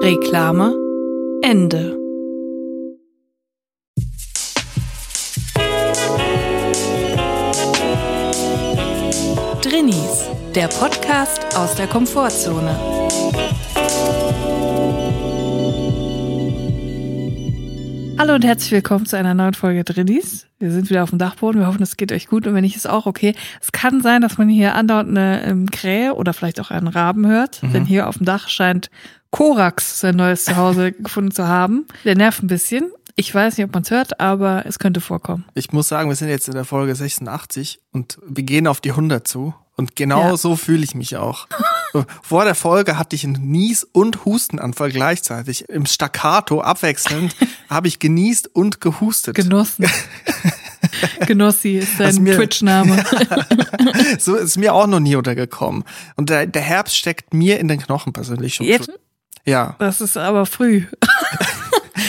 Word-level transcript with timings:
Reklame 0.00 0.74
Ende. 1.42 1.98
Drinnies, 9.60 10.28
der 10.54 10.68
Podcast 10.68 11.40
aus 11.56 11.74
der 11.74 11.88
Komfortzone. 11.88 12.78
Hallo 18.18 18.34
und 18.34 18.44
herzlich 18.44 18.72
willkommen 18.72 19.06
zu 19.06 19.16
einer 19.16 19.32
neuen 19.34 19.54
Folge 19.54 19.84
Drinnies. 19.84 20.46
Wir 20.58 20.72
sind 20.72 20.90
wieder 20.90 21.04
auf 21.04 21.10
dem 21.10 21.18
Dachboden. 21.20 21.60
Wir 21.60 21.68
hoffen, 21.68 21.82
es 21.82 21.96
geht 21.96 22.10
euch 22.10 22.26
gut 22.26 22.46
und 22.48 22.54
wenn 22.54 22.62
nicht, 22.64 22.74
ist 22.76 22.88
auch 22.88 23.06
okay. 23.06 23.34
Es 23.60 23.70
kann 23.70 24.00
sein, 24.00 24.22
dass 24.22 24.38
man 24.38 24.48
hier 24.48 24.74
andauernd 24.74 25.10
eine 25.10 25.44
ähm, 25.44 25.70
Krähe 25.70 26.14
oder 26.14 26.32
vielleicht 26.34 26.60
auch 26.60 26.70
einen 26.72 26.88
Raben 26.88 27.26
hört, 27.26 27.62
Mhm. 27.62 27.72
denn 27.72 27.84
hier 27.84 28.08
auf 28.08 28.16
dem 28.18 28.26
Dach 28.26 28.48
scheint 28.48 28.90
Korax 29.30 30.00
sein 30.00 30.16
neues 30.16 30.44
Zuhause 30.46 30.92
gefunden 30.98 31.30
zu 31.30 31.46
haben. 31.46 31.86
Der 32.04 32.16
nervt 32.16 32.42
ein 32.42 32.48
bisschen. 32.48 32.90
Ich 33.14 33.32
weiß 33.34 33.56
nicht, 33.56 33.66
ob 33.66 33.72
man 33.74 33.82
es 33.84 33.90
hört, 33.90 34.18
aber 34.20 34.64
es 34.66 34.78
könnte 34.78 35.00
vorkommen. 35.00 35.44
Ich 35.54 35.72
muss 35.72 35.88
sagen, 35.88 36.08
wir 36.08 36.16
sind 36.16 36.28
jetzt 36.28 36.48
in 36.48 36.54
der 36.54 36.64
Folge 36.64 36.94
86 36.94 37.80
und 37.92 38.18
wir 38.26 38.44
gehen 38.44 38.66
auf 38.66 38.80
die 38.80 38.90
100 38.90 39.26
zu. 39.26 39.54
Und 39.78 39.94
genau 39.96 40.20
Ja. 40.30 40.36
so 40.36 40.56
fühle 40.56 40.82
ich 40.84 40.94
mich 40.96 41.16
auch. 41.16 41.46
Vor 42.22 42.44
der 42.44 42.54
Folge 42.56 42.98
hatte 42.98 43.14
ich 43.16 43.24
einen 43.24 43.50
Nies- 43.50 43.84
und 43.84 44.24
Hustenanfall 44.26 44.90
gleichzeitig. 44.90 45.68
Im 45.68 45.86
Staccato 45.86 46.60
abwechselnd 46.60 47.34
habe 47.70 47.86
ich 47.88 47.98
genießt 48.00 48.54
und 48.54 48.80
gehustet. 48.80 49.36
Genossen. 49.36 49.86
Genossi 51.26 51.78
ist 51.78 52.20
mir- 52.20 52.34
Twitch-Name. 52.36 53.04
So 54.18 54.34
ist 54.36 54.56
mir 54.58 54.74
auch 54.74 54.86
noch 54.88 55.00
nie 55.00 55.14
untergekommen. 55.16 55.84
Und 56.16 56.28
der, 56.30 56.46
der 56.46 56.62
Herbst 56.62 56.96
steckt 56.96 57.32
mir 57.32 57.58
in 57.60 57.68
den 57.68 57.80
Knochen 57.80 58.12
persönlich 58.12 58.56
schon. 58.56 58.66
Jetzt? 58.66 58.90
Ja. 59.44 59.76
Das 59.78 60.00
ist 60.00 60.16
aber 60.16 60.44
früh. 60.44 60.84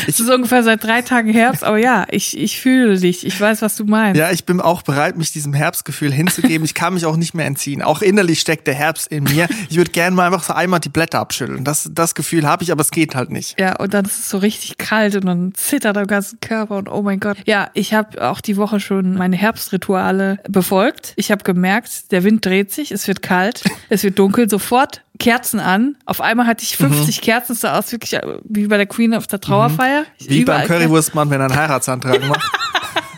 Es 0.07 0.19
ist 0.19 0.29
ungefähr 0.29 0.63
seit 0.63 0.83
drei 0.83 1.01
Tagen 1.01 1.31
Herbst, 1.31 1.63
aber 1.63 1.77
ja, 1.77 2.05
ich, 2.09 2.37
ich 2.37 2.59
fühle 2.59 2.99
dich. 2.99 3.25
Ich 3.25 3.39
weiß, 3.39 3.61
was 3.61 3.75
du 3.75 3.85
meinst. 3.85 4.19
Ja, 4.19 4.31
ich 4.31 4.45
bin 4.45 4.61
auch 4.61 4.81
bereit, 4.81 5.17
mich 5.17 5.31
diesem 5.31 5.53
Herbstgefühl 5.53 6.11
hinzugeben. 6.11 6.65
Ich 6.65 6.73
kann 6.73 6.93
mich 6.93 7.05
auch 7.05 7.17
nicht 7.17 7.33
mehr 7.33 7.45
entziehen. 7.45 7.81
Auch 7.81 8.01
innerlich 8.01 8.39
steckt 8.39 8.67
der 8.67 8.75
Herbst 8.75 9.07
in 9.07 9.23
mir. 9.23 9.47
Ich 9.69 9.77
würde 9.77 9.91
gerne 9.91 10.15
mal 10.15 10.25
einfach 10.25 10.43
so 10.43 10.53
einmal 10.53 10.79
die 10.79 10.89
Blätter 10.89 11.19
abschütteln. 11.19 11.63
Das, 11.63 11.89
das 11.93 12.15
Gefühl 12.15 12.47
habe 12.47 12.63
ich, 12.63 12.71
aber 12.71 12.81
es 12.81 12.91
geht 12.91 13.15
halt 13.15 13.29
nicht. 13.29 13.59
Ja, 13.59 13.75
und 13.77 13.93
dann 13.93 14.05
ist 14.05 14.19
es 14.19 14.29
so 14.29 14.37
richtig 14.37 14.77
kalt 14.77 15.15
und 15.15 15.25
dann 15.25 15.53
zittert 15.53 15.97
am 15.97 16.07
ganzen 16.07 16.39
Körper 16.39 16.77
und 16.77 16.89
oh 16.89 17.01
mein 17.01 17.19
Gott. 17.19 17.37
Ja, 17.45 17.69
ich 17.73 17.93
habe 17.93 18.27
auch 18.27 18.41
die 18.41 18.57
Woche 18.57 18.79
schon 18.79 19.15
meine 19.15 19.35
Herbstrituale 19.35 20.39
befolgt. 20.47 21.13
Ich 21.15 21.31
habe 21.31 21.43
gemerkt, 21.43 22.11
der 22.11 22.23
Wind 22.23 22.45
dreht 22.45 22.71
sich, 22.71 22.91
es 22.91 23.07
wird 23.07 23.21
kalt, 23.21 23.63
es 23.89 24.03
wird 24.03 24.17
dunkel, 24.19 24.49
sofort 24.49 25.01
Kerzen 25.19 25.59
an. 25.59 25.95
Auf 26.05 26.21
einmal 26.21 26.47
hatte 26.47 26.63
ich 26.63 26.77
50 26.77 27.21
Kerzen, 27.21 27.51
es 27.53 27.61
sah 27.61 27.77
aus 27.77 27.91
wirklich 27.91 28.13
äh, 28.13 28.21
wie 28.45 28.67
bei 28.67 28.77
der 28.77 28.87
Queen 28.87 29.13
auf 29.13 29.27
der 29.27 29.39
Trauerfeier. 29.39 30.05
Wie 30.19 30.41
Überall 30.41 30.67
beim 30.67 30.67
Currywurstmann, 30.67 31.29
wenn 31.29 31.41
er 31.41 31.47
einen 31.49 31.55
Heiratsantrag 31.55 32.27
macht. 32.27 32.49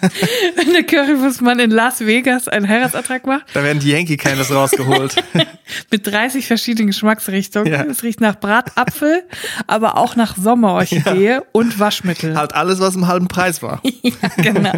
Wenn 0.56 0.74
der 0.74 0.84
Currywurstmann 0.84 1.60
in 1.60 1.70
Las 1.70 2.00
Vegas 2.00 2.48
einen 2.48 2.68
Heiratsantrag 2.68 3.28
macht. 3.28 3.46
Da 3.54 3.64
werden 3.64 3.78
die 3.80 3.92
Yankee 3.92 4.18
Candles 4.18 4.52
rausgeholt. 4.52 5.16
mit 5.92 6.08
30 6.08 6.48
verschiedenen 6.48 6.88
Geschmacksrichtungen. 6.88 7.72
Ja. 7.72 7.84
Es 7.84 8.02
riecht 8.02 8.20
nach 8.20 8.40
Bratapfel, 8.40 9.24
aber 9.68 9.98
auch 9.98 10.16
nach 10.16 10.36
Sommerorchidee 10.38 11.42
und 11.52 11.80
Waschmittel. 11.80 12.36
halt 12.36 12.56
alles, 12.56 12.80
was 12.80 12.96
im 12.96 13.08
halben 13.08 13.28
Preis 13.28 13.62
war. 13.62 13.82
Ja, 14.02 14.14
genau. 14.38 14.72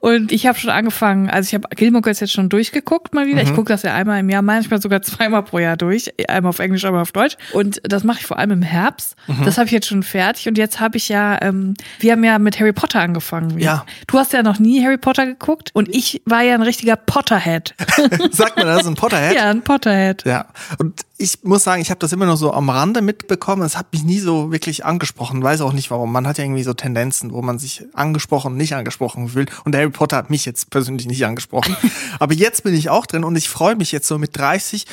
Und 0.00 0.32
ich 0.32 0.46
habe 0.46 0.58
schon 0.58 0.70
angefangen, 0.70 1.30
also 1.30 1.48
ich 1.48 1.54
habe 1.54 1.68
Gilmore 1.74 2.02
Girls 2.02 2.20
jetzt 2.20 2.32
schon 2.32 2.48
durchgeguckt 2.48 3.14
mal 3.14 3.26
wieder. 3.26 3.42
Ich 3.42 3.54
gucke 3.54 3.72
das 3.72 3.82
ja 3.82 3.94
einmal 3.94 4.20
im 4.20 4.28
Jahr, 4.28 4.42
manchmal 4.42 4.80
sogar 4.80 5.02
zweimal 5.02 5.42
pro 5.42 5.58
Jahr 5.58 5.76
durch. 5.76 6.12
Einmal 6.28 6.50
auf 6.50 6.58
Englisch, 6.58 6.84
einmal 6.84 7.02
auf 7.02 7.12
Deutsch. 7.12 7.36
Und 7.52 7.80
das 7.84 8.04
mache 8.04 8.20
ich 8.20 8.26
vor 8.26 8.38
allem 8.38 8.50
im 8.50 8.62
Herbst. 8.62 9.16
Das 9.44 9.58
habe 9.58 9.66
ich 9.66 9.72
jetzt 9.72 9.86
schon 9.86 10.02
fertig. 10.02 10.48
Und 10.48 10.58
jetzt 10.58 10.80
habe 10.80 10.96
ich 10.96 11.08
ja, 11.08 11.40
ähm, 11.42 11.74
wir 12.00 12.12
haben 12.12 12.24
ja 12.24 12.38
mit 12.38 12.58
Harry 12.60 12.72
Potter 12.72 13.00
angefangen. 13.00 13.58
Ja. 13.58 13.84
Du 14.06 14.18
hast 14.18 14.32
ja 14.32 14.42
noch 14.42 14.58
nie 14.58 14.82
Harry 14.84 14.98
Potter 14.98 15.26
geguckt 15.26 15.70
und 15.72 15.88
ich 15.94 16.22
war 16.24 16.42
ja 16.42 16.54
ein 16.54 16.62
richtiger 16.62 16.96
Potterhead. 16.96 17.74
Sagt 18.30 18.56
man 18.56 18.66
das, 18.66 18.86
ein 18.86 18.94
Potterhead? 18.94 19.34
ja, 19.34 19.50
ein 19.50 19.62
Potterhead. 19.62 20.24
Ja, 20.24 20.46
und 20.78 21.04
ich 21.20 21.42
muss 21.42 21.64
sagen, 21.64 21.82
ich 21.82 21.90
habe 21.90 21.98
das 21.98 22.12
immer 22.12 22.26
nur 22.26 22.36
so 22.36 22.52
am 22.52 22.70
Rande 22.70 23.02
mitbekommen. 23.02 23.62
Es 23.62 23.76
hat 23.76 23.92
mich 23.92 24.04
nie 24.04 24.20
so 24.20 24.52
wirklich 24.52 24.84
angesprochen. 24.84 25.42
Weiß 25.42 25.60
auch 25.62 25.72
nicht 25.72 25.90
warum. 25.90 26.12
Man 26.12 26.28
hat 26.28 26.38
ja 26.38 26.44
irgendwie 26.44 26.62
so 26.62 26.74
Tendenzen, 26.74 27.32
wo 27.32 27.42
man 27.42 27.58
sich 27.58 27.84
angesprochen, 27.92 28.56
nicht 28.56 28.74
angesprochen 28.74 29.28
fühlt. 29.28 29.47
Und 29.64 29.74
Harry 29.74 29.90
Potter 29.90 30.16
hat 30.16 30.30
mich 30.30 30.44
jetzt 30.44 30.70
persönlich 30.70 31.06
nicht 31.06 31.24
angesprochen. 31.24 31.76
Aber 32.18 32.34
jetzt 32.34 32.62
bin 32.62 32.74
ich 32.74 32.90
auch 32.90 33.06
drin 33.06 33.24
und 33.24 33.36
ich 33.36 33.48
freue 33.48 33.76
mich 33.76 33.92
jetzt 33.92 34.08
so 34.08 34.18
mit 34.18 34.36
30 34.36 34.86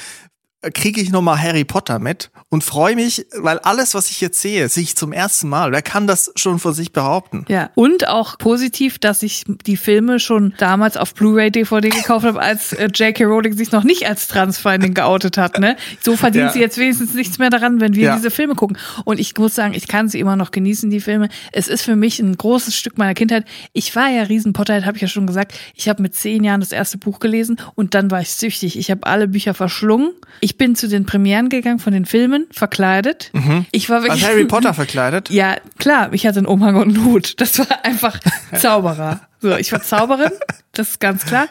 kriege 0.74 1.02
ich 1.02 1.12
nochmal 1.12 1.42
Harry 1.42 1.64
Potter 1.64 2.00
mit 2.00 2.32
und 2.50 2.64
freue 2.64 2.96
mich, 2.96 3.26
weil 3.38 3.60
alles, 3.60 3.94
was 3.94 4.10
ich 4.10 4.22
jetzt 4.22 4.40
sehe, 4.42 4.68
sehe 4.70 4.84
ich 4.84 4.96
zum 4.96 5.12
ersten 5.14 5.50
Mal. 5.50 5.72
Wer 5.72 5.82
kann 5.82 6.08
das 6.08 6.32
schon 6.36 6.60
von 6.60 6.74
sich 6.74 6.92
behaupten? 6.92 7.46
Ja, 7.50 7.70
und 7.76 8.08
auch 8.08 8.38
positiv, 8.38 9.00
dass 9.00 9.24
ich 9.24 9.44
die 9.66 9.78
Filme 9.78 10.20
schon 10.20 10.54
damals 10.58 10.98
auf 10.98 11.14
Blu-ray 11.14 11.52
DVD 11.52 11.90
gekauft 11.90 12.26
habe, 12.26 12.40
als 12.42 12.74
äh, 12.74 12.86
J.K. 12.94 13.24
Rowling 13.26 13.54
sich 13.58 13.72
noch 13.72 13.84
nicht 13.84 14.08
als 14.08 14.28
Transfeinding 14.28 14.94
geoutet 14.94 15.38
hat. 15.38 15.60
Ne? 15.60 15.76
So 16.02 16.16
verdient 16.16 16.46
Ja. 16.48 16.52
sie 16.52 16.60
jetzt 16.60 16.78
wenigstens 16.78 17.14
nichts 17.14 17.38
mehr 17.40 17.50
daran, 17.50 17.80
wenn 17.82 17.96
wir 17.96 18.04
Ja. 18.04 18.16
diese 18.16 18.32
Filme 18.32 18.56
gucken. 18.56 18.78
Und 19.04 19.20
ich 19.20 19.38
muss 19.38 19.56
sagen, 19.56 19.74
ich 19.74 19.88
kann 19.88 20.08
sie 20.10 20.20
immer 20.20 20.36
noch 20.36 20.52
genießen, 20.52 20.90
die 20.90 21.00
Filme. 21.02 21.30
Es 21.52 21.68
ist 21.68 21.82
für 21.84 21.96
mich 21.96 22.20
ein 22.20 22.36
großes 22.38 22.76
Stück 22.76 22.98
meiner 22.98 23.14
Kindheit. 23.14 23.46
Ich 23.74 23.96
war 23.96 24.10
ja 24.10 24.24
riesen 24.24 24.54
Potterhead, 24.54 24.86
habe 24.86 24.98
ich 24.98 25.02
ja 25.02 25.08
schon 25.08 25.28
gesagt. 25.28 25.54
Ich 25.76 25.90
habe 25.90 26.02
mit 26.02 26.16
zehn 26.16 26.44
Jahren 26.44 26.60
das 26.62 26.72
erste 26.72 26.98
Buch 26.98 27.20
gelesen 27.20 27.58
und 27.76 27.94
dann 27.94 28.12
war 28.12 28.22
ich 28.22 28.32
süchtig. 28.32 28.78
Ich 28.78 28.92
habe 28.92 29.06
alle 29.06 29.28
Bücher 29.28 29.54
verschlungen. 29.54 30.12
Ich 30.42 30.55
bin 30.58 30.76
zu 30.76 30.88
den 30.88 31.06
Premieren 31.06 31.50
gegangen 31.50 31.80
von 31.80 31.94
den 31.94 32.06
Filmen, 32.06 32.48
verkleidet. 32.52 33.32
Ich 33.72 33.90
war 33.90 33.98
Als 33.98 34.06
wirklich 34.06 34.26
Harry 34.26 34.46
Potter 34.46 34.74
verkleidet? 34.74 35.30
ja, 35.30 35.56
klar, 35.78 36.12
ich 36.14 36.26
hatte 36.28 36.40
einen 36.40 36.48
Umhang 36.48 36.76
und 36.76 36.96
einen 36.96 37.06
Hut. 37.06 37.40
Das 37.42 37.58
war 37.60 37.68
einfach 37.84 38.20
Zauberer. 38.60 39.22
So, 39.42 39.56
ich 39.58 39.72
war 39.72 39.82
Zauberin, 39.82 40.32
das 40.74 40.90
ist 40.92 41.00
ganz 41.00 41.26
klar. 41.26 41.48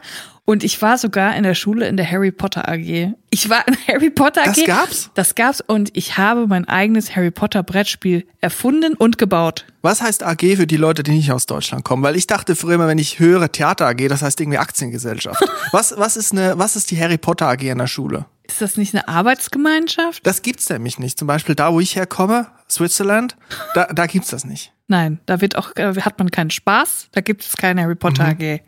Und 0.46 0.62
ich 0.62 0.82
war 0.82 0.98
sogar 0.98 1.34
in 1.36 1.42
der 1.42 1.54
Schule 1.54 1.88
in 1.88 1.96
der 1.96 2.10
Harry 2.10 2.30
Potter 2.30 2.68
AG. 2.68 3.14
Ich 3.30 3.48
war 3.48 3.66
in 3.66 3.78
Harry 3.88 4.10
Potter 4.10 4.42
AG. 4.42 4.54
Das 4.56 4.64
gab's? 4.66 5.10
Das 5.14 5.34
gab's 5.34 5.62
und 5.66 5.96
ich 5.96 6.18
habe 6.18 6.46
mein 6.46 6.68
eigenes 6.68 7.16
Harry 7.16 7.30
Potter 7.30 7.62
Brettspiel 7.62 8.26
erfunden 8.42 8.92
und 8.92 9.16
gebaut. 9.16 9.64
Was 9.80 10.02
heißt 10.02 10.22
AG 10.22 10.40
für 10.56 10.66
die 10.66 10.76
Leute, 10.76 11.02
die 11.02 11.12
nicht 11.12 11.32
aus 11.32 11.46
Deutschland 11.46 11.82
kommen? 11.84 12.02
Weil 12.02 12.14
ich 12.16 12.26
dachte 12.26 12.56
früher 12.56 12.74
immer, 12.74 12.88
wenn 12.88 12.98
ich 12.98 13.20
höre 13.20 13.50
Theater 13.50 13.86
AG, 13.86 14.06
das 14.08 14.20
heißt 14.20 14.38
irgendwie 14.38 14.58
Aktiengesellschaft. 14.58 15.42
Was, 15.72 15.94
was 15.96 16.16
ist 16.18 16.32
eine, 16.32 16.58
was 16.58 16.76
ist 16.76 16.90
die 16.90 17.00
Harry 17.00 17.16
Potter 17.16 17.48
AG 17.48 17.62
in 17.62 17.78
der 17.78 17.86
Schule? 17.86 18.26
Ist 18.46 18.60
das 18.60 18.76
nicht 18.76 18.94
eine 18.94 19.08
Arbeitsgemeinschaft? 19.08 20.26
Das 20.26 20.42
gibt's 20.42 20.68
nämlich 20.68 20.98
nicht. 20.98 21.18
Zum 21.18 21.26
Beispiel 21.26 21.54
da, 21.54 21.72
wo 21.72 21.80
ich 21.80 21.96
herkomme, 21.96 22.48
Switzerland, 22.70 23.36
da, 23.74 23.86
da 23.86 24.06
gibt's 24.06 24.28
das 24.30 24.44
nicht. 24.44 24.72
Nein, 24.86 25.18
da 25.24 25.40
wird 25.40 25.56
auch, 25.56 25.74
äh, 25.76 25.94
hat 26.00 26.18
man 26.18 26.30
keinen 26.30 26.50
Spaß, 26.50 27.08
da 27.12 27.22
gibt 27.22 27.42
es 27.42 27.56
keine 27.56 27.82
Harry 27.82 27.94
Potter 27.94 28.26
AG. 28.26 28.60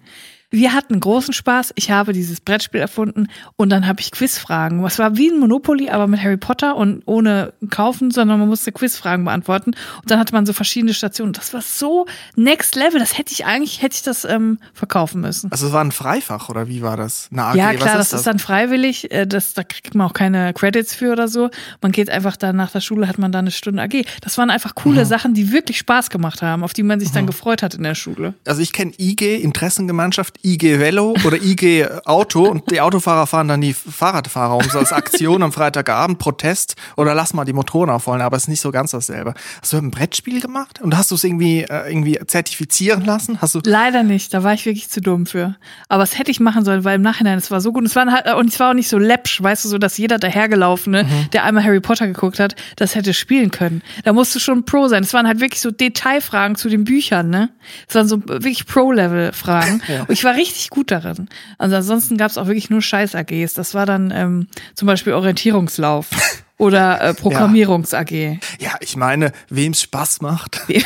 Wir 0.50 0.72
hatten 0.74 0.98
großen 1.00 1.34
Spaß. 1.34 1.72
Ich 1.74 1.90
habe 1.90 2.12
dieses 2.12 2.40
Brettspiel 2.40 2.80
erfunden 2.80 3.28
und 3.56 3.70
dann 3.70 3.86
habe 3.86 4.00
ich 4.00 4.12
Quizfragen. 4.12 4.84
Es 4.84 4.98
war 4.98 5.16
wie 5.16 5.28
ein 5.30 5.40
Monopoly, 5.40 5.90
aber 5.90 6.06
mit 6.06 6.22
Harry 6.22 6.36
Potter 6.36 6.76
und 6.76 7.02
ohne 7.06 7.52
kaufen, 7.70 8.10
sondern 8.12 8.38
man 8.38 8.48
musste 8.48 8.70
Quizfragen 8.70 9.24
beantworten. 9.24 9.70
Und 10.00 10.10
dann 10.10 10.18
hatte 10.20 10.32
man 10.32 10.46
so 10.46 10.52
verschiedene 10.52 10.94
Stationen. 10.94 11.32
Das 11.32 11.52
war 11.52 11.62
so 11.62 12.06
next 12.36 12.76
level. 12.76 13.00
Das 13.00 13.18
hätte 13.18 13.32
ich 13.32 13.44
eigentlich, 13.44 13.82
hätte 13.82 13.96
ich 13.96 14.02
das 14.02 14.24
ähm, 14.24 14.58
verkaufen 14.72 15.20
müssen. 15.20 15.50
Also 15.50 15.66
es 15.66 15.72
war 15.72 15.82
ein 15.82 15.92
Freifach 15.92 16.48
oder 16.48 16.68
wie 16.68 16.80
war 16.82 16.96
das? 16.96 17.28
Eine 17.32 17.44
AG, 17.44 17.54
Ja, 17.56 17.74
klar, 17.74 17.96
das 17.98 18.12
ist 18.12 18.26
dann 18.26 18.38
freiwillig. 18.38 19.10
äh, 19.10 19.26
Das, 19.26 19.52
da 19.54 19.64
kriegt 19.64 19.94
man 19.94 20.06
auch 20.06 20.12
keine 20.14 20.52
Credits 20.54 20.94
für 20.94 21.10
oder 21.12 21.26
so. 21.28 21.50
Man 21.82 21.90
geht 21.92 22.08
einfach 22.08 22.36
dann 22.36 22.54
nach 22.56 22.70
der 22.70 22.80
Schule, 22.80 23.08
hat 23.08 23.18
man 23.18 23.32
dann 23.32 23.44
eine 23.46 23.50
Stunde 23.50 23.82
AG. 23.82 24.04
Das 24.20 24.38
waren 24.38 24.50
einfach 24.50 24.74
coole 24.76 25.04
Sachen, 25.06 25.34
die 25.34 25.50
wirklich 25.50 25.78
Spaß 25.78 26.10
gemacht 26.10 26.40
haben, 26.42 26.62
auf 26.62 26.72
die 26.72 26.82
man 26.84 27.00
sich 27.00 27.10
dann 27.10 27.26
gefreut 27.26 27.62
hat 27.62 27.74
in 27.74 27.82
der 27.82 27.94
Schule. 27.96 28.34
Also 28.46 28.62
ich 28.62 28.72
kenne 28.72 28.92
IG, 28.98 29.36
Interessengemeinschaft, 29.36 30.35
IG 30.44 30.78
Velo 30.78 31.14
oder 31.24 31.36
IG 31.42 31.86
Auto 32.04 32.44
und 32.46 32.70
die 32.70 32.80
Autofahrer 32.80 33.26
fahren 33.26 33.48
dann 33.48 33.60
die 33.60 33.74
Fahrradfahrer 33.74 34.56
um 34.56 34.62
so 34.70 34.78
als 34.78 34.92
Aktion 34.92 35.42
am 35.42 35.52
Freitagabend, 35.52 36.18
Protest 36.18 36.76
oder 36.96 37.14
lass 37.14 37.34
mal 37.34 37.44
die 37.44 37.52
Motoren 37.52 37.90
aufholen, 37.90 38.20
aber 38.22 38.36
es 38.36 38.44
ist 38.44 38.48
nicht 38.48 38.60
so 38.60 38.70
ganz 38.70 38.90
dasselbe. 38.92 39.34
Hast 39.60 39.72
du 39.72 39.78
ein 39.78 39.90
Brettspiel 39.90 40.40
gemacht 40.40 40.80
und 40.80 40.96
hast 40.96 41.10
du 41.10 41.14
es 41.14 41.24
irgendwie, 41.24 41.62
äh, 41.62 41.88
irgendwie 41.90 42.18
zertifizieren 42.26 43.04
lassen? 43.04 43.40
Hast 43.40 43.54
du 43.54 43.60
Leider 43.64 44.02
nicht, 44.02 44.32
da 44.34 44.42
war 44.42 44.52
ich 44.54 44.64
wirklich 44.66 44.88
zu 44.88 45.00
dumm 45.00 45.26
für. 45.26 45.56
Aber 45.88 46.02
es 46.02 46.18
hätte 46.18 46.30
ich 46.30 46.40
machen 46.40 46.64
sollen, 46.64 46.84
weil 46.84 46.96
im 46.96 47.02
Nachhinein, 47.02 47.38
es 47.38 47.50
war 47.50 47.60
so 47.60 47.72
gut. 47.72 47.80
Und 47.82 47.86
es 47.86 47.96
war 47.96 48.06
halt, 48.10 48.26
und 48.34 48.48
es 48.50 48.60
war 48.60 48.70
auch 48.70 48.74
nicht 48.74 48.88
so 48.88 48.98
läppsch, 48.98 49.42
weißt 49.42 49.64
du, 49.64 49.68
so, 49.68 49.78
dass 49.78 49.98
jeder 49.98 50.18
dahergelaufene, 50.18 51.04
Mhm. 51.04 51.30
der 51.32 51.44
einmal 51.44 51.64
Harry 51.64 51.80
Potter 51.80 52.06
geguckt 52.06 52.38
hat, 52.40 52.54
das 52.76 52.94
hätte 52.94 53.14
spielen 53.14 53.50
können. 53.50 53.82
Da 54.04 54.12
musst 54.12 54.34
du 54.34 54.38
schon 54.38 54.64
Pro 54.64 54.88
sein. 54.88 55.02
Es 55.02 55.12
waren 55.14 55.26
halt 55.26 55.40
wirklich 55.40 55.60
so 55.60 55.70
Detailfragen 55.70 56.56
zu 56.56 56.68
den 56.68 56.84
Büchern, 56.84 57.30
ne? 57.30 57.50
Es 57.88 57.94
waren 57.94 58.06
so 58.08 58.20
wirklich 58.26 58.66
Pro-Level-Fragen. 58.66 59.82
Und 60.08 60.10
ich 60.10 60.22
war 60.26 60.34
richtig 60.34 60.68
gut 60.68 60.90
darin. 60.90 61.28
Also 61.56 61.76
ansonsten 61.76 62.18
gab 62.18 62.30
es 62.30 62.36
auch 62.36 62.46
wirklich 62.46 62.68
nur 62.68 62.82
Scheiß-AGs. 62.82 63.54
Das 63.54 63.72
war 63.72 63.86
dann 63.86 64.12
ähm, 64.14 64.48
zum 64.74 64.86
Beispiel 64.86 65.14
Orientierungslauf. 65.14 66.08
Oder 66.58 67.02
äh, 67.02 67.14
Programmierungs-AG. 67.14 68.38
Ja, 68.58 68.76
ich 68.80 68.96
meine, 68.96 69.32
wem's 69.50 69.82
Spaß 69.82 70.22
macht. 70.22 70.62
Wie 70.68 70.82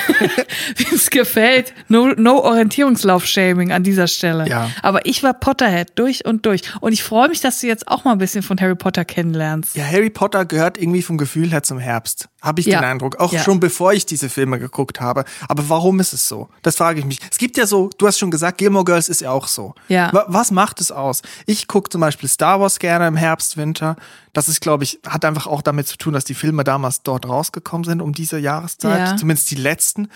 es 0.92 1.10
gefällt. 1.10 1.72
No, 1.86 2.08
no 2.08 2.42
Orientierungslauf-Shaming 2.42 3.70
an 3.70 3.84
dieser 3.84 4.08
Stelle. 4.08 4.48
Ja. 4.48 4.68
Aber 4.82 5.06
ich 5.06 5.22
war 5.22 5.32
Potterhead 5.32 5.92
durch 5.94 6.24
und 6.24 6.44
durch. 6.44 6.62
Und 6.80 6.92
ich 6.92 7.04
freue 7.04 7.28
mich, 7.28 7.40
dass 7.40 7.60
du 7.60 7.68
jetzt 7.68 7.86
auch 7.86 8.02
mal 8.02 8.12
ein 8.12 8.18
bisschen 8.18 8.42
von 8.42 8.60
Harry 8.60 8.74
Potter 8.74 9.04
kennenlernst. 9.04 9.76
Ja, 9.76 9.84
Harry 9.84 10.10
Potter 10.10 10.44
gehört 10.44 10.76
irgendwie 10.76 11.02
vom 11.02 11.18
Gefühl 11.18 11.52
her 11.52 11.62
zum 11.62 11.78
Herbst. 11.78 12.28
Habe 12.42 12.60
ich 12.60 12.66
Ja. 12.66 12.80
den 12.80 12.84
Eindruck. 12.88 13.16
Auch 13.20 13.32
Ja. 13.32 13.42
schon 13.42 13.60
bevor 13.60 13.92
ich 13.92 14.06
diese 14.06 14.28
Filme 14.28 14.58
geguckt 14.58 15.00
habe. 15.00 15.24
Aber 15.48 15.68
warum 15.68 16.00
ist 16.00 16.12
es 16.14 16.26
so? 16.26 16.48
Das 16.62 16.76
frage 16.76 16.98
ich 17.00 17.04
mich. 17.04 17.18
Es 17.30 17.36
gibt 17.38 17.56
ja 17.56 17.66
so, 17.66 17.90
du 17.98 18.06
hast 18.06 18.18
schon 18.18 18.30
gesagt, 18.30 18.58
Gilmore 18.58 18.84
Girls 18.84 19.08
ist 19.08 19.20
ja 19.20 19.30
auch 19.30 19.46
so. 19.46 19.74
Ja. 19.88 20.12
Wa- 20.12 20.24
Was 20.28 20.50
macht 20.50 20.80
es 20.80 20.90
aus? 20.90 21.22
Ich 21.46 21.68
gucke 21.68 21.90
zum 21.90 22.00
Beispiel 22.00 22.28
Star 22.28 22.58
Wars 22.60 22.78
gerne 22.78 23.06
im 23.08 23.16
Herbst, 23.16 23.56
Winter. 23.56 23.96
Das 24.32 24.48
ist, 24.48 24.60
glaube 24.60 24.84
ich, 24.84 25.00
hat 25.06 25.24
einfach 25.24 25.46
auch 25.46 25.60
damit 25.60 25.86
zu 25.88 25.96
tun, 25.98 26.12
dass 26.14 26.24
die 26.24 26.34
Filme 26.34 26.64
damals 26.64 27.02
dort 27.02 27.28
rausgekommen 27.28 27.84
sind 27.84 28.00
um 28.00 28.12
diese 28.12 28.38
Jahreszeit. 28.38 29.08
Ja. 29.08 29.16
Zumindest 29.16 29.50
die 29.50 29.56
letzten. 29.56 30.08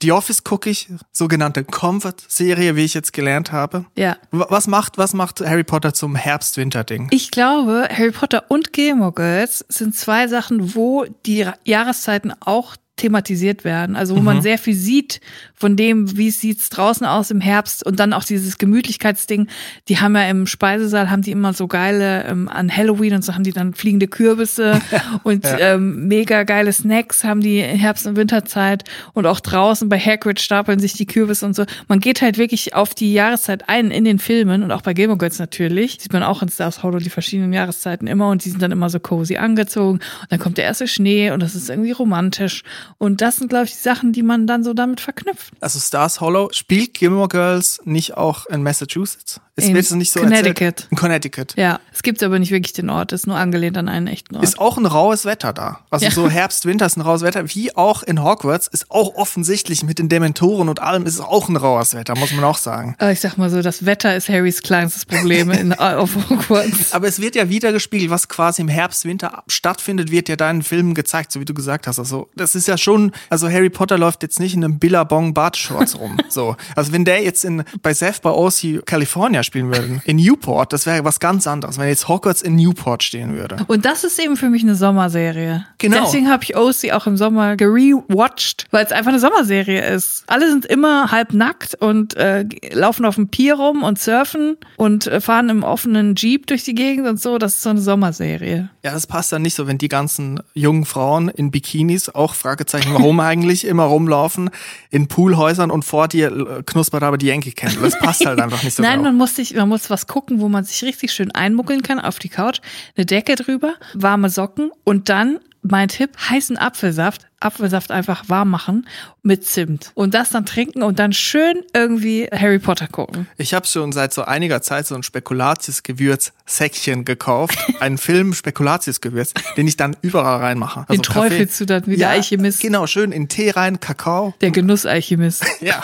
The 0.00 0.12
Office 0.12 0.44
gucke 0.44 0.70
ich, 0.70 0.88
sogenannte 1.12 1.64
Comfort-Serie, 1.64 2.76
wie 2.76 2.84
ich 2.84 2.94
jetzt 2.94 3.12
gelernt 3.12 3.50
habe. 3.50 3.84
Ja. 3.96 4.16
Wa- 4.30 4.46
Was 4.48 4.68
macht, 4.68 4.96
was 4.96 5.12
macht 5.12 5.40
Harry 5.40 5.64
Potter 5.64 5.92
zum 5.92 6.14
Herbst-Winter-Ding? 6.14 7.08
Ich 7.10 7.30
glaube, 7.32 7.88
Harry 7.90 8.12
Potter 8.12 8.44
und 8.48 8.72
Gilmore 8.72 9.12
Girls 9.12 9.64
sind 9.68 9.96
zwei 9.96 10.28
Sachen, 10.28 10.74
wo 10.76 11.04
die 11.26 11.46
Jahreszeiten 11.64 12.32
auch 12.40 12.76
thematisiert 12.98 13.64
werden. 13.64 13.96
Also 13.96 14.16
wo 14.16 14.20
man 14.20 14.42
sehr 14.42 14.58
viel 14.58 14.74
sieht 14.74 15.20
von 15.54 15.76
dem, 15.76 16.16
wie 16.16 16.30
sieht's 16.30 16.68
draußen 16.68 17.06
aus 17.06 17.30
im 17.30 17.40
Herbst 17.40 17.84
und 17.84 17.98
dann 17.98 18.12
auch 18.12 18.24
dieses 18.24 18.58
Gemütlichkeitsding. 18.58 19.48
Die 19.88 19.98
haben 19.98 20.14
ja 20.14 20.28
im 20.28 20.46
Speisesaal 20.46 21.10
haben 21.10 21.22
die 21.22 21.32
immer 21.32 21.52
so 21.52 21.66
geile 21.66 22.24
ähm, 22.24 22.48
an 22.48 22.74
Halloween 22.74 23.14
und 23.14 23.24
so 23.24 23.34
haben 23.34 23.42
die 23.42 23.52
dann 23.52 23.74
fliegende 23.74 24.06
Kürbisse 24.06 24.80
und 25.24 25.46
ähm, 25.58 26.06
mega 26.06 26.44
geile 26.44 26.72
Snacks 26.72 27.24
haben 27.24 27.40
die 27.40 27.60
Herbst- 27.60 28.06
und 28.06 28.16
Winterzeit 28.16 28.84
und 29.14 29.26
auch 29.26 29.40
draußen 29.40 29.88
bei 29.88 29.98
Hagrid 29.98 30.40
stapeln 30.40 30.78
sich 30.78 30.92
die 30.92 31.06
Kürbisse 31.06 31.46
und 31.46 31.56
so. 31.56 31.64
Man 31.88 32.00
geht 32.00 32.22
halt 32.22 32.38
wirklich 32.38 32.74
auf 32.74 32.94
die 32.94 33.12
Jahreszeit 33.12 33.68
ein 33.68 33.90
in 33.90 34.04
den 34.04 34.18
Filmen 34.18 34.62
und 34.62 34.70
auch 34.70 34.82
bei 34.82 34.94
Gilmore 34.94 35.18
Girls 35.18 35.38
natürlich. 35.38 35.98
Sieht 36.00 36.12
man 36.12 36.22
auch 36.22 36.42
in 36.42 36.48
Stars 36.48 36.82
Hollow 36.82 36.98
die 36.98 37.10
verschiedenen 37.10 37.52
Jahreszeiten 37.52 38.06
immer 38.06 38.28
und 38.28 38.44
die 38.44 38.50
sind 38.50 38.62
dann 38.62 38.72
immer 38.72 38.90
so 38.90 39.00
cozy 39.00 39.36
angezogen 39.36 39.98
und 39.98 40.30
dann 40.30 40.38
kommt 40.38 40.58
der 40.58 40.64
erste 40.64 40.86
Schnee 40.86 41.30
und 41.30 41.42
das 41.42 41.54
ist 41.54 41.68
irgendwie 41.68 41.92
romantisch 41.92 42.62
und 42.96 43.20
das 43.20 43.36
sind 43.36 43.48
glaube 43.48 43.66
ich 43.66 43.72
die 43.72 43.78
Sachen, 43.82 44.12
die 44.12 44.22
man 44.22 44.46
dann 44.46 44.64
so 44.64 44.72
damit 44.74 45.00
verknüpft. 45.00 45.52
Also 45.60 45.78
Stars 45.78 46.20
Hollow, 46.20 46.48
spielt 46.52 46.94
Gilmore 46.94 47.28
Girls 47.28 47.80
nicht 47.84 48.16
auch 48.16 48.46
in 48.46 48.62
Massachusetts? 48.62 49.40
Es 49.56 49.64
In 49.64 49.74
wird 49.74 49.86
es 49.86 49.90
nicht 49.90 50.12
so 50.12 50.20
Connecticut. 50.20 50.60
Erzählt? 50.60 50.86
In 50.92 50.96
Connecticut. 50.96 51.54
Ja, 51.56 51.80
es 51.92 52.02
gibt 52.04 52.22
aber 52.22 52.38
nicht 52.38 52.52
wirklich 52.52 52.74
den 52.74 52.90
Ort, 52.90 53.10
ist 53.12 53.26
nur 53.26 53.36
angelehnt 53.36 53.76
an 53.76 53.88
einen 53.88 54.06
echten 54.06 54.36
Ort. 54.36 54.44
Ist 54.44 54.60
auch 54.60 54.78
ein 54.78 54.86
raues 54.86 55.24
Wetter 55.24 55.52
da. 55.52 55.80
Also 55.90 56.04
Ja. 56.06 56.12
so 56.12 56.30
Herbst, 56.30 56.64
Winter 56.64 56.86
ist 56.86 56.96
ein 56.96 57.00
raues 57.00 57.22
Wetter. 57.22 57.52
Wie 57.52 57.74
auch 57.74 58.04
in 58.04 58.22
Hogwarts 58.22 58.68
ist 58.68 58.88
auch 58.88 59.16
offensichtlich 59.16 59.82
mit 59.82 59.98
den 59.98 60.08
Dementoren 60.08 60.68
und 60.68 60.80
allem 60.80 61.06
ist 61.06 61.14
es 61.14 61.20
auch 61.20 61.48
ein 61.48 61.56
raues 61.56 61.94
Wetter, 61.94 62.16
muss 62.16 62.32
man 62.32 62.44
auch 62.44 62.56
sagen. 62.56 62.94
Aber 62.98 63.10
ich 63.10 63.18
sag 63.18 63.36
mal 63.36 63.50
so, 63.50 63.60
das 63.60 63.84
Wetter 63.84 64.14
ist 64.14 64.28
Harrys 64.28 64.62
kleinstes 64.62 65.04
Problem 65.04 65.50
in, 65.50 65.72
auf 65.78 66.14
Hogwarts. 66.30 66.92
Aber 66.92 67.08
es 67.08 67.20
wird 67.20 67.34
ja 67.34 67.48
wieder 67.48 67.72
gespiegelt, 67.72 68.10
was 68.10 68.28
quasi 68.28 68.62
im 68.62 68.68
Herbst, 68.68 69.04
Winter 69.06 69.42
stattfindet, 69.48 70.12
wird 70.12 70.28
ja 70.28 70.36
da 70.36 70.48
in 70.52 70.62
Filmen 70.62 70.94
gezeigt, 70.94 71.32
so 71.32 71.40
wie 71.40 71.44
du 71.44 71.52
gesagt 71.54 71.88
hast. 71.88 71.98
Also 71.98 72.28
das 72.36 72.54
ist 72.54 72.68
ja 72.68 72.77
schon, 72.78 73.12
also 73.30 73.48
Harry 73.50 73.70
Potter 73.70 73.98
läuft 73.98 74.22
jetzt 74.22 74.40
nicht 74.40 74.54
in 74.54 74.64
einem 74.64 74.78
Billabong 74.78 75.34
Bartshorts 75.34 75.98
rum. 75.98 76.16
So, 76.30 76.56
also 76.76 76.92
wenn 76.92 77.04
der 77.04 77.22
jetzt 77.22 77.44
in 77.44 77.64
bei 77.82 77.94
Seth 77.94 78.20
bei 78.22 78.30
OC 78.30 78.84
California 78.84 79.42
spielen 79.42 79.68
würde, 79.68 80.02
in 80.04 80.16
Newport, 80.16 80.72
das 80.72 80.84
wäre 80.84 81.04
was 81.04 81.20
ganz 81.20 81.46
anderes. 81.46 81.78
Wenn 81.78 81.88
jetzt 81.88 82.06
Hogwarts 82.06 82.42
in 82.42 82.54
Newport 82.54 83.02
stehen 83.02 83.34
würde. 83.34 83.56
Und 83.66 83.84
das 83.86 84.04
ist 84.04 84.20
eben 84.20 84.36
für 84.36 84.50
mich 84.50 84.62
eine 84.62 84.74
Sommerserie. 84.74 85.64
Genau. 85.78 86.04
Deswegen 86.04 86.30
habe 86.30 86.44
ich 86.44 86.56
OC 86.56 86.92
auch 86.92 87.06
im 87.06 87.16
Sommer 87.16 87.56
gerewatcht, 87.56 88.66
weil 88.70 88.84
es 88.84 88.92
einfach 88.92 89.10
eine 89.10 89.20
Sommerserie 89.20 89.80
ist. 89.88 90.24
Alle 90.26 90.50
sind 90.50 90.66
immer 90.66 91.10
halb 91.10 91.32
nackt 91.32 91.74
und 91.76 92.14
äh, 92.16 92.44
laufen 92.72 93.04
auf 93.04 93.14
dem 93.14 93.28
Pier 93.28 93.54
rum 93.54 93.82
und 93.82 93.98
surfen 93.98 94.56
und 94.76 95.06
äh, 95.06 95.20
fahren 95.20 95.48
im 95.48 95.62
offenen 95.62 96.14
Jeep 96.14 96.46
durch 96.46 96.64
die 96.64 96.74
Gegend 96.74 97.06
und 97.08 97.20
so. 97.20 97.38
Das 97.38 97.54
ist 97.54 97.62
so 97.62 97.70
eine 97.70 97.80
Sommerserie. 97.80 98.68
Ja, 98.84 98.92
das 98.92 99.06
passt 99.06 99.32
dann 99.32 99.42
nicht 99.42 99.54
so, 99.54 99.66
wenn 99.66 99.78
die 99.78 99.88
ganzen 99.88 100.40
jungen 100.54 100.84
Frauen 100.84 101.28
in 101.28 101.50
Bikinis, 101.50 102.08
auch 102.08 102.34
Fragezeichen, 102.68 102.94
warum 102.94 103.20
eigentlich 103.20 103.66
immer 103.66 103.84
rumlaufen, 103.84 104.50
in 104.90 105.08
Poolhäusern 105.08 105.70
und 105.70 105.84
vor 105.84 106.08
dir 106.08 106.62
knuspert 106.66 107.02
aber 107.02 107.18
die 107.18 107.26
Yankee 107.26 107.52
Candle. 107.52 107.82
Das 107.82 107.98
passt 107.98 108.24
halt 108.26 108.40
einfach 108.40 108.62
nicht 108.62 108.74
so 108.74 108.82
Nein, 108.82 108.98
genau. 108.98 109.04
man 109.04 109.16
muss 109.16 109.36
sich, 109.36 109.54
man 109.54 109.68
muss 109.68 109.90
was 109.90 110.06
gucken, 110.06 110.40
wo 110.40 110.48
man 110.48 110.64
sich 110.64 110.82
richtig 110.82 111.12
schön 111.12 111.30
einmuckeln 111.30 111.82
kann 111.82 111.98
auf 111.98 112.18
die 112.18 112.28
Couch, 112.28 112.60
eine 112.96 113.06
Decke 113.06 113.34
drüber, 113.36 113.74
warme 113.94 114.28
Socken 114.28 114.70
und 114.84 115.08
dann 115.08 115.38
mein 115.62 115.88
Tipp, 115.88 116.10
heißen 116.28 116.56
Apfelsaft, 116.56 117.26
Apfelsaft 117.40 117.90
einfach 117.90 118.28
warm 118.28 118.50
machen 118.50 118.86
mit 119.22 119.44
Zimt 119.44 119.92
und 119.94 120.14
das 120.14 120.30
dann 120.30 120.44
trinken 120.44 120.82
und 120.82 120.98
dann 120.98 121.12
schön 121.12 121.62
irgendwie 121.72 122.28
Harry 122.32 122.58
Potter 122.58 122.88
gucken. 122.88 123.28
Ich 123.36 123.54
habe 123.54 123.66
schon 123.66 123.92
seit 123.92 124.12
so 124.12 124.22
einiger 124.22 124.60
Zeit 124.60 124.86
so 124.86 124.96
ein 124.96 125.02
Spekulatius-Gewürz-Säckchen 125.02 127.04
gekauft. 127.04 127.58
Einen 127.80 127.98
Film 127.98 128.34
Spekulatius-Gewürz, 128.34 129.34
den 129.56 129.68
ich 129.68 129.76
dann 129.76 129.96
überall 130.02 130.38
reinmache. 130.38 130.86
Den 130.88 131.00
Also 131.00 131.02
träufelst 131.02 131.60
du 131.60 131.66
dann 131.66 131.86
wie 131.86 131.96
der 131.96 132.10
Alchemist. 132.10 132.60
Genau, 132.60 132.86
schön 132.86 133.12
in 133.12 133.28
Tee 133.28 133.50
rein, 133.50 133.78
Kakao. 133.78 134.34
Der 134.40 134.50
Genussalchemist. 134.50 135.44
Ja. 135.60 135.82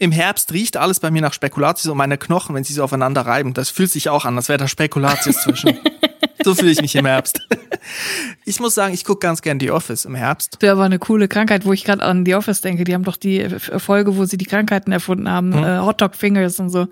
Im 0.00 0.12
Herbst 0.12 0.52
riecht 0.52 0.76
alles 0.76 1.00
bei 1.00 1.10
mir 1.10 1.22
nach 1.22 1.32
Spekulatius 1.32 1.90
und 1.90 1.96
meine 1.96 2.18
Knochen, 2.18 2.54
wenn 2.54 2.64
sie 2.64 2.72
so 2.72 2.82
aufeinander 2.82 3.22
reiben, 3.22 3.54
das 3.54 3.70
fühlt 3.70 3.90
sich 3.90 4.08
auch 4.08 4.24
an, 4.24 4.36
als 4.36 4.48
wäre 4.48 4.58
da 4.58 4.68
Spekulatius 4.68 5.42
zwischen. 5.42 5.78
So 6.44 6.54
fühle 6.54 6.70
ich 6.70 6.80
mich 6.80 6.94
im 6.94 7.04
Herbst. 7.04 7.40
Ich 8.44 8.60
muss 8.60 8.74
sagen, 8.74 8.94
ich 8.94 9.04
gucke 9.04 9.20
ganz 9.26 9.42
gern 9.42 9.60
The 9.60 9.70
Office 9.70 10.04
im 10.06 10.14
Herbst. 10.14 10.56
Wäre 10.60 10.72
aber 10.72 10.84
eine 10.84 10.98
coole 10.98 11.28
Krankheit, 11.28 11.66
wo 11.66 11.72
ich 11.72 11.84
gerade 11.84 12.02
an 12.02 12.24
The 12.24 12.34
Office 12.34 12.60
denke. 12.62 12.84
Die 12.84 12.94
haben 12.94 13.04
doch 13.04 13.16
die 13.16 13.46
Folge, 13.78 14.16
wo 14.16 14.24
sie 14.24 14.38
die 14.38 14.46
Krankheiten 14.46 14.90
erfunden 14.90 15.28
haben, 15.30 15.52
Hm. 15.54 15.64
äh, 15.64 15.78
Hotdog 15.80 16.14
Fingers 16.16 16.58
und 16.58 16.70
so. 16.70 16.86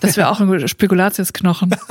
Das 0.00 0.16
wäre 0.16 0.28
auch 0.30 0.40
ein 0.40 0.68
Spekulatiusknochen. 0.68 1.74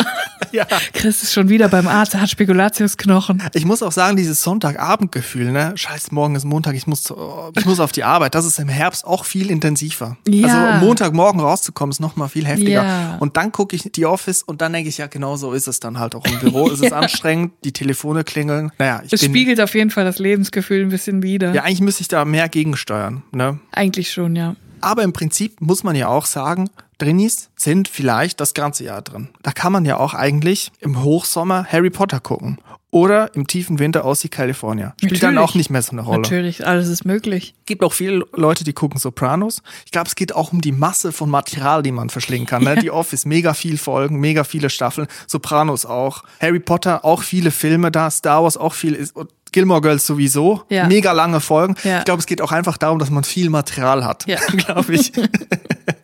Ja. 0.52 0.66
Chris 0.94 1.22
ist 1.24 1.34
schon 1.34 1.50
wieder 1.50 1.68
beim 1.68 1.88
Arzt, 1.88 2.14
er 2.14 2.22
hat 2.22 2.30
Spekulatiusknochen. 2.30 3.44
Ich 3.54 3.66
muss 3.66 3.84
auch 3.84 3.92
sagen, 3.92 4.16
dieses 4.16 4.42
Sonntagabendgefühl, 4.42 5.52
ne? 5.52 5.74
Scheiß, 5.76 6.12
morgen 6.12 6.36
ist 6.36 6.46
Montag, 6.46 6.76
ich 6.76 6.88
muss, 6.88 7.14
ich 7.58 7.66
muss 7.66 7.80
auf 7.82 7.92
die 7.92 8.04
Arbeit. 8.04 8.36
Das 8.36 8.46
ist 8.46 8.60
im 8.60 8.70
Herbst 8.70 9.06
auch 9.06 9.26
viel 9.26 9.50
intensiver. 9.50 10.18
Ja. 10.28 10.70
Also 10.78 10.86
Montagmorgen 10.86 11.42
rauszukommen 11.42 11.92
ist 11.92 12.00
noch 12.00 12.16
mal 12.16 12.28
viel 12.30 12.46
heftiger. 12.46 12.84
Ja. 12.84 13.18
Und 13.20 13.36
dann 13.38 13.52
gucke 13.52 13.76
ich 13.76 13.90
die 13.94 14.06
Office 14.06 14.44
und 14.44 14.62
dann 14.62 14.72
denke 14.72 14.88
ich, 14.90 14.98
ja, 14.98 15.08
genau 15.08 15.36
so 15.36 15.52
ist 15.52 15.68
es 15.68 15.80
dann 15.82 16.00
halt 16.00 16.16
auch 16.16 16.26
im 16.26 16.40
Büro. 16.40 16.70
Es 16.70 16.80
ist 16.80 16.94
anstrengend, 16.94 17.54
die 17.64 17.74
Telefone 17.74 18.24
klingeln. 18.36 18.72
Naja, 18.78 19.02
ich 19.06 19.14
Es 19.14 19.22
bin, 19.22 19.30
spiegelt 19.30 19.62
auf 19.62 19.74
jeden 19.74 19.90
Fall 19.92 20.04
das 20.04 20.20
Lebensgefühl 20.20 20.82
ein 20.82 20.90
bisschen 20.90 21.24
wider. 21.24 21.54
ja, 21.54 21.64
eigentlich 21.64 21.82
müsste 21.82 22.02
ich 22.02 22.10
da 22.10 22.26
mehr 22.26 22.50
gegensteuern, 22.50 23.24
ne? 23.32 23.60
Eigentlich 23.72 24.12
schon, 24.12 24.36
ja. 24.36 24.56
Aber 24.82 25.04
im 25.04 25.14
Prinzip 25.14 25.62
muss 25.62 25.84
man 25.84 25.96
ja 25.96 26.10
auch 26.10 26.26
sagen, 26.26 26.70
Drinis 26.98 27.50
sind 27.56 27.88
vielleicht 27.88 28.40
das 28.42 28.54
ganze 28.54 28.84
Jahr 28.84 29.02
drin. 29.02 29.30
Da 29.42 29.52
kann 29.52 29.72
man 29.72 29.86
ja 29.86 29.98
auch 29.98 30.14
eigentlich 30.14 30.72
im 30.82 31.02
Hochsommer 31.02 31.66
Harry 31.66 31.90
Potter 31.90 32.20
gucken. 32.20 32.58
Oder 32.96 33.36
im 33.36 33.46
tiefen 33.46 33.78
Winter 33.80 34.06
aus 34.06 34.26
California. 34.32 34.94
Spielt 34.96 35.22
dann 35.22 35.34
Natürlich. 35.34 35.50
auch 35.52 35.56
nicht 35.56 35.70
mehr 35.70 35.82
so 35.82 35.92
eine 35.92 36.00
Rolle. 36.00 36.22
Natürlich, 36.22 36.66
alles 36.66 36.88
ist 36.88 37.04
möglich. 37.04 37.54
gibt 37.66 37.84
auch 37.84 37.92
viele 37.92 38.26
Leute, 38.32 38.64
die 38.64 38.72
gucken 38.72 39.02
Sopranos. 39.02 39.62
Ich 39.84 39.92
glaube, 39.92 40.08
es 40.08 40.16
geht 40.16 40.34
auch 40.34 40.54
um 40.54 40.62
die 40.62 40.72
Masse 40.72 41.12
von 41.12 41.30
Material, 41.30 41.84
die 41.84 41.92
man 41.92 42.10
verschlingen 42.10 42.48
kann. 42.48 42.64
Ne? 42.64 42.78
Die 42.78 42.92
Office, 42.92 43.26
mega 43.26 43.54
viel 43.54 43.78
Folgen, 43.78 44.22
mega 44.22 44.46
viele 44.46 44.70
Staffeln. 44.70 45.10
Sopranos 45.28 45.86
auch. 45.86 46.24
Harry 46.40 46.62
Potter, 46.62 47.04
auch 47.04 47.22
viele 47.22 47.52
Filme 47.52 47.92
da. 47.92 48.10
Star 48.10 48.44
Wars 48.44 48.56
auch 48.56 48.74
viel. 48.74 48.94
Ist- 48.94 49.14
Gilmore 49.52 49.82
Girls 49.82 50.08
sowieso. 50.08 50.64
Ja. 50.70 50.88
Mega 50.88 51.12
lange 51.12 51.42
Folgen. 51.42 51.76
Ja. 51.84 52.00
Ich 52.00 52.06
glaube, 52.06 52.22
es 52.22 52.26
geht 52.28 52.40
auch 52.42 52.54
einfach 52.54 52.78
darum, 52.78 52.98
dass 52.98 53.10
man 53.10 53.26
viel 53.26 53.50
Material 53.50 54.06
hat. 54.06 54.26
Ja. 54.26 54.40
glaube 54.56 54.94
ich. 54.94 55.12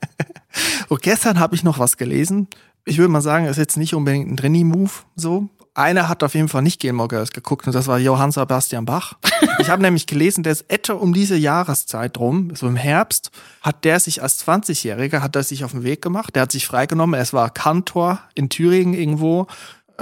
und 0.89 1.01
gestern 1.01 1.39
habe 1.39 1.55
ich 1.55 1.63
noch 1.63 1.79
was 1.79 1.95
gelesen. 1.95 2.49
Ich 2.83 2.97
würde 2.97 3.13
mal 3.13 3.21
sagen, 3.21 3.45
ist 3.45 3.55
jetzt 3.55 3.77
nicht 3.77 3.93
unbedingt 3.95 4.29
ein 4.29 4.35
Drini-Move 4.35 4.91
so. 5.15 5.47
Einer 5.73 6.09
hat 6.09 6.23
auf 6.23 6.35
jeden 6.35 6.49
Fall 6.49 6.61
nicht 6.61 6.81
Gilmore 6.81 7.07
Girls 7.07 7.31
geguckt 7.31 7.65
und 7.65 7.73
das 7.73 7.87
war 7.87 7.97
Johann 7.97 8.31
Sebastian 8.31 8.85
Bach. 8.85 9.13
Ich 9.59 9.69
habe 9.69 9.81
nämlich 9.81 10.05
gelesen, 10.05 10.43
der 10.43 10.51
ist 10.51 10.65
etwa 10.67 10.93
um 10.93 11.13
diese 11.13 11.37
Jahreszeit 11.37 12.17
rum, 12.17 12.51
so 12.55 12.67
im 12.67 12.75
Herbst, 12.75 13.31
hat 13.61 13.85
der 13.85 13.99
sich 13.99 14.21
als 14.21 14.45
20-Jähriger, 14.45 15.21
hat 15.21 15.35
er 15.35 15.43
sich 15.43 15.63
auf 15.63 15.71
den 15.71 15.83
Weg 15.83 16.01
gemacht, 16.01 16.35
der 16.35 16.43
hat 16.43 16.51
sich 16.51 16.67
freigenommen, 16.67 17.19
es 17.19 17.31
war 17.31 17.49
Kantor 17.49 18.19
in 18.35 18.49
Thüringen 18.49 18.93
irgendwo, 18.93 19.47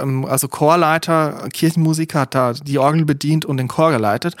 ähm, 0.00 0.24
also 0.24 0.48
Chorleiter, 0.48 1.48
Kirchenmusiker, 1.52 2.20
hat 2.20 2.34
da 2.34 2.52
die 2.52 2.78
Orgel 2.78 3.04
bedient 3.04 3.44
und 3.44 3.58
den 3.58 3.68
Chor 3.68 3.92
geleitet. 3.92 4.36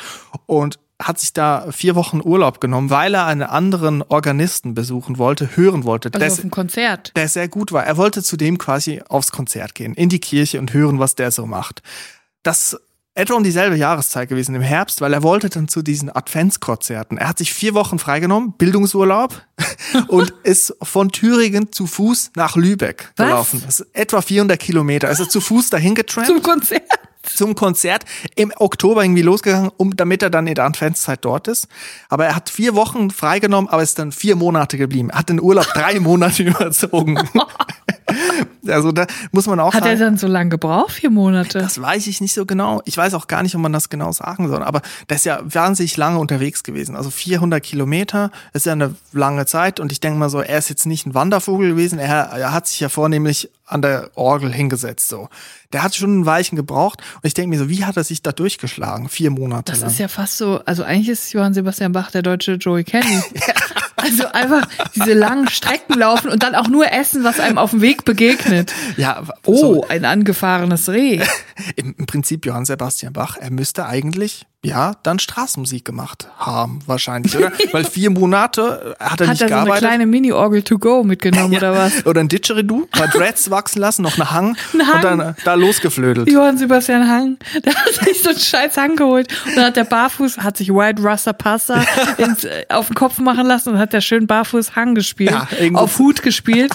Und 0.46 0.79
hat 1.00 1.18
sich 1.18 1.32
da 1.32 1.66
vier 1.72 1.94
Wochen 1.94 2.20
Urlaub 2.22 2.60
genommen, 2.60 2.90
weil 2.90 3.14
er 3.14 3.26
einen 3.26 3.42
anderen 3.42 4.02
Organisten 4.02 4.74
besuchen 4.74 5.18
wollte, 5.18 5.56
hören 5.56 5.84
wollte. 5.84 6.10
Also 6.12 6.18
der, 6.18 6.32
auf 6.32 6.40
dem 6.40 6.50
Konzert. 6.50 7.12
der 7.16 7.28
sehr 7.28 7.48
gut 7.48 7.72
war. 7.72 7.84
Er 7.84 7.96
wollte 7.96 8.22
zudem 8.22 8.58
quasi 8.58 9.02
aufs 9.08 9.32
Konzert 9.32 9.74
gehen, 9.74 9.94
in 9.94 10.08
die 10.08 10.20
Kirche 10.20 10.58
und 10.58 10.72
hören, 10.72 10.98
was 10.98 11.14
der 11.14 11.30
so 11.30 11.46
macht. 11.46 11.82
Das 12.42 12.78
etwa 13.14 13.34
um 13.34 13.42
dieselbe 13.42 13.76
Jahreszeit 13.76 14.28
gewesen 14.28 14.54
im 14.54 14.62
Herbst, 14.62 15.00
weil 15.00 15.12
er 15.12 15.22
wollte 15.22 15.50
dann 15.50 15.68
zu 15.68 15.82
diesen 15.82 16.14
Adventskonzerten. 16.14 17.18
Er 17.18 17.28
hat 17.28 17.38
sich 17.38 17.52
vier 17.52 17.74
Wochen 17.74 17.98
freigenommen, 17.98 18.52
Bildungsurlaub 18.52 19.42
und 20.08 20.32
ist 20.44 20.74
von 20.82 21.10
Thüringen 21.10 21.72
zu 21.72 21.86
Fuß 21.86 22.32
nach 22.36 22.56
Lübeck 22.56 23.12
Was? 23.16 23.26
gelaufen. 23.26 23.62
Das 23.66 23.80
ist 23.80 23.88
etwa 23.94 24.22
400 24.22 24.58
Kilometer. 24.58 25.08
Er 25.08 25.18
ist 25.18 25.30
zu 25.30 25.40
Fuß 25.40 25.70
dahin 25.70 25.94
getrampt 25.94 26.28
Zum 26.28 26.42
Konzert. 26.42 26.82
Zum 27.22 27.54
Konzert 27.54 28.04
im 28.34 28.52
Oktober 28.56 29.02
irgendwie 29.02 29.22
losgegangen, 29.22 29.70
um, 29.76 29.96
damit 29.96 30.22
er 30.22 30.30
dann 30.30 30.46
in 30.46 30.54
der 30.54 30.64
Adventszeit 30.64 31.24
dort 31.24 31.48
ist. 31.48 31.68
Aber 32.08 32.26
er 32.26 32.34
hat 32.36 32.50
vier 32.50 32.74
Wochen 32.74 33.10
freigenommen, 33.10 33.70
aber 33.70 33.82
ist 33.82 33.98
dann 33.98 34.12
vier 34.12 34.36
Monate 34.36 34.78
geblieben. 34.78 35.10
Er 35.10 35.18
hat 35.18 35.28
den 35.28 35.40
Urlaub 35.40 35.66
drei 35.74 36.00
Monate 36.00 36.42
überzogen. 36.44 37.18
also 38.66 38.92
da 38.92 39.06
muss 39.32 39.46
man 39.46 39.60
auch 39.60 39.74
Hat 39.74 39.84
er 39.86 39.96
dann 39.96 40.16
so 40.16 40.26
lange 40.26 40.50
gebraucht? 40.50 40.92
Vier 40.92 41.10
Monate? 41.10 41.58
das 41.58 41.80
weiß 41.80 42.06
ich 42.06 42.20
nicht 42.20 42.34
so 42.34 42.46
genau. 42.46 42.80
Ich 42.84 42.96
weiß 42.96 43.14
auch 43.14 43.26
gar 43.26 43.42
nicht, 43.42 43.54
ob 43.54 43.60
man 43.60 43.72
das 43.72 43.88
genau 43.88 44.12
sagen 44.12 44.48
soll. 44.48 44.62
Aber 44.62 44.82
der 45.08 45.16
ist 45.16 45.24
ja 45.24 45.40
wahnsinnig 45.42 45.96
lange 45.96 46.18
unterwegs 46.18 46.62
gewesen. 46.62 46.96
Also 46.96 47.10
400 47.10 47.62
Kilometer 47.62 48.30
ist 48.52 48.66
ja 48.66 48.72
eine 48.72 48.94
lange 49.12 49.46
Zeit. 49.46 49.80
Und 49.80 49.92
ich 49.92 50.00
denke 50.00 50.18
mal 50.18 50.30
so, 50.30 50.40
er 50.40 50.58
ist 50.58 50.68
jetzt 50.68 50.86
nicht 50.86 51.06
ein 51.06 51.14
Wandervogel 51.14 51.70
gewesen. 51.70 51.98
Er, 51.98 52.30
er 52.32 52.52
hat 52.52 52.66
sich 52.66 52.80
ja 52.80 52.88
vornehmlich 52.88 53.50
an 53.66 53.82
der 53.82 54.10
Orgel 54.16 54.52
hingesetzt. 54.52 55.08
So, 55.08 55.28
der 55.72 55.82
hat 55.82 55.94
schon 55.94 56.20
ein 56.20 56.26
Weichen 56.26 56.56
gebraucht. 56.56 57.00
Und 57.16 57.26
ich 57.26 57.34
denke 57.34 57.50
mir 57.50 57.58
so, 57.58 57.68
wie 57.68 57.84
hat 57.84 57.96
er 57.96 58.04
sich 58.04 58.22
da 58.22 58.32
durchgeschlagen? 58.32 59.08
Vier 59.08 59.30
Monate 59.30 59.70
Das 59.72 59.80
lang. 59.80 59.90
ist 59.90 59.98
ja 59.98 60.08
fast 60.08 60.36
so, 60.38 60.60
also 60.64 60.82
eigentlich 60.82 61.08
ist 61.08 61.32
Johann 61.32 61.54
Sebastian 61.54 61.92
Bach 61.92 62.10
der 62.10 62.22
deutsche 62.22 62.54
Joey 62.54 62.84
Kenny. 62.84 63.22
Also 64.02 64.26
einfach 64.32 64.66
diese 64.94 65.12
langen 65.12 65.48
Strecken 65.48 65.98
laufen 65.98 66.28
und 66.30 66.42
dann 66.42 66.54
auch 66.54 66.68
nur 66.68 66.90
essen, 66.92 67.24
was 67.24 67.38
einem 67.40 67.58
auf 67.58 67.70
dem 67.70 67.80
Weg 67.82 68.04
begegnet. 68.04 68.72
ja, 68.96 69.22
Oh, 69.44 69.56
so, 69.56 69.86
ein 69.88 70.04
angefahrenes 70.04 70.88
Reh. 70.88 71.20
im, 71.76 71.94
im 71.98 72.06
Prinzip 72.06 72.46
Johann 72.46 72.64
Sebastian 72.64 73.12
Bach, 73.12 73.36
er 73.38 73.50
müsste 73.50 73.86
eigentlich 73.86 74.46
ja 74.62 74.92
dann 75.02 75.18
Straßenmusik 75.18 75.84
gemacht 75.86 76.28
haben, 76.38 76.80
wahrscheinlich, 76.86 77.34
oder? 77.36 77.50
Weil 77.72 77.84
vier 77.84 78.10
Monate 78.10 78.94
äh, 79.00 79.04
hat 79.04 79.20
er 79.22 79.28
Hat 79.28 79.32
nicht 79.34 79.42
er 79.42 79.48
so 79.48 79.54
eine 79.54 79.64
gearbeitet. 79.64 79.78
kleine 79.88 80.06
Mini-Orgel 80.06 80.62
to 80.62 80.78
go 80.78 81.02
mitgenommen 81.02 81.54
oder 81.56 81.74
was? 81.74 82.04
Oder 82.04 82.20
ein 82.20 82.28
Didgeridoo, 82.28 82.86
mal 82.98 83.08
Dreads 83.08 83.50
wachsen 83.50 83.80
lassen, 83.80 84.02
noch 84.02 84.16
eine 84.16 84.30
Hang, 84.30 84.56
Ein 84.74 84.86
Hang. 84.86 84.94
und 84.96 85.04
dann 85.04 85.20
äh, 85.20 85.34
da 85.44 85.54
losgeflödelt. 85.54 86.30
Johann 86.30 86.58
Sebastian 86.58 87.08
Hang, 87.08 87.38
der 87.64 87.74
hat 87.74 87.94
sich 88.04 88.22
so 88.22 88.30
einen 88.30 88.38
scheiß 88.38 88.76
Hang 88.76 88.96
geholt 88.96 89.28
und 89.46 89.56
dann 89.56 89.64
hat 89.66 89.76
der 89.76 89.84
Barfuß, 89.84 90.38
hat 90.38 90.58
sich 90.58 90.68
White 90.68 91.02
Rasta 91.02 91.32
Pasta 91.32 91.82
ins, 92.18 92.44
äh, 92.44 92.66
auf 92.68 92.88
den 92.88 92.94
Kopf 92.96 93.18
machen 93.18 93.46
lassen 93.46 93.70
und 93.70 93.78
hat 93.78 93.92
der 93.94 94.02
schön 94.02 94.26
Barfuß 94.26 94.76
Hang 94.76 94.94
gespielt, 94.94 95.30
Ja, 95.30 95.48
auf 95.74 95.98
Hut 95.98 96.22
gespielt, 96.22 96.72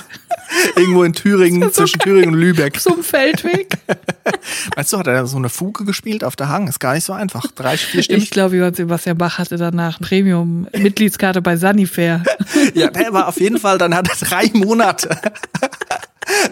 Irgendwo 0.75 1.03
in 1.03 1.13
Thüringen, 1.13 1.61
so 1.63 1.69
zwischen. 1.69 1.99
Thüringen 1.99 2.33
und 2.33 2.39
Lübeck. 2.39 2.79
zum 2.79 3.03
Feldweg. 3.03 3.77
Weißt 4.75 4.93
du, 4.93 4.97
hat 4.97 5.07
er 5.07 5.25
so 5.27 5.37
eine 5.37 5.49
Fuge 5.49 5.85
gespielt 5.85 6.23
auf 6.23 6.35
der 6.35 6.49
Hang? 6.49 6.67
Ist 6.67 6.79
gar 6.79 6.93
nicht 6.93 7.05
so 7.05 7.13
einfach. 7.13 7.45
Drei, 7.55 7.77
vier 7.77 8.03
Stimmen. 8.03 8.21
Ich 8.21 8.29
glaube, 8.31 8.55
Johann 8.57 8.73
Sebastian 8.73 9.17
Bach 9.17 9.37
hatte 9.37 9.57
danach 9.57 9.99
Premium-Mitgliedskarte 9.99 11.41
bei 11.41 11.57
Sanifair. 11.57 12.23
Ja, 12.73 12.89
der 12.89 13.13
war 13.13 13.27
auf 13.27 13.39
jeden 13.39 13.59
Fall, 13.59 13.77
dann 13.77 13.93
hat 13.95 14.07
er 14.09 14.27
drei 14.27 14.49
Monate. 14.53 15.17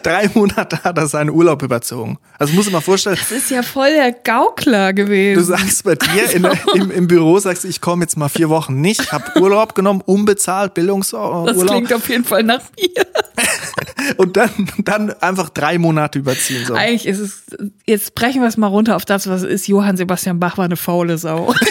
drei 0.04 0.30
Monate 0.34 0.84
hat 0.84 0.98
er 0.98 1.08
seinen 1.08 1.30
Urlaub 1.30 1.62
überzogen. 1.64 2.18
Also 2.38 2.54
muss 2.54 2.68
ich 2.68 2.74
mal 2.74 2.82
vorstellen, 2.82 3.18
Das 3.20 3.32
ist 3.32 3.50
ja 3.50 3.64
voll 3.64 3.92
der 3.94 4.12
Gaukler 4.12 4.94
gewesen. 4.94 5.40
Du 5.40 5.46
sagst 5.46 5.84
bei 5.84 5.96
dir 5.96 6.30
in, 6.32 6.48
im, 6.76 6.92
im 6.92 7.08
Büro, 7.08 7.40
sagst 7.40 7.64
du, 7.64 7.68
ich 7.68 7.82
komme 7.82 8.04
jetzt 8.04 8.18
mal 8.18 8.30
vier 8.30 8.50
Wochen 8.50 8.80
nicht, 8.82 9.12
habe 9.12 9.40
Urlaub 9.42 9.76
genommen, 9.76 10.02
unbezahlt, 10.06 10.72
das 10.72 10.74
Bildungsurlaub 10.76 11.68
klingt 11.68 11.94
auf 11.94 12.08
jeden 12.10 12.26
Fall 12.26 12.44
nach 12.44 12.62
mir. 12.80 13.06
Und 14.18 14.38
dann, 14.38 14.50
dann 14.80 15.12
einfach 15.22 15.50
drei 15.50 15.78
Monate 15.78 16.20
überziehen. 16.20 16.66
So. 16.66 16.74
Eigentlich 16.74 17.06
ist 17.06 17.20
es, 17.20 17.44
jetzt 17.86 18.16
brechen 18.16 18.42
wir 18.42 18.48
es 18.48 18.58
mal 18.58 18.68
runter 18.68 18.96
auf 18.96 19.06
das, 19.06 19.28
was 19.28 19.44
ist. 19.44 19.68
Johann 19.68 19.98
Sebastian 19.98 20.40
Bach 20.40 20.58
war 20.58 20.66
eine 20.66 20.78
faule 20.78 21.18
Sau. 21.18 21.54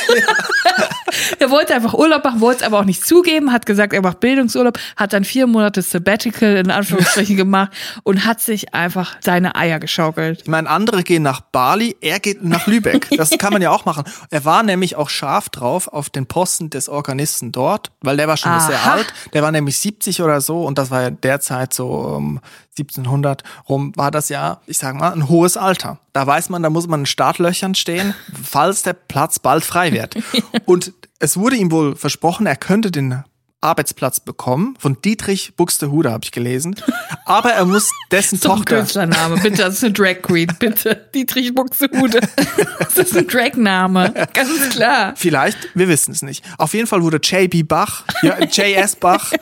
er 1.39 1.51
wollte 1.51 1.75
einfach 1.75 1.95
Urlaub 1.95 2.25
machen, 2.25 2.41
wollte 2.41 2.61
es 2.61 2.67
aber 2.67 2.81
auch 2.81 2.85
nicht 2.85 3.05
zugeben, 3.05 3.53
hat 3.53 3.67
gesagt, 3.67 3.93
er 3.93 4.03
macht 4.03 4.21
Bildungsurlaub, 4.21 4.79
hat 4.97 5.12
dann 5.12 5.25
vier 5.25 5.47
Monate 5.47 5.83
Sabbatical 5.83 6.57
in 6.57 6.71
Anführungsstrichen 6.71 7.37
gemacht 7.43 7.73
und 8.03 8.25
hat 8.25 8.41
sich 8.41 8.75
einfach 8.75 9.17
seine 9.21 9.55
Eier 9.55 9.79
geschaukelt. 9.79 10.43
Ich 10.43 10.49
meine, 10.49 10.69
andere 10.69 11.03
gehen 11.03 11.23
nach 11.23 11.41
Bali, 11.41 11.97
er 12.01 12.21
geht 12.21 12.45
nach 12.45 12.67
Lübeck. 12.67 13.09
Das 13.17 13.31
kann 13.39 13.53
man 13.53 13.62
ja 13.62 13.71
auch 13.71 13.85
machen. 13.85 14.05
Er 14.31 14.45
war 14.45 14.62
nämlich 14.62 14.97
auch 14.97 15.09
scharf 15.09 15.49
drauf 15.49 15.89
auf 15.89 16.11
den 16.11 16.27
Posten 16.27 16.71
des 16.71 16.89
Organisten 16.89 17.53
dort, 17.53 17.91
weil 18.01 18.17
der 18.17 18.29
war 18.29 18.37
schon 18.37 18.53
Aha. 18.53 18.67
sehr 18.67 18.93
alt. 18.93 19.12
Der 19.33 19.43
war 19.43 19.53
nämlich 19.53 19.79
70 19.79 20.23
oder 20.23 20.41
so 20.41 20.65
und 20.65 20.79
das 20.79 20.91
war 20.91 21.03
ja 21.03 21.11
derzeit 21.11 21.75
so 21.75 21.89
um 21.89 22.41
1700 22.79 23.43
rum, 23.69 23.93
war 23.97 24.11
das 24.11 24.29
ja, 24.29 24.61
ich 24.67 24.79
sag 24.79 24.95
mal, 24.97 25.12
ein 25.12 25.29
hohes 25.29 25.57
Alter. 25.57 25.99
Da 26.12 26.27
weiß 26.27 26.49
man, 26.49 26.62
da 26.62 26.71
muss 26.71 26.87
man 26.87 27.01
in 27.01 27.07
Startlöchern 27.07 27.75
stehen, 27.75 28.15
falls 28.43 28.83
der 28.83 28.95
Platz 28.95 29.39
bald 29.39 29.65
frei 29.65 29.93
wird. 29.93 30.17
Und 30.65 30.93
es 31.23 31.37
wurde 31.37 31.57
ihm 31.57 31.71
wohl 31.71 31.95
versprochen, 31.95 32.47
er 32.47 32.57
könnte 32.57 32.91
den 32.91 33.23
Arbeitsplatz 33.61 34.19
bekommen 34.19 34.75
von 34.81 35.00
Dietrich 35.02 35.55
Buxtehude, 35.55 36.11
habe 36.11 36.25
ich 36.25 36.33
gelesen. 36.33 36.75
Aber 37.26 37.52
er 37.52 37.64
muss 37.64 37.93
dessen 38.11 38.38
So 38.41 38.50
ein 38.50 38.57
Tochter. 38.57 38.79
Künstlername, 38.79 39.37
bitte, 39.41 39.59
das 39.59 39.75
ist 39.75 39.85
eine 39.85 39.93
Drag 39.93 40.21
Queen, 40.21 40.49
bitte. 40.59 41.09
Dietrich 41.14 41.55
Buxtehude. 41.55 42.21
Das 42.81 42.99
ist 42.99 43.17
ein 43.17 43.29
Drag-Name, 43.29 44.12
ganz 44.33 44.71
klar. 44.71 45.12
Vielleicht, 45.14 45.59
wir 45.76 45.87
wissen 45.87 46.11
es 46.11 46.23
nicht. 46.23 46.45
Auf 46.59 46.75
jeden 46.75 46.88
Fall 46.88 47.05
wurde 47.05 47.21
JB 47.23 47.69
Bach, 47.69 48.05
ja, 48.23 48.41
JS 48.43 48.97
Bach, 48.97 49.33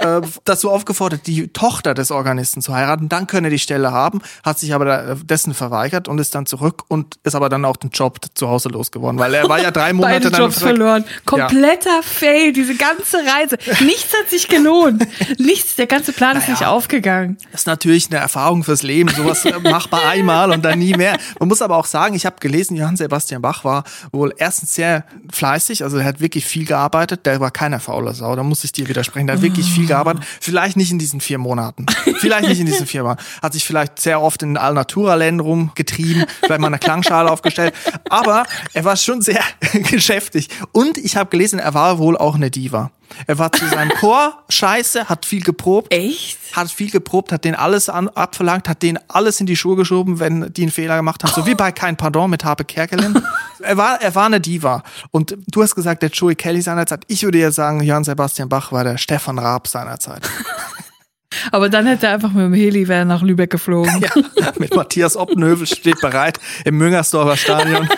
äh, 0.00 0.20
dazu 0.44 0.70
aufgefordert, 0.70 1.26
die 1.26 1.48
Tochter 1.48 1.94
des 1.94 2.10
Organisten 2.10 2.62
zu 2.62 2.74
heiraten. 2.74 3.08
Dann 3.08 3.26
könne 3.26 3.48
er 3.48 3.50
die 3.50 3.58
Stelle 3.58 3.92
haben, 3.92 4.20
hat 4.44 4.58
sich 4.58 4.74
aber 4.74 4.84
da- 4.84 5.14
dessen 5.14 5.54
verweigert 5.54 6.08
und 6.08 6.18
ist 6.20 6.34
dann 6.34 6.46
zurück 6.46 6.82
und 6.88 7.16
ist 7.22 7.34
aber 7.34 7.48
dann 7.48 7.64
auch 7.64 7.76
den 7.76 7.90
Job 7.90 8.18
zu 8.34 8.48
Hause 8.48 8.68
losgeworden, 8.70 9.18
weil 9.20 9.34
er 9.34 9.48
war 9.48 9.60
ja 9.60 9.70
drei 9.70 9.92
Monate 9.92 10.14
Beide 10.14 10.30
dann 10.30 10.40
Jobs 10.40 10.58
verloren. 10.60 11.04
Kompletter 11.26 12.02
Fail, 12.02 12.52
diese 12.52 12.74
ganze 12.76 13.18
Reise. 13.18 13.58
Nichts 13.84 14.12
hat 14.18 14.30
sich 14.30 14.48
gelohnt. 14.48 15.06
Nichts, 15.38 15.76
der 15.76 15.86
ganze 15.86 16.12
Plan 16.12 16.36
ist 16.36 16.42
Naja. 16.48 16.52
nicht 16.52 16.66
aufgegangen. 16.66 17.36
Das 17.52 17.62
ist 17.62 17.66
natürlich 17.66 18.10
eine 18.10 18.18
Erfahrung 18.20 18.64
fürs 18.64 18.82
Leben. 18.82 19.10
Sowas 19.10 19.44
äh, 19.44 19.58
macht 19.60 19.92
man 19.92 20.00
einmal 20.02 20.50
und 20.50 20.64
dann 20.64 20.78
nie 20.78 20.94
mehr. 20.94 21.16
Man 21.38 21.48
muss 21.48 21.62
aber 21.62 21.76
auch 21.76 21.86
sagen, 21.86 22.14
ich 22.14 22.26
habe 22.26 22.36
gelesen, 22.40 22.76
Johann 22.76 22.96
Sebastian 22.96 23.42
Bach 23.42 23.64
war 23.64 23.84
wohl 24.12 24.32
erstens 24.36 24.74
sehr 24.74 25.04
fleißig, 25.32 25.82
also 25.84 25.98
er 25.98 26.04
hat 26.04 26.20
wirklich 26.20 26.44
viel 26.46 26.64
gearbeitet. 26.64 27.26
Der 27.26 27.40
war 27.40 27.50
keiner 27.50 27.80
faule 27.80 28.14
Sau, 28.14 28.34
da 28.36 28.42
muss 28.42 28.64
ich 28.64 28.72
dir 28.72 28.88
widersprechen. 28.88 29.26
Der 29.26 29.36
hat 29.36 29.42
wirklich 29.42 29.70
viel 29.70 29.86
gearbeitet. 29.90 30.24
Vielleicht 30.40 30.76
nicht 30.76 30.90
in 30.90 30.98
diesen 30.98 31.20
vier 31.20 31.38
Monaten. 31.38 31.86
Vielleicht 32.18 32.48
nicht 32.48 32.60
in 32.60 32.66
diesen 32.66 32.86
vier 32.86 33.02
Monaten. 33.02 33.22
Hat 33.42 33.52
sich 33.52 33.64
vielleicht 33.64 34.00
sehr 34.00 34.20
oft 34.20 34.42
in 34.42 34.56
Allnatura-Ländern 34.56 35.46
rumgetrieben, 35.46 36.26
vielleicht 36.40 36.60
mal 36.60 36.68
eine 36.68 36.78
Klangschale 36.78 37.30
aufgestellt. 37.30 37.74
Aber 38.08 38.44
er 38.72 38.84
war 38.84 38.96
schon 38.96 39.22
sehr 39.22 39.42
geschäftig. 39.72 40.48
Und 40.72 40.98
ich 40.98 41.16
habe 41.16 41.30
gelesen, 41.30 41.58
er 41.58 41.74
war 41.74 41.98
wohl 41.98 42.16
auch 42.16 42.34
eine 42.34 42.50
Diva. 42.50 42.90
Er 43.26 43.38
war 43.38 43.52
zu 43.52 43.66
seinem 43.66 43.90
Chor 44.00 44.42
scheiße, 44.48 45.08
hat 45.08 45.26
viel 45.26 45.42
geprobt 45.42 45.92
Echt? 45.92 46.38
hat 46.52 46.70
viel 46.70 46.90
geprobt, 46.90 47.32
hat 47.32 47.44
den 47.44 47.54
alles 47.54 47.88
an, 47.88 48.08
abverlangt, 48.08 48.68
hat 48.68 48.82
denen 48.82 48.98
alles 49.08 49.40
in 49.40 49.46
die 49.46 49.56
Schuhe 49.56 49.76
geschoben, 49.76 50.18
wenn 50.20 50.52
die 50.52 50.62
einen 50.62 50.70
Fehler 50.70 50.96
gemacht 50.96 51.22
haben. 51.24 51.32
So 51.34 51.46
wie 51.46 51.54
bei 51.54 51.70
Kein 51.72 51.96
Pardon 51.96 52.30
mit 52.30 52.44
Harpe 52.44 52.64
Kerkeling. 52.64 53.14
er 53.60 53.76
war, 53.76 54.00
er 54.00 54.14
war 54.14 54.26
eine 54.26 54.40
Diva. 54.40 54.82
Und 55.10 55.36
du 55.48 55.62
hast 55.62 55.74
gesagt, 55.74 56.02
der 56.02 56.10
Joey 56.10 56.34
Kelly 56.34 56.60
seinerzeit. 56.62 57.02
Ich 57.08 57.22
würde 57.22 57.38
ja 57.38 57.50
sagen, 57.52 57.80
Johann 57.82 58.04
Sebastian 58.04 58.48
Bach 58.48 58.72
war 58.72 58.84
der 58.84 58.98
Stefan 58.98 59.38
Raab 59.38 59.68
seinerzeit. 59.68 60.28
Aber 61.52 61.68
dann 61.68 61.86
hätte 61.86 62.08
er 62.08 62.14
einfach 62.14 62.32
mit 62.32 62.44
dem 62.44 62.52
Heli 62.54 62.88
wäre 62.88 63.04
nach 63.06 63.22
Lübeck 63.22 63.50
geflogen. 63.50 64.00
ja, 64.36 64.52
mit 64.58 64.74
Matthias 64.74 65.16
Oppenhövel 65.16 65.66
steht 65.66 66.00
bereit 66.00 66.40
im 66.64 66.76
Müngersdorfer 66.76 67.36
Stadion. 67.36 67.88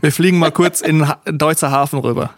Wir 0.00 0.10
fliegen 0.10 0.38
mal 0.40 0.50
kurz 0.50 0.80
in 0.80 1.08
Ha- 1.08 1.20
Deutzer 1.26 1.70
Hafen 1.70 2.00
rüber. 2.00 2.30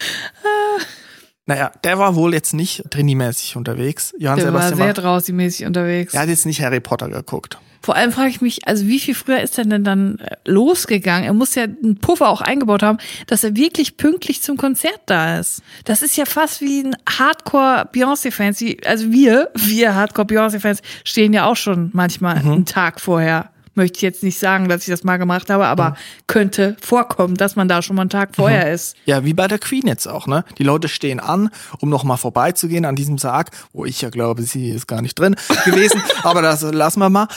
Naja, 1.46 1.72
der 1.84 1.98
war 1.98 2.14
wohl 2.14 2.32
jetzt 2.32 2.54
nicht 2.54 2.90
trinimäßig 2.90 3.56
unterwegs. 3.56 4.14
Johann 4.18 4.38
Der 4.38 4.46
war 4.46 4.62
Sebastian 4.62 4.76
sehr 4.78 4.94
Bach. 4.94 5.02
draußenmäßig 5.02 5.66
unterwegs. 5.66 6.14
Er 6.14 6.22
hat 6.22 6.28
jetzt 6.28 6.46
nicht 6.46 6.62
Harry 6.62 6.80
Potter 6.80 7.08
geguckt. 7.08 7.58
Vor 7.82 7.96
allem 7.96 8.12
frage 8.12 8.30
ich 8.30 8.40
mich, 8.40 8.66
also 8.66 8.86
wie 8.86 8.98
viel 8.98 9.14
früher 9.14 9.42
ist 9.42 9.58
er 9.58 9.64
denn 9.66 9.84
dann 9.84 10.18
äh, 10.20 10.36
losgegangen? 10.46 11.24
Er 11.26 11.34
muss 11.34 11.54
ja 11.54 11.64
einen 11.64 11.98
Puffer 11.98 12.30
auch 12.30 12.40
eingebaut 12.40 12.82
haben, 12.82 12.96
dass 13.26 13.44
er 13.44 13.56
wirklich 13.56 13.98
pünktlich 13.98 14.40
zum 14.42 14.56
Konzert 14.56 15.00
da 15.04 15.38
ist. 15.38 15.62
Das 15.84 16.00
ist 16.00 16.16
ja 16.16 16.24
fast 16.24 16.62
wie 16.62 16.80
ein 16.82 16.96
Hardcore-Beyoncé-Fans. 17.06 18.64
Also 18.86 19.12
wir, 19.12 19.50
wir 19.54 19.94
Hardcore-Beyoncé-Fans 19.94 20.80
stehen 21.04 21.34
ja 21.34 21.44
auch 21.44 21.56
schon 21.56 21.90
manchmal 21.92 22.36
einen 22.36 22.64
Tag 22.64 23.02
vorher 23.02 23.50
möchte 23.74 23.96
ich 23.96 24.02
jetzt 24.02 24.22
nicht 24.22 24.38
sagen, 24.38 24.68
dass 24.68 24.82
ich 24.82 24.88
das 24.88 25.04
mal 25.04 25.16
gemacht 25.16 25.50
habe, 25.50 25.66
aber 25.66 25.90
mhm. 25.90 25.94
könnte 26.26 26.76
vorkommen, 26.80 27.36
dass 27.36 27.56
man 27.56 27.68
da 27.68 27.82
schon 27.82 27.96
mal 27.96 28.02
einen 28.02 28.10
Tag 28.10 28.34
vorher 28.34 28.66
mhm. 28.66 28.74
ist. 28.74 28.96
Ja, 29.04 29.24
wie 29.24 29.34
bei 29.34 29.48
der 29.48 29.58
Queen 29.58 29.86
jetzt 29.86 30.06
auch, 30.06 30.26
ne? 30.26 30.44
Die 30.58 30.64
Leute 30.64 30.88
stehen 30.88 31.20
an, 31.20 31.50
um 31.80 31.88
noch 31.88 32.04
mal 32.04 32.16
vorbeizugehen 32.16 32.84
an 32.84 32.96
diesem 32.96 33.18
Sarg, 33.18 33.50
wo 33.72 33.84
ich 33.84 34.00
ja 34.00 34.10
glaube, 34.10 34.42
sie 34.42 34.70
ist 34.70 34.86
gar 34.86 35.02
nicht 35.02 35.18
drin 35.18 35.36
gewesen, 35.64 36.02
aber 36.22 36.42
das 36.42 36.62
lassen 36.62 37.00
wir 37.00 37.10
mal. 37.10 37.28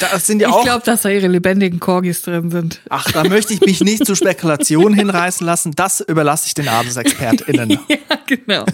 Das 0.00 0.26
sind 0.26 0.40
ja 0.40 0.48
ich 0.48 0.54
auch. 0.54 0.58
Ich 0.60 0.64
glaube, 0.64 0.84
dass 0.84 1.02
da 1.02 1.08
ihre 1.08 1.28
lebendigen 1.28 1.78
Corgis 1.78 2.22
drin 2.22 2.50
sind. 2.50 2.80
Ach, 2.88 3.10
da 3.12 3.24
möchte 3.24 3.52
ich 3.52 3.60
mich 3.60 3.80
nicht 3.82 4.06
zu 4.06 4.14
Spekulationen 4.14 4.94
hinreißen 4.94 5.46
lassen. 5.46 5.72
Das 5.76 6.00
überlasse 6.00 6.46
ich 6.46 6.54
den 6.54 6.68
AdelsexpertInnen. 6.68 7.70
ja, 7.88 7.96
genau. 8.26 8.64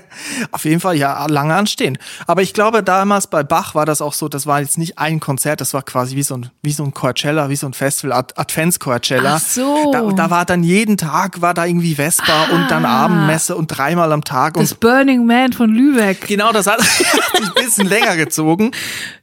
Auf 0.52 0.64
jeden 0.64 0.80
Fall, 0.80 0.96
ja, 0.96 1.26
lange 1.26 1.54
anstehen. 1.54 1.98
Aber 2.26 2.42
ich 2.42 2.54
glaube, 2.54 2.82
damals 2.82 3.26
bei 3.26 3.42
Bach 3.42 3.74
war 3.74 3.86
das 3.86 4.00
auch 4.00 4.12
so, 4.12 4.28
das 4.28 4.46
war 4.46 4.60
jetzt 4.60 4.78
nicht 4.78 4.98
ein 4.98 5.20
Konzert, 5.20 5.60
das 5.60 5.74
war 5.74 5.82
quasi 5.82 6.16
wie 6.16 6.22
so 6.22 6.36
ein, 6.36 6.50
wie 6.62 6.72
so 6.72 6.84
ein 6.84 6.94
Coachella, 6.94 7.50
wie 7.50 7.56
so 7.56 7.66
ein 7.66 7.74
Festival, 7.74 8.12
Ad 8.12 8.34
Advents-Coachella. 8.36 9.36
Ach 9.36 9.40
so. 9.40 9.90
Da, 9.92 10.02
da, 10.12 10.30
war 10.30 10.44
dann 10.44 10.62
jeden 10.62 10.96
Tag, 10.96 11.40
war 11.40 11.54
da 11.54 11.66
irgendwie 11.66 11.96
Vespa 11.96 12.46
ah. 12.50 12.54
und 12.54 12.70
dann. 12.70 12.88
Abendmesse 12.88 13.56
und 13.56 13.66
dreimal 13.66 14.12
am 14.12 14.24
Tag. 14.24 14.54
Das 14.54 14.74
Burning 14.74 15.26
Man 15.26 15.52
von 15.52 15.70
Lübeck. 15.70 16.26
Genau, 16.26 16.52
das 16.52 16.66
hat 16.66 16.80
sich 16.82 17.06
ein 17.34 17.52
bisschen 17.54 17.86
länger 17.86 18.16
gezogen. 18.16 18.70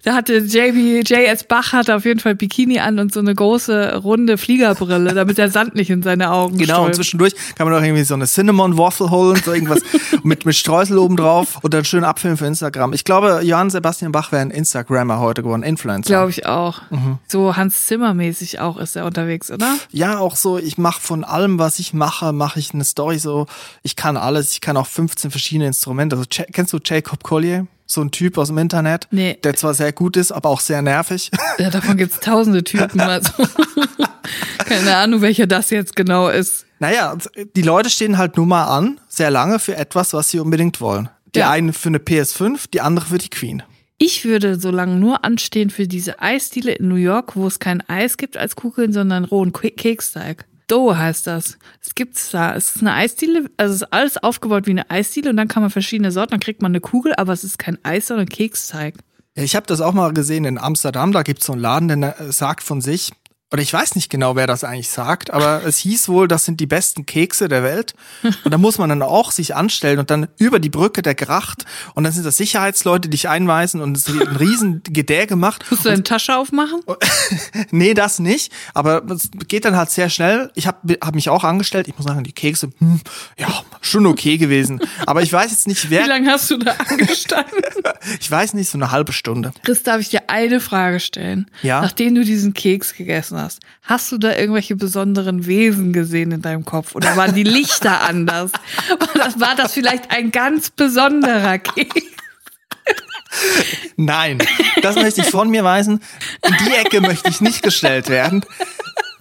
Da 0.04 0.14
hatte 0.14 0.38
JB, 0.38 1.08
JS 1.08 1.45
Bach 1.48 1.74
hatte 1.74 1.96
auf 1.96 2.06
jeden 2.06 2.20
Fall 2.20 2.36
Bikini 2.36 2.80
an 2.80 3.00
und 3.00 3.14
so 3.14 3.20
eine 3.20 3.34
große 3.34 3.98
runde 3.98 4.38
Fliegerbrille, 4.38 5.14
damit 5.14 5.38
der 5.38 5.50
Sand 5.50 5.76
nicht 5.76 5.90
in 5.90 6.02
seine 6.04 6.32
Augen 6.32 6.58
Genau, 6.58 6.74
strömt. 6.76 6.88
und 6.88 6.96
zwischendurch 6.96 7.34
kann 7.56 7.68
man 7.70 7.78
auch 7.78 7.84
irgendwie 7.84 8.04
so 8.04 8.14
eine 8.14 8.26
Cinnamon 8.26 8.78
Waffle 8.78 9.10
holen, 9.10 9.42
so 9.44 9.54
irgendwas 9.54 9.82
mit, 10.24 10.46
mit 10.46 10.56
Streusel 10.56 10.98
oben 10.98 11.18
drauf 11.18 11.60
und 11.62 11.74
dann 11.74 11.86
schön 11.86 12.04
abfilmen 12.04 12.38
für 12.38 12.46
Instagram. 12.46 12.94
Ich 12.94 13.04
glaube, 13.04 13.42
Johann 13.44 13.70
Sebastian 13.70 14.12
Bach 14.12 14.32
wäre 14.32 14.42
ein 14.42 14.52
Instagrammer 14.52 15.20
heute 15.20 15.44
geworden, 15.44 15.64
Influencer. 15.64 16.08
Glaube 16.10 16.32
ich 16.32 16.46
auch. 16.46 16.82
Mhm. 16.90 17.20
So 17.28 17.56
Hans 17.56 17.86
Zimmer 17.88 18.14
mäßig 18.14 18.60
auch 18.60 18.78
ist 18.78 18.96
er 18.96 19.06
unterwegs, 19.06 19.52
oder? 19.52 19.76
Ja, 19.92 20.20
auch 20.20 20.36
so, 20.36 20.58
ich 20.58 20.78
mache 20.78 21.02
von 21.02 21.24
allem, 21.24 21.60
was 21.60 21.80
ich 21.80 21.94
mache, 21.94 22.34
mache 22.34 22.60
ich 22.60 22.74
eine 22.74 22.84
Story 22.84 23.20
so, 23.20 23.46
ich 23.84 23.96
kann 23.96 24.18
alles, 24.18 24.52
ich 24.52 24.62
kann 24.62 24.78
auch 24.78 24.88
15 24.88 25.32
verschiedene 25.32 25.68
Instrumente. 25.68 26.16
Also, 26.16 26.28
kennst 26.52 26.74
du 26.74 26.80
Jacob 26.84 27.24
Collier? 27.24 27.68
So 27.86 28.02
ein 28.02 28.12
Typ 28.12 28.38
aus 28.38 28.48
dem 28.48 28.58
Internet, 28.58 29.08
nee. 29.12 29.38
der 29.44 29.56
zwar 29.56 29.74
sehr 29.74 29.94
gut 29.94 30.18
ist, 30.18 30.32
aber 30.32 30.50
auch 30.50 30.60
sehr 30.60 30.82
nervig. 30.82 31.32
Ja, 31.58 31.70
davon 31.70 31.96
gibt's 31.96 32.20
tausende 32.20 32.64
Typen. 32.64 33.00
Also. 33.06 33.32
Keine 34.66 34.98
Ahnung, 34.98 35.22
welcher 35.22 35.48
das 35.48 35.70
jetzt 35.70 35.96
genau 35.96 36.28
ist. 36.28 36.66
Naja, 36.80 37.16
die 37.56 37.62
Leute 37.62 37.90
stehen 37.90 38.18
halt 38.18 38.36
nur 38.36 38.46
mal 38.46 38.66
an, 38.66 39.00
sehr 39.08 39.32
lange 39.32 39.60
für 39.60 39.78
etwas, 39.78 40.14
was 40.14 40.30
sie 40.30 40.40
unbedingt 40.40 40.82
wollen. 40.82 41.10
Die 41.34 41.40
ja. 41.40 41.50
einen 41.50 41.72
für 41.72 41.90
eine 41.90 42.00
PS5, 42.00 42.66
die 42.74 42.82
andere 42.82 43.06
für 43.06 43.18
die 43.18 43.30
Queen. 43.30 43.64
Ich 43.98 44.26
würde 44.26 44.60
so 44.60 44.72
lange 44.72 44.96
nur 44.96 45.24
anstehen 45.24 45.70
für 45.70 45.88
diese 45.88 46.20
Eisdiele 46.20 46.74
in 46.74 46.90
New 46.90 46.96
York, 46.96 47.36
wo 47.36 47.48
es 47.48 47.60
kein 47.60 47.82
Eis 47.88 48.18
gibt 48.18 48.36
als 48.36 48.56
Kugeln, 48.56 48.92
sondern 48.92 49.24
rohen 49.24 49.54
Keksteig. 49.54 50.46
Dough 50.68 50.98
heißt 50.98 51.28
das. 51.28 51.58
Es 51.82 51.96
gibt's 51.96 52.32
da. 52.32 52.56
Es 52.56 52.76
ist 52.76 52.82
eine 52.82 52.94
Eisdiele, 52.94 53.50
also 53.58 53.74
es 53.74 53.82
ist 53.82 53.94
alles 53.94 54.18
aufgebaut 54.18 54.68
wie 54.68 54.72
eine 54.72 54.90
Eisdiele 54.90 55.30
und 55.30 55.38
dann 55.38 55.48
kann 55.48 55.62
man 55.62 55.70
verschiedene 55.70 56.12
Sorten, 56.12 56.32
dann 56.32 56.40
kriegt 56.40 56.62
man 56.62 56.72
eine 56.72 56.82
Kugel, 56.82 57.14
aber 57.16 57.34
es 57.34 57.44
ist 57.44 57.60
kein 57.60 57.78
Eis, 57.84 58.08
sondern 58.08 58.28
Keksteig. 58.28 58.96
Ich 59.36 59.56
habe 59.56 59.68
das 59.68 59.82
auch 59.82 59.94
mal 59.94 60.14
gesehen 60.14 60.46
in 60.46 60.58
Amsterdam, 60.58 61.12
da 61.12 61.22
gibt's 61.22 61.46
so 61.46 61.54
einen 61.54 61.62
Laden, 61.62 62.02
der 62.02 62.16
sagt 62.32 62.64
von 62.64 62.82
sich, 62.82 63.12
oder 63.52 63.62
ich 63.62 63.72
weiß 63.72 63.96
nicht 63.96 64.10
genau, 64.10 64.36
wer 64.36 64.48
das 64.48 64.64
eigentlich 64.64 64.90
sagt, 64.90 65.32
aber 65.32 65.64
es 65.66 65.78
hieß 65.78 66.10
wohl, 66.10 66.28
das 66.28 66.46
sind 66.46 66.60
die 66.60 66.66
besten 66.66 67.06
Kekse 67.06 67.48
der 67.48 67.64
Welt. 67.64 67.94
Und 68.44 68.52
da 68.52 68.58
muss 68.58 68.78
man 68.78 68.90
dann 68.90 69.02
auch 69.02 69.32
sich 69.32 69.56
anstellen 69.56 70.00
und 70.00 70.10
dann 70.10 70.28
über 70.38 70.60
die 70.60 70.70
Brücke 70.70 71.02
der 71.02 71.16
Gracht 71.16 71.66
und 71.94 72.04
dann 72.04 72.12
sind 72.12 72.26
das 72.26 72.38
Sicherheitsleute, 72.38 73.08
die 73.08 73.12
dich 73.12 73.30
einweisen 73.30 73.82
und 73.82 73.96
es 73.96 74.12
wird 74.12 74.28
ein 74.28 74.36
riesen 74.36 74.82
Gedär 74.84 75.28
gemacht. 75.28 75.64
Musst 75.70 75.86
du 75.86 75.90
deine 75.90 76.04
Tasche 76.04 76.36
aufmachen? 76.36 76.82
nee, 77.72 77.94
das 77.94 78.20
nicht. 78.20 78.52
Aber 78.74 79.04
es 79.12 79.30
geht 79.48 79.66
dann 79.66 79.76
halt 79.76 79.92
sehr 79.92 80.10
schnell. 80.10 80.52
Ich 80.56 80.68
habe 80.68 80.98
hab 81.02 81.14
mich 81.14 81.30
auch 81.30 81.44
angestellt. 81.44 81.88
Ich 81.88 81.96
muss 81.96 82.08
sagen, 82.08 82.24
die 82.24 82.34
Kekse, 82.34 82.72
hm, 82.80 83.00
ja, 83.38 83.48
schon 83.82 84.06
okay 84.08 84.38
gewesen. 84.38 84.82
Aber 85.06 85.22
ich 85.22 85.32
weiß 85.32 85.52
jetzt 85.52 85.68
nicht, 85.68 85.90
wer. 85.90 86.04
Wie 86.04 86.10
lange 86.10 86.32
hast 86.32 86.50
du 86.50 86.58
da 86.58 86.72
angestanden? 86.72 87.62
ich 88.20 88.30
weiß 88.30 88.54
nicht, 88.56 88.70
so 88.70 88.78
eine 88.78 88.92
halbe 88.92 89.14
Stunde. 89.14 89.54
Chris, 89.64 89.84
darf 89.84 90.02
ich 90.02 90.10
dir 90.10 90.30
eine 90.30 90.60
Frage 90.60 91.00
stellen? 91.00 91.50
Ja. 91.62 91.82
Nachdem 91.82 92.16
du 92.16 92.24
diesen 92.24 92.54
Keks 92.54 92.96
gegessen 92.96 93.35
gegessen 93.36 93.40
hast, 93.40 93.60
hast 93.84 94.12
du 94.12 94.18
da 94.18 94.36
irgendwelche 94.36 94.76
besonderen 94.76 95.46
Wesen 95.46 95.94
gesehen 95.94 96.32
in 96.32 96.42
deinem 96.42 96.66
Kopf? 96.66 96.96
Oder 96.96 97.16
waren 97.16 97.34
die 97.34 97.44
Lichter 97.44 98.02
anders? 98.08 98.52
War 99.00 99.10
das, 99.14 99.40
war 99.40 99.56
das 99.56 99.74
vielleicht 99.74 100.12
ein 100.12 100.32
ganz 100.32 100.70
besonderer 100.70 101.60
Keks? 101.60 102.02
Nein, 103.98 104.38
das 104.82 104.96
möchte 104.96 105.22
ich 105.22 105.28
von 105.28 105.50
mir 105.50 105.64
weisen. 105.66 106.02
In 106.42 106.56
die 106.66 106.74
Ecke 106.74 107.02
möchte 107.02 107.30
ich 107.30 107.42
nicht 107.42 107.64
gestellt 107.64 108.08
werden 108.08 108.46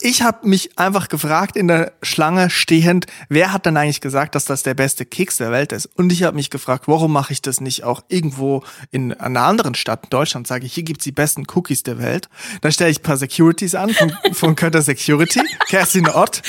ich 0.04 0.20
habe 0.20 0.46
mich 0.46 0.78
einfach 0.78 1.08
gefragt 1.08 1.56
in 1.56 1.66
der 1.66 1.94
Schlange 2.02 2.50
stehend, 2.50 3.06
wer 3.30 3.54
hat 3.54 3.64
denn 3.64 3.78
eigentlich 3.78 4.02
gesagt, 4.02 4.34
dass 4.34 4.44
das 4.44 4.62
der 4.62 4.74
beste 4.74 5.06
Keks 5.06 5.38
der 5.38 5.50
Welt 5.50 5.72
ist? 5.72 5.86
Und 5.86 6.12
ich 6.12 6.24
habe 6.24 6.36
mich 6.36 6.50
gefragt, 6.50 6.84
warum 6.88 7.10
mache 7.10 7.32
ich 7.32 7.40
das 7.40 7.62
nicht 7.62 7.84
auch 7.84 8.04
irgendwo 8.08 8.62
in 8.90 9.14
einer 9.14 9.40
anderen 9.40 9.74
Stadt 9.74 10.04
in 10.04 10.10
Deutschland? 10.10 10.46
Sage 10.46 10.66
ich, 10.66 10.74
hier 10.74 10.82
gibt's 10.82 11.04
die 11.04 11.12
besten 11.12 11.44
Cookies 11.54 11.84
der 11.84 11.98
Welt. 11.98 12.28
Dann 12.60 12.70
stelle 12.70 12.90
ich 12.90 13.00
ein 13.00 13.02
paar 13.02 13.16
Securities 13.16 13.74
an 13.74 13.94
von, 13.94 14.12
von 14.34 14.54
Kötter 14.54 14.82
Security, 14.82 15.40
Kerstin 15.68 16.06
Ott. 16.06 16.42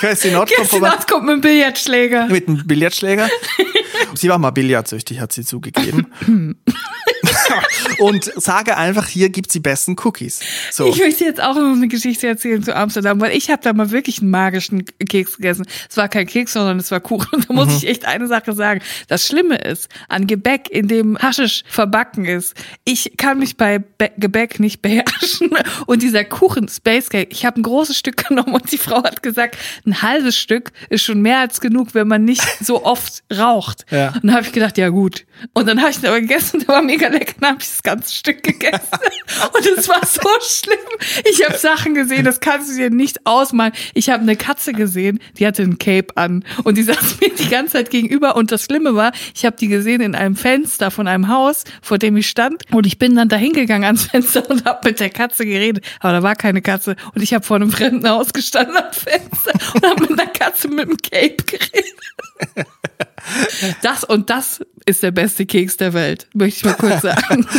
Kerstin 0.00 0.36
Ott 0.36 0.50
kommt, 0.54 0.72
Ott 0.82 1.06
kommt 1.06 1.24
mit 1.26 1.32
einem 1.32 1.40
Billardschläger. 1.42 2.26
Mit 2.28 2.48
einem 2.48 2.66
Billardschläger. 2.66 3.28
Sie 4.14 4.30
war 4.30 4.38
mal 4.38 4.50
billardsüchtig, 4.50 5.20
hat 5.20 5.32
sie 5.32 5.44
zugegeben. 5.44 6.06
und 7.98 8.24
sage 8.36 8.76
einfach, 8.76 9.06
hier 9.06 9.28
gibt's 9.30 9.52
die 9.52 9.60
besten 9.60 9.96
Cookies. 10.04 10.40
So. 10.70 10.88
Ich 10.88 10.98
möchte 10.98 11.24
jetzt 11.24 11.40
auch 11.40 11.54
noch 11.54 11.72
eine 11.72 11.88
Geschichte 11.88 12.26
erzählen 12.26 12.62
zu 12.62 12.74
Amsterdam, 12.74 13.20
weil 13.20 13.36
ich 13.36 13.50
habe 13.50 13.62
da 13.62 13.72
mal 13.72 13.90
wirklich 13.90 14.20
einen 14.20 14.30
magischen 14.30 14.84
Keks 14.84 15.36
gegessen. 15.36 15.66
Es 15.88 15.96
war 15.96 16.08
kein 16.08 16.26
Keks, 16.26 16.52
sondern 16.52 16.78
es 16.78 16.90
war 16.90 17.00
Kuchen. 17.00 17.26
Da 17.46 17.54
muss 17.54 17.68
mhm. 17.68 17.76
ich 17.76 17.88
echt 17.88 18.06
eine 18.06 18.26
Sache 18.26 18.54
sagen. 18.54 18.80
Das 19.08 19.26
Schlimme 19.26 19.56
ist, 19.56 19.88
an 20.08 20.26
Gebäck, 20.26 20.68
in 20.68 20.88
dem 20.88 21.16
Haschisch 21.18 21.62
verbacken 21.68 22.24
ist, 22.24 22.54
ich 22.84 23.16
kann 23.16 23.38
mich 23.38 23.56
bei 23.56 23.78
Be 23.78 24.10
Gebäck 24.16 24.58
nicht 24.58 24.82
beherrschen. 24.82 25.50
Und 25.86 26.02
dieser 26.02 26.24
Kuchen, 26.24 26.68
Space 26.68 27.08
Cake, 27.08 27.28
ich 27.30 27.44
habe 27.44 27.60
ein 27.60 27.62
großes 27.62 27.96
Stück 27.96 28.28
genommen 28.28 28.54
und 28.54 28.70
die 28.72 28.78
Frau 28.78 29.02
hat 29.02 29.22
gesagt, 29.22 29.56
ein 29.84 30.02
halbes 30.02 30.36
Stück 30.36 30.72
ist 30.88 31.04
schon 31.04 31.20
mehr 31.20 31.40
als 31.40 31.60
genug, 31.60 31.94
wenn 31.94 32.08
man 32.08 32.24
nicht 32.24 32.42
so 32.64 32.84
oft 32.84 33.22
raucht. 33.32 33.84
Ja. 33.90 34.08
Und 34.08 34.24
dann 34.24 34.34
habe 34.34 34.46
ich 34.46 34.52
gedacht, 34.52 34.78
ja 34.78 34.88
gut. 34.88 35.26
Und 35.52 35.68
dann 35.68 35.80
habe 35.80 35.90
ich 35.90 35.98
ihn 35.98 36.06
aber 36.06 36.20
gegessen, 36.20 36.60
der 36.60 36.68
war 36.68 36.82
mega 36.82 37.05
lecker. 37.08 37.34
Dann 37.40 37.50
habe 37.50 37.62
ich 37.62 37.68
das 37.68 37.82
ganze 37.82 38.14
Stück 38.14 38.42
gegessen. 38.42 38.98
Und 39.52 39.66
es 39.66 39.88
war 39.88 40.04
so 40.04 40.28
schlimm. 40.40 40.78
Ich 41.30 41.44
habe 41.44 41.58
Sachen 41.58 41.94
gesehen, 41.94 42.24
das 42.24 42.40
kannst 42.40 42.70
du 42.70 42.76
dir 42.76 42.90
nicht 42.90 43.26
ausmalen. 43.26 43.72
Ich 43.94 44.10
habe 44.10 44.22
eine 44.22 44.36
Katze 44.36 44.72
gesehen, 44.72 45.20
die 45.38 45.46
hatte 45.46 45.62
ein 45.62 45.78
Cape 45.78 46.16
an 46.16 46.44
und 46.64 46.76
die 46.76 46.82
saß 46.84 47.20
mir 47.20 47.30
die 47.34 47.48
ganze 47.48 47.74
Zeit 47.74 47.90
gegenüber. 47.90 48.36
Und 48.36 48.52
das 48.52 48.64
Schlimme 48.64 48.94
war, 48.94 49.12
ich 49.34 49.44
habe 49.44 49.56
die 49.56 49.68
gesehen 49.68 50.00
in 50.00 50.14
einem 50.14 50.36
Fenster 50.36 50.90
von 50.90 51.08
einem 51.08 51.28
Haus, 51.28 51.64
vor 51.82 51.98
dem 51.98 52.16
ich 52.16 52.28
stand. 52.28 52.64
Und 52.72 52.86
ich 52.86 52.98
bin 52.98 53.14
dann 53.16 53.28
da 53.28 53.36
hingegangen 53.36 53.84
ans 53.84 54.04
Fenster 54.06 54.48
und 54.48 54.64
habe 54.64 54.88
mit 54.88 55.00
der 55.00 55.10
Katze 55.10 55.44
geredet. 55.44 55.84
Aber 56.00 56.12
da 56.12 56.22
war 56.22 56.36
keine 56.36 56.62
Katze. 56.62 56.96
Und 57.14 57.22
ich 57.22 57.34
habe 57.34 57.44
vor 57.44 57.56
einem 57.56 57.70
fremden 57.70 58.08
Haus 58.08 58.32
gestanden 58.32 58.76
am 58.76 58.92
Fenster 58.92 59.52
und 59.74 59.86
habe 59.86 60.00
mit 60.02 60.20
einer 60.20 60.30
Katze 60.30 60.68
mit 60.68 60.88
dem 60.88 60.96
Cape 60.96 61.36
geredet. 61.44 61.96
Das 63.82 64.04
und 64.04 64.30
das 64.30 64.60
ist 64.84 65.02
der 65.02 65.10
beste 65.10 65.46
Keks 65.46 65.76
der 65.76 65.92
Welt, 65.94 66.28
möchte 66.32 66.58
ich 66.58 66.64
mal 66.64 66.74
kurz 66.74 67.02
sagen. 67.02 67.46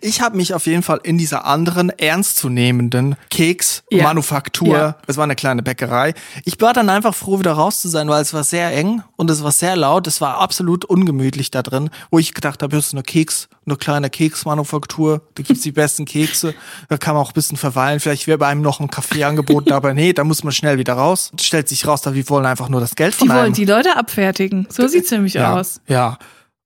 Ich 0.00 0.20
habe 0.20 0.36
mich 0.36 0.54
auf 0.54 0.66
jeden 0.66 0.82
Fall 0.82 1.00
in 1.02 1.18
dieser 1.18 1.44
anderen 1.44 1.90
ernstzunehmenden 1.90 3.16
Keksmanufaktur, 3.30 4.68
ja. 4.68 4.78
ja. 4.78 4.96
es 5.06 5.16
war 5.16 5.24
eine 5.24 5.34
kleine 5.34 5.62
Bäckerei, 5.62 6.14
ich 6.44 6.60
war 6.60 6.72
dann 6.72 6.88
einfach 6.90 7.14
froh, 7.14 7.40
wieder 7.40 7.52
raus 7.52 7.80
zu 7.80 7.88
sein, 7.88 8.08
weil 8.08 8.22
es 8.22 8.32
war 8.32 8.44
sehr 8.44 8.72
eng 8.72 9.02
und 9.16 9.30
es 9.30 9.42
war 9.42 9.50
sehr 9.50 9.76
laut, 9.76 10.06
es 10.06 10.20
war 10.20 10.38
absolut 10.38 10.84
ungemütlich 10.84 11.50
da 11.50 11.62
drin, 11.62 11.90
wo 12.10 12.18
ich 12.18 12.34
gedacht 12.34 12.62
habe, 12.62 12.76
das 12.76 12.88
ist 12.88 12.94
eine 12.94 13.02
Keks, 13.02 13.48
eine 13.66 13.76
kleine 13.76 14.10
Keksmanufaktur, 14.10 15.22
da 15.34 15.42
gibt's 15.42 15.62
die 15.62 15.72
besten 15.72 16.04
Kekse, 16.04 16.54
da 16.88 16.96
kann 16.96 17.14
man 17.14 17.24
auch 17.24 17.30
ein 17.30 17.34
bisschen 17.34 17.56
verweilen, 17.56 17.98
vielleicht 17.98 18.26
wäre 18.26 18.38
bei 18.38 18.46
einem 18.46 18.62
noch 18.62 18.78
ein 18.80 18.90
Kaffee 18.90 19.24
angeboten, 19.24 19.72
aber 19.72 19.94
nee, 19.94 20.12
da 20.12 20.22
muss 20.24 20.44
man 20.44 20.52
schnell 20.52 20.78
wieder 20.78 20.94
raus. 20.94 21.32
Stellt 21.40 21.68
sich 21.68 21.86
raus, 21.86 22.02
da 22.02 22.14
wir 22.14 22.28
wollen 22.28 22.46
einfach 22.46 22.68
nur 22.68 22.80
das 22.80 22.94
Geld 22.94 23.14
von 23.14 23.26
die 23.26 23.32
einem. 23.32 23.42
Wollen 23.42 23.52
die 23.54 23.64
Leute 23.64 23.77
abfertigen, 23.86 24.66
so 24.70 24.86
sieht's 24.88 25.10
nämlich 25.10 25.34
ja, 25.34 25.54
aus. 25.54 25.80
Ja, 25.86 26.18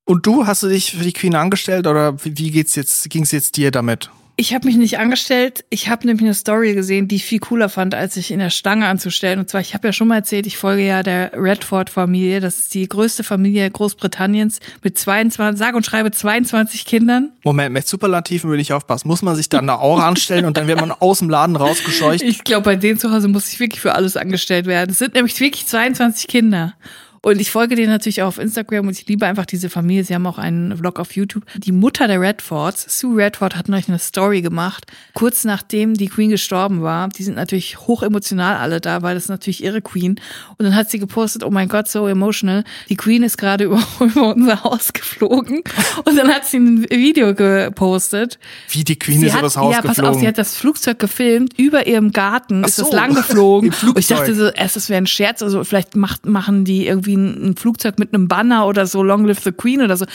und 0.04 0.26
du, 0.26 0.46
hast 0.46 0.62
du 0.62 0.68
dich 0.68 0.92
für 0.92 1.04
die 1.04 1.12
Queen 1.12 1.34
angestellt 1.34 1.86
oder 1.86 2.16
wie 2.24 2.50
geht's 2.50 2.74
jetzt, 2.74 3.08
ging's 3.10 3.32
jetzt 3.32 3.56
dir 3.56 3.70
damit? 3.70 4.10
Ich 4.34 4.54
habe 4.54 4.66
mich 4.66 4.76
nicht 4.76 4.98
angestellt. 4.98 5.64
Ich 5.68 5.88
habe 5.88 6.06
nämlich 6.06 6.24
eine 6.24 6.34
Story 6.34 6.74
gesehen, 6.74 7.06
die 7.06 7.16
ich 7.16 7.24
viel 7.24 7.38
cooler 7.38 7.68
fand, 7.68 7.94
als 7.94 8.14
sich 8.14 8.30
in 8.30 8.38
der 8.38 8.48
Stange 8.48 8.86
anzustellen. 8.86 9.38
Und 9.38 9.50
zwar, 9.50 9.60
ich 9.60 9.74
habe 9.74 9.88
ja 9.88 9.92
schon 9.92 10.08
mal 10.08 10.16
erzählt, 10.16 10.46
ich 10.46 10.56
folge 10.56 10.86
ja 10.86 11.02
der 11.02 11.32
Redford-Familie. 11.34 12.40
Das 12.40 12.58
ist 12.58 12.74
die 12.74 12.88
größte 12.88 13.24
Familie 13.24 13.70
Großbritanniens 13.70 14.60
mit 14.82 14.98
22, 14.98 15.58
sage 15.58 15.76
und 15.76 15.84
schreibe 15.84 16.10
22 16.10 16.86
Kindern. 16.86 17.32
Moment, 17.44 17.74
mit 17.74 17.86
Superlativen 17.86 18.48
würde 18.48 18.62
ich 18.62 18.72
aufpassen. 18.72 19.06
Muss 19.06 19.20
man 19.20 19.36
sich 19.36 19.50
dann 19.50 19.66
da 19.66 19.74
auch 19.74 20.00
anstellen 20.00 20.46
und 20.46 20.56
dann 20.56 20.66
wird 20.66 20.80
man 20.80 20.92
aus 20.92 21.18
dem 21.18 21.28
Laden 21.28 21.56
rausgescheucht? 21.56 22.22
Ich 22.22 22.42
glaube, 22.42 22.64
bei 22.64 22.76
denen 22.76 22.98
zu 22.98 23.12
Hause 23.12 23.28
muss 23.28 23.52
ich 23.52 23.60
wirklich 23.60 23.82
für 23.82 23.94
alles 23.94 24.16
angestellt 24.16 24.64
werden. 24.64 24.90
Es 24.90 24.98
sind 24.98 25.14
nämlich 25.14 25.38
wirklich 25.40 25.66
22 25.66 26.26
Kinder. 26.26 26.74
Und 27.24 27.40
ich 27.40 27.52
folge 27.52 27.76
denen 27.76 27.90
natürlich 27.90 28.22
auch 28.22 28.26
auf 28.26 28.38
Instagram 28.38 28.88
und 28.88 28.98
ich 28.98 29.06
liebe 29.06 29.24
einfach 29.26 29.46
diese 29.46 29.70
Familie. 29.70 30.02
Sie 30.02 30.12
haben 30.12 30.26
auch 30.26 30.38
einen 30.38 30.76
Vlog 30.76 30.98
auf 30.98 31.14
YouTube. 31.14 31.44
Die 31.56 31.70
Mutter 31.70 32.08
der 32.08 32.20
Redfords, 32.20 32.98
Sue 32.98 33.16
Redford, 33.16 33.54
hat 33.54 33.68
neulich 33.68 33.88
eine 33.88 34.00
Story 34.00 34.42
gemacht, 34.42 34.86
kurz 35.14 35.44
nachdem 35.44 35.94
die 35.94 36.08
Queen 36.08 36.30
gestorben 36.30 36.82
war. 36.82 37.08
Die 37.10 37.22
sind 37.22 37.36
natürlich 37.36 37.78
hoch 37.78 38.02
emotional 38.02 38.56
alle 38.56 38.80
da, 38.80 39.02
weil 39.02 39.14
das 39.14 39.24
ist 39.24 39.28
natürlich 39.28 39.62
ihre 39.62 39.80
Queen. 39.82 40.20
Und 40.58 40.64
dann 40.64 40.74
hat 40.74 40.90
sie 40.90 40.98
gepostet, 40.98 41.44
oh 41.44 41.50
mein 41.50 41.68
Gott, 41.68 41.86
so 41.86 42.08
emotional. 42.08 42.64
Die 42.88 42.96
Queen 42.96 43.22
ist 43.22 43.38
gerade 43.38 43.64
über, 43.66 43.80
über 44.00 44.34
unser 44.34 44.64
Haus 44.64 44.92
geflogen. 44.92 45.62
Und 46.04 46.16
dann 46.18 46.28
hat 46.28 46.46
sie 46.46 46.56
ein 46.56 46.90
Video 46.90 47.36
gepostet. 47.36 48.40
Wie 48.68 48.82
die 48.82 48.98
Queen 48.98 49.20
Sie 49.20 49.26
ist 49.26 49.34
hat, 49.34 49.42
übers 49.42 49.56
Haus 49.56 49.76
ja, 49.76 49.80
pass 49.80 49.96
geflogen. 49.96 50.16
auf, 50.16 50.20
sie 50.20 50.26
hat 50.26 50.38
das 50.38 50.56
Flugzeug 50.56 50.98
gefilmt, 50.98 51.56
über 51.56 51.86
ihrem 51.86 52.10
Garten 52.10 52.62
Ach 52.64 52.68
ist 52.68 52.80
das 52.80 52.88
so, 52.88 52.96
lang 52.96 53.14
geflogen. 53.14 53.72
Und 53.82 53.96
ich 53.96 54.08
dachte 54.08 54.34
so, 54.34 54.50
das 54.50 54.88
wäre 54.88 54.98
ein 54.98 55.06
Scherz, 55.06 55.40
also 55.40 55.62
vielleicht 55.62 55.94
macht, 55.94 56.26
machen 56.26 56.64
die 56.64 56.88
irgendwie 56.88 57.11
ein, 57.16 57.50
ein 57.50 57.56
Flugzeug 57.56 57.98
mit 57.98 58.14
einem 58.14 58.28
Banner 58.28 58.66
oder 58.66 58.86
so, 58.86 59.02
Long 59.02 59.24
Live 59.24 59.42
the 59.42 59.52
Queen 59.52 59.82
oder 59.82 59.96
so. 59.96 60.06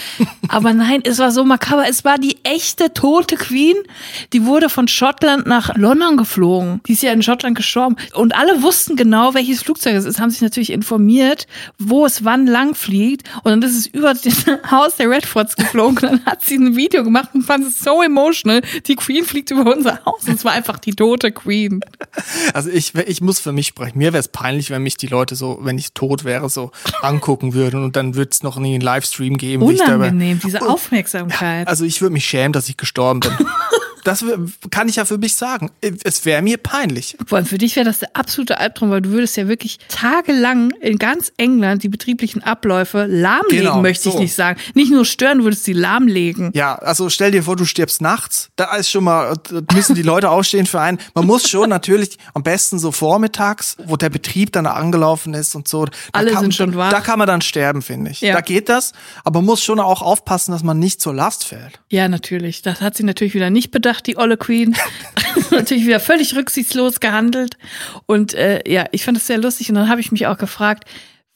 Aber 0.48 0.74
nein, 0.74 1.02
es 1.04 1.20
war 1.20 1.32
so 1.32 1.44
makaber. 1.44 1.86
Es 1.90 2.06
war 2.06 2.18
die 2.18 2.38
echte 2.44 2.94
tote 2.94 3.36
Queen. 3.36 3.76
Die 4.34 4.46
wurde 4.46 4.70
von 4.70 4.88
Schottland 4.88 5.46
nach 5.48 5.76
London 5.76 6.18
geflogen. 6.18 6.82
Die 6.88 6.94
ist 6.94 7.04
ja 7.04 7.12
in 7.12 7.22
Schottland 7.22 7.56
gestorben. 7.56 7.96
Und 8.14 8.36
alle 8.36 8.62
wussten 8.62 8.96
genau, 8.96 9.34
welches 9.34 9.62
Flugzeug 9.64 9.96
es 9.96 10.06
ist, 10.06 10.20
haben 10.20 10.30
sich 10.30 10.42
natürlich 10.42 10.72
informiert, 10.72 11.48
wo 11.78 12.06
es 12.06 12.24
wann 12.24 12.48
lang 12.48 12.76
fliegt. 12.76 13.30
Und 13.44 13.52
dann 13.52 13.62
ist 13.62 13.78
es 13.78 13.88
über 13.88 14.14
das 14.14 14.46
Haus 14.72 14.96
der 14.96 15.10
Redfords 15.10 15.56
geflogen. 15.56 15.98
Und 15.98 16.04
dann 16.04 16.26
hat 16.26 16.44
sie 16.44 16.56
ein 16.56 16.76
Video 16.76 17.04
gemacht 17.04 17.30
und 17.34 17.44
fand 17.44 17.66
es 17.66 17.80
so 17.80 18.02
emotional. 18.02 18.62
Die 18.86 18.96
Queen 18.96 19.26
fliegt 19.26 19.52
über 19.52 19.76
unser 19.76 20.04
Haus. 20.06 20.28
Und 20.28 20.36
es 20.36 20.46
war 20.46 20.54
einfach 20.54 20.80
die 20.80 20.94
tote 20.94 21.32
Queen. 21.32 21.82
Also 22.54 22.70
ich, 22.70 22.96
ich 22.96 23.22
muss 23.22 23.40
für 23.40 23.52
mich 23.52 23.68
sprechen. 23.68 23.98
Mir 23.98 24.14
wäre 24.14 24.20
es 24.20 24.28
peinlich, 24.28 24.70
wenn 24.70 24.84
mich 24.84 24.98
die 24.98 25.08
Leute 25.08 25.36
so, 25.36 25.60
wenn 25.62 25.78
ich 25.78 25.94
tot 25.94 26.24
wäre, 26.24 26.50
so 26.50 26.72
angucken 27.02 27.54
würden 27.54 27.84
und 27.84 27.96
dann 27.96 28.16
würde 28.16 28.30
es 28.32 28.44
noch 28.44 28.58
nie 28.58 28.74
einen 28.74 28.82
Livestream 28.82 29.38
geben. 29.38 29.68
wie 29.68 29.74
ich 29.74 29.80
dabei- 29.80 29.96
Unangenehm, 29.96 30.40
diese 30.44 30.62
Aufmerksamkeit. 30.68 31.68
Also 31.68 31.86
ich 31.86 32.02
würde 32.02 32.14
mich 32.14 32.26
schämen, 32.26 32.54
dass 32.54 32.70
ich 32.70 32.78
gestorben 32.78 33.20
bin. 33.22 33.32
Das 34.08 34.24
kann 34.72 34.90
ich 34.90 34.96
ja 34.96 35.06
für 35.06 35.18
mich 35.18 35.36
sagen. 35.36 35.72
Es 36.04 36.26
wäre 36.26 36.42
mir 36.42 36.58
peinlich. 36.58 37.18
Vor 37.26 37.38
allem 37.38 37.46
für 37.46 37.58
dich 37.58 37.76
wäre 37.76 37.86
das 37.86 38.00
der 38.00 38.16
absolute 38.16 38.60
Albtraum, 38.60 38.90
weil 38.90 39.02
du 39.02 39.10
würdest 39.12 39.38
ja 39.38 39.48
wirklich 39.48 39.80
tagelang 39.90 40.72
in 40.82 40.98
ganz 40.98 41.32
England 41.38 41.84
die 41.84 41.90
betrieblichen 41.90 42.44
Abläufe 42.44 43.06
lahmlegen, 43.06 43.66
Genau, 43.66 43.82
möchte 43.82 44.10
ich 44.10 44.16
so. 44.16 44.20
nicht 44.20 44.34
sagen. 44.34 44.60
Nicht 44.74 44.92
nur 44.92 45.06
stören, 45.06 45.40
du 45.40 45.44
würdest 45.46 45.64
sie 45.66 45.74
lahmlegen. 45.74 46.52
Ja, 46.54 46.76
also 46.76 47.10
stell 47.10 47.32
dir 47.32 47.44
vor, 47.44 47.56
du 47.56 47.66
stirbst 47.66 48.02
nachts. 48.02 48.50
Da 48.56 48.76
ist 48.76 48.90
schon 48.90 49.04
mal, 49.04 49.36
da 49.50 49.76
müssen 49.76 49.96
die 49.96 50.02
Leute 50.04 50.30
aufstehen 50.38 50.66
für 50.66 50.80
einen. 50.80 51.00
Man 51.14 51.26
muss 51.26 51.50
schon 51.50 51.70
natürlich 51.70 52.18
am 52.34 52.44
besten 52.44 52.80
so 52.80 52.92
vormittags, 52.92 53.78
wo 53.86 53.98
der 53.98 54.10
Betrieb 54.10 54.52
dann 54.52 54.66
angelaufen 54.66 55.34
ist 55.34 55.56
und 55.56 55.68
so. 55.68 55.86
Da 55.86 55.92
Alle 56.14 56.32
kann, 56.32 56.42
sind 56.44 56.56
schon 56.56 56.76
wach. 56.76 56.92
Da 56.92 57.02
kann 57.02 57.20
man 57.20 57.28
dann 57.28 57.42
sterben, 57.42 57.82
finde 57.82 58.12
ich. 58.12 58.22
Ja. 58.22 58.34
Da 58.34 58.42
geht 58.42 58.70
das. 58.70 58.94
Aber 59.24 59.40
man 59.40 59.46
muss 59.46 59.64
schon 59.64 59.80
auch 59.80 60.02
aufpassen, 60.02 60.52
dass 60.52 60.64
man 60.64 60.80
nicht 60.80 61.02
zur 61.02 61.14
Last 61.14 61.44
fällt. 61.46 61.80
Ja, 61.90 62.08
natürlich. 62.08 62.62
Das 62.62 62.82
hat 62.82 62.96
sie 62.96 63.04
natürlich 63.04 63.34
wieder 63.34 63.50
nicht 63.50 63.72
bedacht, 63.72 63.97
die 64.02 64.18
olle 64.18 64.38
Queen. 64.38 64.76
natürlich 65.52 65.86
wieder 65.86 66.00
völlig 66.00 66.36
rücksichtslos 66.36 67.00
gehandelt. 67.00 67.58
Und 68.06 68.34
äh, 68.34 68.62
ja, 68.70 68.86
ich 68.92 69.04
fand 69.04 69.18
das 69.18 69.28
sehr 69.28 69.38
lustig. 69.38 69.70
Und 69.70 69.76
dann 69.76 69.90
habe 69.90 70.02
ich 70.02 70.12
mich 70.12 70.28
auch 70.28 70.38
gefragt, 70.38 70.86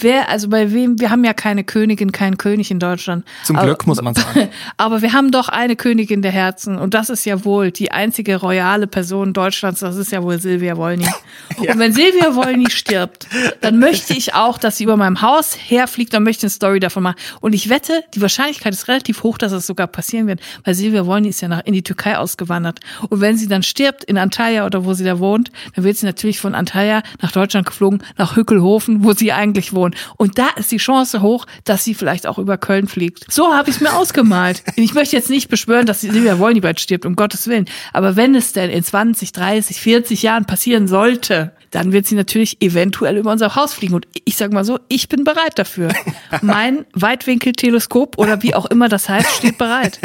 wer, 0.03 0.29
also 0.29 0.49
bei 0.49 0.71
wem, 0.71 0.99
wir 0.99 1.09
haben 1.09 1.23
ja 1.23 1.33
keine 1.33 1.63
Königin, 1.63 2.11
keinen 2.11 2.37
König 2.37 2.71
in 2.71 2.79
Deutschland. 2.79 3.25
Zum 3.43 3.55
Aber- 3.57 3.67
Glück, 3.67 3.87
muss 3.87 4.01
man 4.01 4.13
sagen. 4.15 4.49
Aber 4.77 5.01
wir 5.01 5.13
haben 5.13 5.31
doch 5.31 5.49
eine 5.49 5.75
Königin 5.75 6.21
der 6.21 6.31
Herzen 6.31 6.77
und 6.77 6.93
das 6.93 7.09
ist 7.09 7.25
ja 7.25 7.45
wohl 7.45 7.71
die 7.71 7.91
einzige 7.91 8.37
royale 8.37 8.87
Person 8.87 9.33
Deutschlands, 9.33 9.79
das 9.81 9.95
ist 9.97 10.11
ja 10.11 10.23
wohl 10.23 10.39
Silvia 10.39 10.77
Wolny. 10.77 11.05
Und 11.57 11.79
wenn 11.79 11.93
Silvia 11.93 12.35
Wolny 12.35 12.69
stirbt, 12.69 13.27
dann 13.59 13.77
möchte 13.77 14.13
ich 14.13 14.33
auch, 14.33 14.57
dass 14.57 14.77
sie 14.77 14.85
über 14.85 14.97
meinem 14.97 15.21
Haus 15.21 15.55
herfliegt, 15.57 16.13
dann 16.13 16.23
möchte 16.23 16.39
ich 16.47 16.51
eine 16.51 16.55
Story 16.55 16.79
davon 16.79 17.03
machen. 17.03 17.17
Und 17.41 17.53
ich 17.53 17.69
wette, 17.69 18.03
die 18.15 18.21
Wahrscheinlichkeit 18.21 18.73
ist 18.73 18.87
relativ 18.87 19.23
hoch, 19.23 19.37
dass 19.37 19.51
es 19.51 19.67
sogar 19.67 19.87
passieren 19.87 20.27
wird, 20.27 20.39
weil 20.63 20.73
Silvia 20.73 21.05
Wolny 21.05 21.29
ist 21.29 21.41
ja 21.41 21.47
nach, 21.47 21.61
in 21.65 21.73
die 21.73 21.83
Türkei 21.83 22.17
ausgewandert. 22.17 22.79
Und 23.09 23.21
wenn 23.21 23.37
sie 23.37 23.47
dann 23.47 23.63
stirbt 23.63 24.03
in 24.05 24.17
Antalya 24.17 24.65
oder 24.65 24.85
wo 24.85 24.93
sie 24.93 25.03
da 25.03 25.19
wohnt, 25.19 25.51
dann 25.75 25.83
wird 25.83 25.97
sie 25.97 26.05
natürlich 26.05 26.39
von 26.39 26.55
Antalya 26.55 27.03
nach 27.21 27.31
Deutschland 27.31 27.67
geflogen, 27.67 28.01
nach 28.17 28.35
Hückelhofen, 28.35 29.03
wo 29.03 29.13
sie 29.13 29.31
eigentlich 29.31 29.73
wohnt. 29.73 29.90
Und 30.17 30.37
da 30.37 30.49
ist 30.55 30.71
die 30.71 30.77
Chance 30.77 31.21
hoch, 31.21 31.45
dass 31.63 31.83
sie 31.83 31.93
vielleicht 31.93 32.27
auch 32.27 32.37
über 32.37 32.57
Köln 32.57 32.87
fliegt. 32.87 33.31
So 33.31 33.53
habe 33.53 33.69
ich 33.69 33.77
es 33.77 33.81
mir 33.81 33.93
ausgemalt. 33.93 34.63
Ich 34.75 34.93
möchte 34.93 35.15
jetzt 35.15 35.29
nicht 35.29 35.49
beschwören, 35.49 35.85
dass 35.85 36.01
Silvia 36.01 36.35
bald 36.35 36.79
stirbt, 36.79 37.05
um 37.05 37.15
Gottes 37.15 37.47
Willen. 37.47 37.65
Aber 37.93 38.15
wenn 38.15 38.35
es 38.35 38.53
denn 38.53 38.69
in 38.69 38.83
20, 38.83 39.31
30, 39.31 39.79
40 39.79 40.23
Jahren 40.23 40.45
passieren 40.45 40.87
sollte, 40.87 41.53
dann 41.71 41.93
wird 41.93 42.05
sie 42.05 42.15
natürlich 42.15 42.61
eventuell 42.61 43.17
über 43.17 43.31
unser 43.31 43.55
Haus 43.55 43.73
fliegen. 43.73 43.95
Und 43.95 44.07
ich 44.25 44.37
sage 44.37 44.53
mal 44.53 44.65
so, 44.65 44.79
ich 44.89 45.09
bin 45.09 45.23
bereit 45.23 45.57
dafür. 45.57 45.89
Mein 46.41 46.85
Weitwinkelteleskop 46.93 48.17
oder 48.17 48.43
wie 48.43 48.53
auch 48.53 48.65
immer 48.65 48.89
das 48.89 49.09
heißt, 49.09 49.37
steht 49.37 49.57
bereit. 49.57 49.99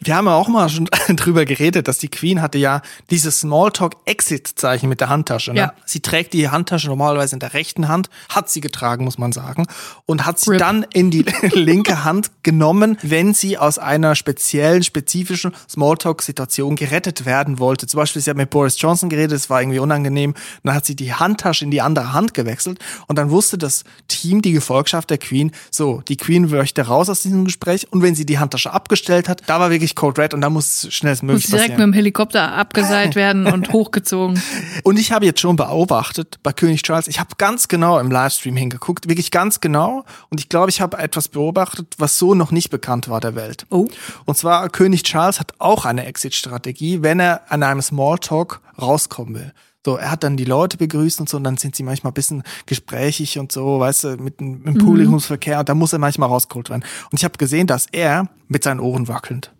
Wir 0.00 0.16
haben 0.16 0.26
ja 0.26 0.34
auch 0.34 0.48
mal 0.48 0.68
schon 0.68 0.86
drüber 1.08 1.44
geredet, 1.44 1.86
dass 1.86 1.98
die 1.98 2.08
Queen 2.08 2.42
hatte 2.42 2.58
ja 2.58 2.82
dieses 3.10 3.40
Smalltalk-Exit-Zeichen 3.40 4.88
mit 4.88 5.00
der 5.00 5.08
Handtasche. 5.08 5.52
Ne? 5.52 5.60
Ja. 5.60 5.72
Sie 5.84 6.00
trägt 6.00 6.32
die 6.32 6.48
Handtasche 6.48 6.88
normalerweise 6.88 7.36
in 7.36 7.40
der 7.40 7.54
rechten 7.54 7.86
Hand, 7.86 8.10
hat 8.28 8.50
sie 8.50 8.60
getragen, 8.60 9.04
muss 9.04 9.16
man 9.16 9.30
sagen, 9.30 9.66
und 10.06 10.26
hat 10.26 10.40
sie 10.40 10.52
Rip. 10.52 10.58
dann 10.58 10.84
in 10.92 11.12
die 11.12 11.22
linke 11.52 12.02
Hand 12.02 12.32
genommen, 12.42 12.98
wenn 13.02 13.32
sie 13.32 13.58
aus 13.58 13.78
einer 13.78 14.16
speziellen, 14.16 14.82
spezifischen 14.82 15.52
Smalltalk-Situation 15.70 16.74
gerettet 16.74 17.24
werden 17.24 17.60
wollte. 17.60 17.86
Zum 17.86 17.98
Beispiel, 17.98 18.20
sie 18.22 18.30
hat 18.30 18.36
mit 18.36 18.50
Boris 18.50 18.80
Johnson 18.80 19.08
geredet, 19.08 19.36
es 19.36 19.50
war 19.50 19.62
irgendwie 19.62 19.78
unangenehm. 19.78 20.34
Dann 20.64 20.74
hat 20.74 20.84
sie 20.86 20.96
die 20.96 21.14
Handtasche 21.14 21.64
in 21.64 21.70
die 21.70 21.80
andere 21.80 22.12
Hand 22.12 22.34
gewechselt 22.34 22.78
und 23.06 23.16
dann 23.16 23.30
wusste 23.30 23.58
das 23.58 23.84
Team, 24.08 24.42
die 24.42 24.52
Gefolgschaft 24.52 25.10
der 25.10 25.18
Queen, 25.18 25.52
so, 25.70 26.02
die 26.08 26.16
Queen 26.16 26.50
möchte 26.50 26.82
raus 26.82 27.08
aus 27.08 27.22
diesem 27.22 27.44
Gespräch 27.44 27.86
und 27.92 28.02
wenn 28.02 28.14
sie 28.14 28.26
die 28.26 28.38
Handtasche 28.38 28.72
abgestellt 28.72 29.28
hat, 29.28 29.42
da 29.46 29.60
war 29.60 29.70
wirklich 29.70 29.94
Code 29.94 30.20
Red 30.20 30.34
und 30.34 30.40
da 30.40 30.50
muss 30.50 30.84
Muss 30.84 30.94
schnellstmöglich 30.94 31.46
direkt 31.46 31.62
mit 31.62 31.72
passieren. 31.72 31.92
dem 31.92 31.94
Helikopter 31.94 32.52
abgeseilt 32.52 33.14
werden 33.14 33.46
und 33.52 33.72
hochgezogen. 33.72 34.42
Und 34.82 34.98
ich 34.98 35.12
habe 35.12 35.24
jetzt 35.26 35.40
schon 35.40 35.56
beobachtet 35.56 36.38
bei 36.42 36.52
König 36.52 36.82
Charles, 36.82 37.06
ich 37.08 37.20
habe 37.20 37.30
ganz 37.38 37.68
genau 37.68 37.98
im 37.98 38.10
Livestream 38.10 38.56
hingeguckt, 38.56 39.08
wirklich 39.08 39.30
ganz 39.30 39.60
genau. 39.60 40.04
Und 40.30 40.40
ich 40.40 40.48
glaube, 40.48 40.70
ich 40.70 40.80
habe 40.80 40.98
etwas 40.98 41.28
beobachtet, 41.28 41.94
was 41.98 42.18
so 42.18 42.34
noch 42.34 42.50
nicht 42.50 42.70
bekannt 42.70 43.08
war 43.08 43.20
der 43.20 43.34
Welt. 43.34 43.66
Oh. 43.70 43.86
Und 44.24 44.36
zwar 44.36 44.68
König 44.70 45.02
Charles 45.02 45.40
hat 45.40 45.52
auch 45.58 45.84
eine 45.84 46.06
Exit-Strategie, 46.06 47.02
wenn 47.02 47.20
er 47.20 47.52
an 47.52 47.62
einem 47.62 47.82
Smalltalk 47.82 48.60
rauskommen 48.80 49.34
will. 49.34 49.52
So, 49.84 49.96
er 49.96 50.10
hat 50.10 50.24
dann 50.24 50.36
die 50.36 50.44
Leute 50.44 50.76
begrüßt 50.76 51.20
und 51.20 51.28
so, 51.28 51.36
und 51.36 51.44
dann 51.44 51.58
sind 51.58 51.76
sie 51.76 51.82
manchmal 51.82 52.10
ein 52.10 52.14
bisschen 52.14 52.42
gesprächig 52.66 53.38
und 53.38 53.52
so, 53.52 53.80
weißt 53.80 54.04
du, 54.04 54.16
mit 54.16 54.40
dem 54.40 54.64
dem 54.64 54.78
Publikumsverkehr, 54.78 55.60
und 55.60 55.68
da 55.68 55.74
muss 55.74 55.92
er 55.92 55.98
manchmal 55.98 56.28
rausgeholt 56.28 56.70
werden. 56.70 56.84
Und 57.10 57.18
ich 57.18 57.24
habe 57.24 57.36
gesehen, 57.36 57.66
dass 57.66 57.86
er 57.92 58.28
mit 58.48 58.64
seinen 58.64 58.80
Ohren 58.80 59.08
wackelnd. 59.08 59.52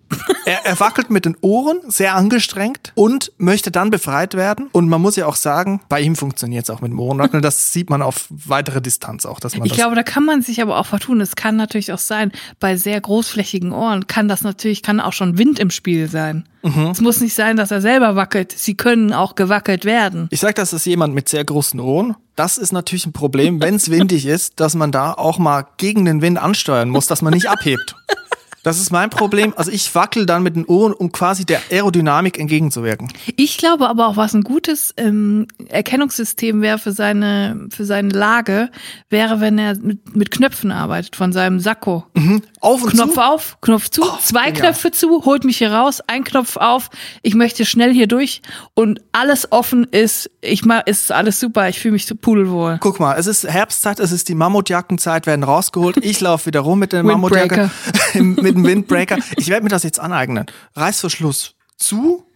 Er, 0.44 0.64
er 0.64 0.80
wackelt 0.80 1.10
mit 1.10 1.24
den 1.24 1.36
Ohren, 1.40 1.78
sehr 1.88 2.14
angestrengt 2.14 2.92
und 2.94 3.32
möchte 3.38 3.70
dann 3.70 3.90
befreit 3.90 4.34
werden. 4.34 4.68
Und 4.72 4.88
man 4.88 5.00
muss 5.00 5.16
ja 5.16 5.26
auch 5.26 5.36
sagen, 5.36 5.80
bei 5.88 6.00
ihm 6.00 6.16
funktioniert 6.16 6.64
es 6.64 6.70
auch 6.70 6.80
mit 6.80 6.90
dem 6.90 6.98
Ohrenwackeln. 6.98 7.42
Das 7.42 7.72
sieht 7.72 7.90
man 7.90 8.02
auf 8.02 8.26
weitere 8.30 8.80
Distanz 8.80 9.26
auch, 9.26 9.40
dass 9.40 9.56
man 9.56 9.66
Ich 9.66 9.72
das 9.72 9.78
glaube, 9.78 9.96
da 9.96 10.02
kann 10.02 10.24
man 10.24 10.42
sich 10.42 10.62
aber 10.62 10.78
auch 10.78 10.86
vertun. 10.86 11.20
Es 11.20 11.36
kann 11.36 11.56
natürlich 11.56 11.92
auch 11.92 11.98
sein, 11.98 12.32
bei 12.60 12.76
sehr 12.76 13.00
großflächigen 13.00 13.72
Ohren 13.72 14.06
kann 14.06 14.28
das 14.28 14.42
natürlich, 14.42 14.82
kann 14.82 15.00
auch 15.00 15.12
schon 15.12 15.38
Wind 15.38 15.58
im 15.58 15.70
Spiel 15.70 16.08
sein. 16.08 16.48
Mhm. 16.62 16.90
Es 16.92 17.00
muss 17.00 17.20
nicht 17.20 17.34
sein, 17.34 17.56
dass 17.56 17.70
er 17.70 17.82
selber 17.82 18.16
wackelt. 18.16 18.52
Sie 18.52 18.74
können 18.74 19.12
auch 19.12 19.34
gewackelt 19.34 19.84
werden. 19.84 20.28
Ich 20.30 20.40
sag, 20.40 20.54
das 20.54 20.72
ist 20.72 20.86
jemand 20.86 21.14
mit 21.14 21.28
sehr 21.28 21.44
großen 21.44 21.78
Ohren. 21.78 22.16
Das 22.36 22.58
ist 22.58 22.72
natürlich 22.72 23.06
ein 23.06 23.12
Problem, 23.12 23.60
wenn 23.60 23.76
es 23.76 23.90
windig 23.90 24.26
ist, 24.26 24.58
dass 24.58 24.74
man 24.74 24.90
da 24.90 25.12
auch 25.12 25.38
mal 25.38 25.66
gegen 25.76 26.04
den 26.04 26.20
Wind 26.20 26.38
ansteuern 26.38 26.88
muss, 26.88 27.06
dass 27.06 27.22
man 27.22 27.34
nicht 27.34 27.48
abhebt. 27.48 27.94
Das 28.64 28.80
ist 28.80 28.90
mein 28.90 29.10
Problem. 29.10 29.52
Also 29.56 29.70
ich 29.70 29.94
wackel 29.94 30.24
dann 30.24 30.42
mit 30.42 30.56
den 30.56 30.64
Ohren, 30.64 30.94
um 30.94 31.12
quasi 31.12 31.44
der 31.44 31.60
Aerodynamik 31.70 32.38
entgegenzuwirken. 32.38 33.12
Ich 33.36 33.58
glaube 33.58 33.88
aber 33.88 34.08
auch, 34.08 34.16
was 34.16 34.34
ein 34.34 34.42
gutes 34.42 34.94
ähm, 34.96 35.46
Erkennungssystem 35.68 36.62
wäre 36.62 36.78
für 36.78 36.92
seine, 36.92 37.68
für 37.70 37.84
seine 37.84 38.08
Lage, 38.08 38.70
wäre, 39.10 39.40
wenn 39.40 39.58
er 39.58 39.76
mit, 39.76 40.16
mit 40.16 40.30
Knöpfen 40.30 40.72
arbeitet 40.72 41.14
von 41.14 41.32
seinem 41.32 41.60
Sakko. 41.60 42.06
Auf 42.60 42.82
und 42.82 42.92
Knopf 42.92 43.14
zu. 43.14 43.20
auf, 43.20 43.58
Knopf 43.60 43.90
zu, 43.90 44.02
zwei 44.22 44.46
genial. 44.46 44.72
Knöpfe 44.72 44.90
zu, 44.92 45.24
holt 45.26 45.44
mich 45.44 45.58
hier 45.58 45.70
raus, 45.70 46.00
ein 46.06 46.24
Knopf 46.24 46.56
auf, 46.56 46.88
ich 47.22 47.34
möchte 47.34 47.66
schnell 47.66 47.92
hier 47.92 48.06
durch 48.06 48.40
und 48.72 49.02
alles 49.12 49.52
offen 49.52 49.84
ist, 49.90 50.30
ich 50.40 50.64
mach, 50.64 50.86
ist 50.86 51.12
alles 51.12 51.38
super, 51.38 51.68
ich 51.68 51.78
fühle 51.78 51.92
mich 51.92 52.06
so 52.06 52.14
pudelwohl. 52.14 52.78
Guck 52.80 52.98
mal, 52.98 53.16
es 53.18 53.26
ist 53.26 53.46
Herbstzeit, 53.46 54.00
es 54.00 54.10
ist 54.10 54.30
die 54.30 54.34
Mammutjackenzeit, 54.34 55.26
werden 55.26 55.42
rausgeholt. 55.42 55.98
Ich 55.98 56.20
laufe 56.22 56.46
wieder 56.46 56.60
rum 56.60 56.78
mit 56.78 56.92
der 56.92 57.02
Mammutjacke, 57.02 57.70
mit 58.14 58.53
dem 58.54 58.64
Windbreaker. 58.64 59.18
Ich 59.36 59.48
werde 59.48 59.64
mir 59.64 59.70
das 59.70 59.82
jetzt 59.82 60.00
aneignen. 60.00 60.46
Reißverschluss 60.74 61.54
zu 61.76 62.26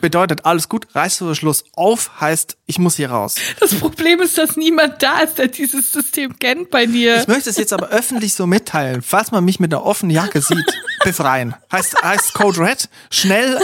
bedeutet 0.00 0.44
alles 0.44 0.68
gut. 0.68 0.88
Reißverschluss 0.94 1.64
auf 1.74 2.20
heißt, 2.20 2.56
ich 2.66 2.78
muss 2.78 2.96
hier 2.96 3.10
raus. 3.10 3.36
Das 3.60 3.74
Problem 3.74 4.20
ist, 4.20 4.38
dass 4.38 4.56
niemand 4.56 5.02
da 5.02 5.20
ist, 5.20 5.38
der 5.38 5.48
dieses 5.48 5.92
System 5.92 6.38
kennt 6.38 6.70
bei 6.70 6.86
dir. 6.86 7.20
Ich 7.20 7.28
möchte 7.28 7.50
es 7.50 7.56
jetzt 7.56 7.72
aber 7.72 7.88
öffentlich 7.88 8.34
so 8.34 8.46
mitteilen. 8.46 9.02
Falls 9.02 9.30
man 9.30 9.44
mich 9.44 9.60
mit 9.60 9.72
einer 9.72 9.84
offenen 9.84 10.10
Jacke 10.10 10.40
sieht, 10.40 10.66
befreien. 11.04 11.54
Heißt, 11.70 12.02
heißt 12.02 12.34
Code 12.34 12.60
Red, 12.60 12.88
schnell 13.10 13.58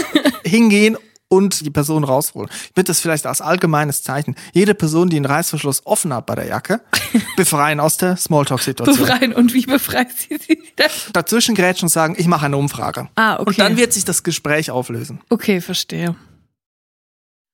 hingehen 0.44 0.96
und 1.32 1.64
die 1.64 1.70
Person 1.70 2.04
rausholen. 2.04 2.50
Ich 2.52 2.76
würde 2.76 2.88
das 2.88 3.00
vielleicht 3.00 3.24
als 3.24 3.40
allgemeines 3.40 4.02
Zeichen. 4.02 4.36
Jede 4.52 4.74
Person, 4.74 5.08
die 5.08 5.16
einen 5.16 5.24
Reißverschluss 5.24 5.86
offen 5.86 6.12
hat 6.12 6.26
bei 6.26 6.34
der 6.34 6.46
Jacke, 6.46 6.82
befreien 7.36 7.80
aus 7.80 7.96
der 7.96 8.18
Smalltalk-Situation. 8.18 8.98
Befreien. 8.98 9.32
Und 9.32 9.54
wie 9.54 9.64
befreit 9.64 10.12
sie 10.12 10.36
sie 10.36 10.62
denn? 10.78 10.90
Dazwischen 11.14 11.54
grätschen 11.54 11.86
und 11.86 11.90
sagen, 11.90 12.16
ich 12.18 12.26
mache 12.26 12.44
eine 12.44 12.58
Umfrage. 12.58 13.08
Ah, 13.14 13.36
okay. 13.36 13.48
Und 13.48 13.58
dann 13.58 13.76
wird 13.78 13.94
sich 13.94 14.04
das 14.04 14.24
Gespräch 14.24 14.70
auflösen. 14.70 15.20
Okay, 15.30 15.62
verstehe. 15.62 16.14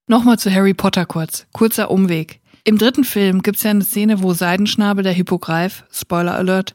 Nochmal 0.09 0.41
zu 0.41 0.53
Harry 0.53 0.75
Potter 0.75 1.07
kurz. 1.07 1.47
Kurzer 1.53 1.93
Umweg. 1.93 2.41
Im 2.65 2.79
dritten 2.79 3.05
Film 3.05 3.43
gibt's 3.43 3.63
ja 3.63 3.71
eine 3.71 3.85
Szene, 3.85 4.25
wo 4.25 4.35
Seidenschnabel, 4.35 5.05
der 5.05 5.13
Hippogreif, 5.13 5.85
Spoiler 5.93 6.35
Alert, 6.35 6.75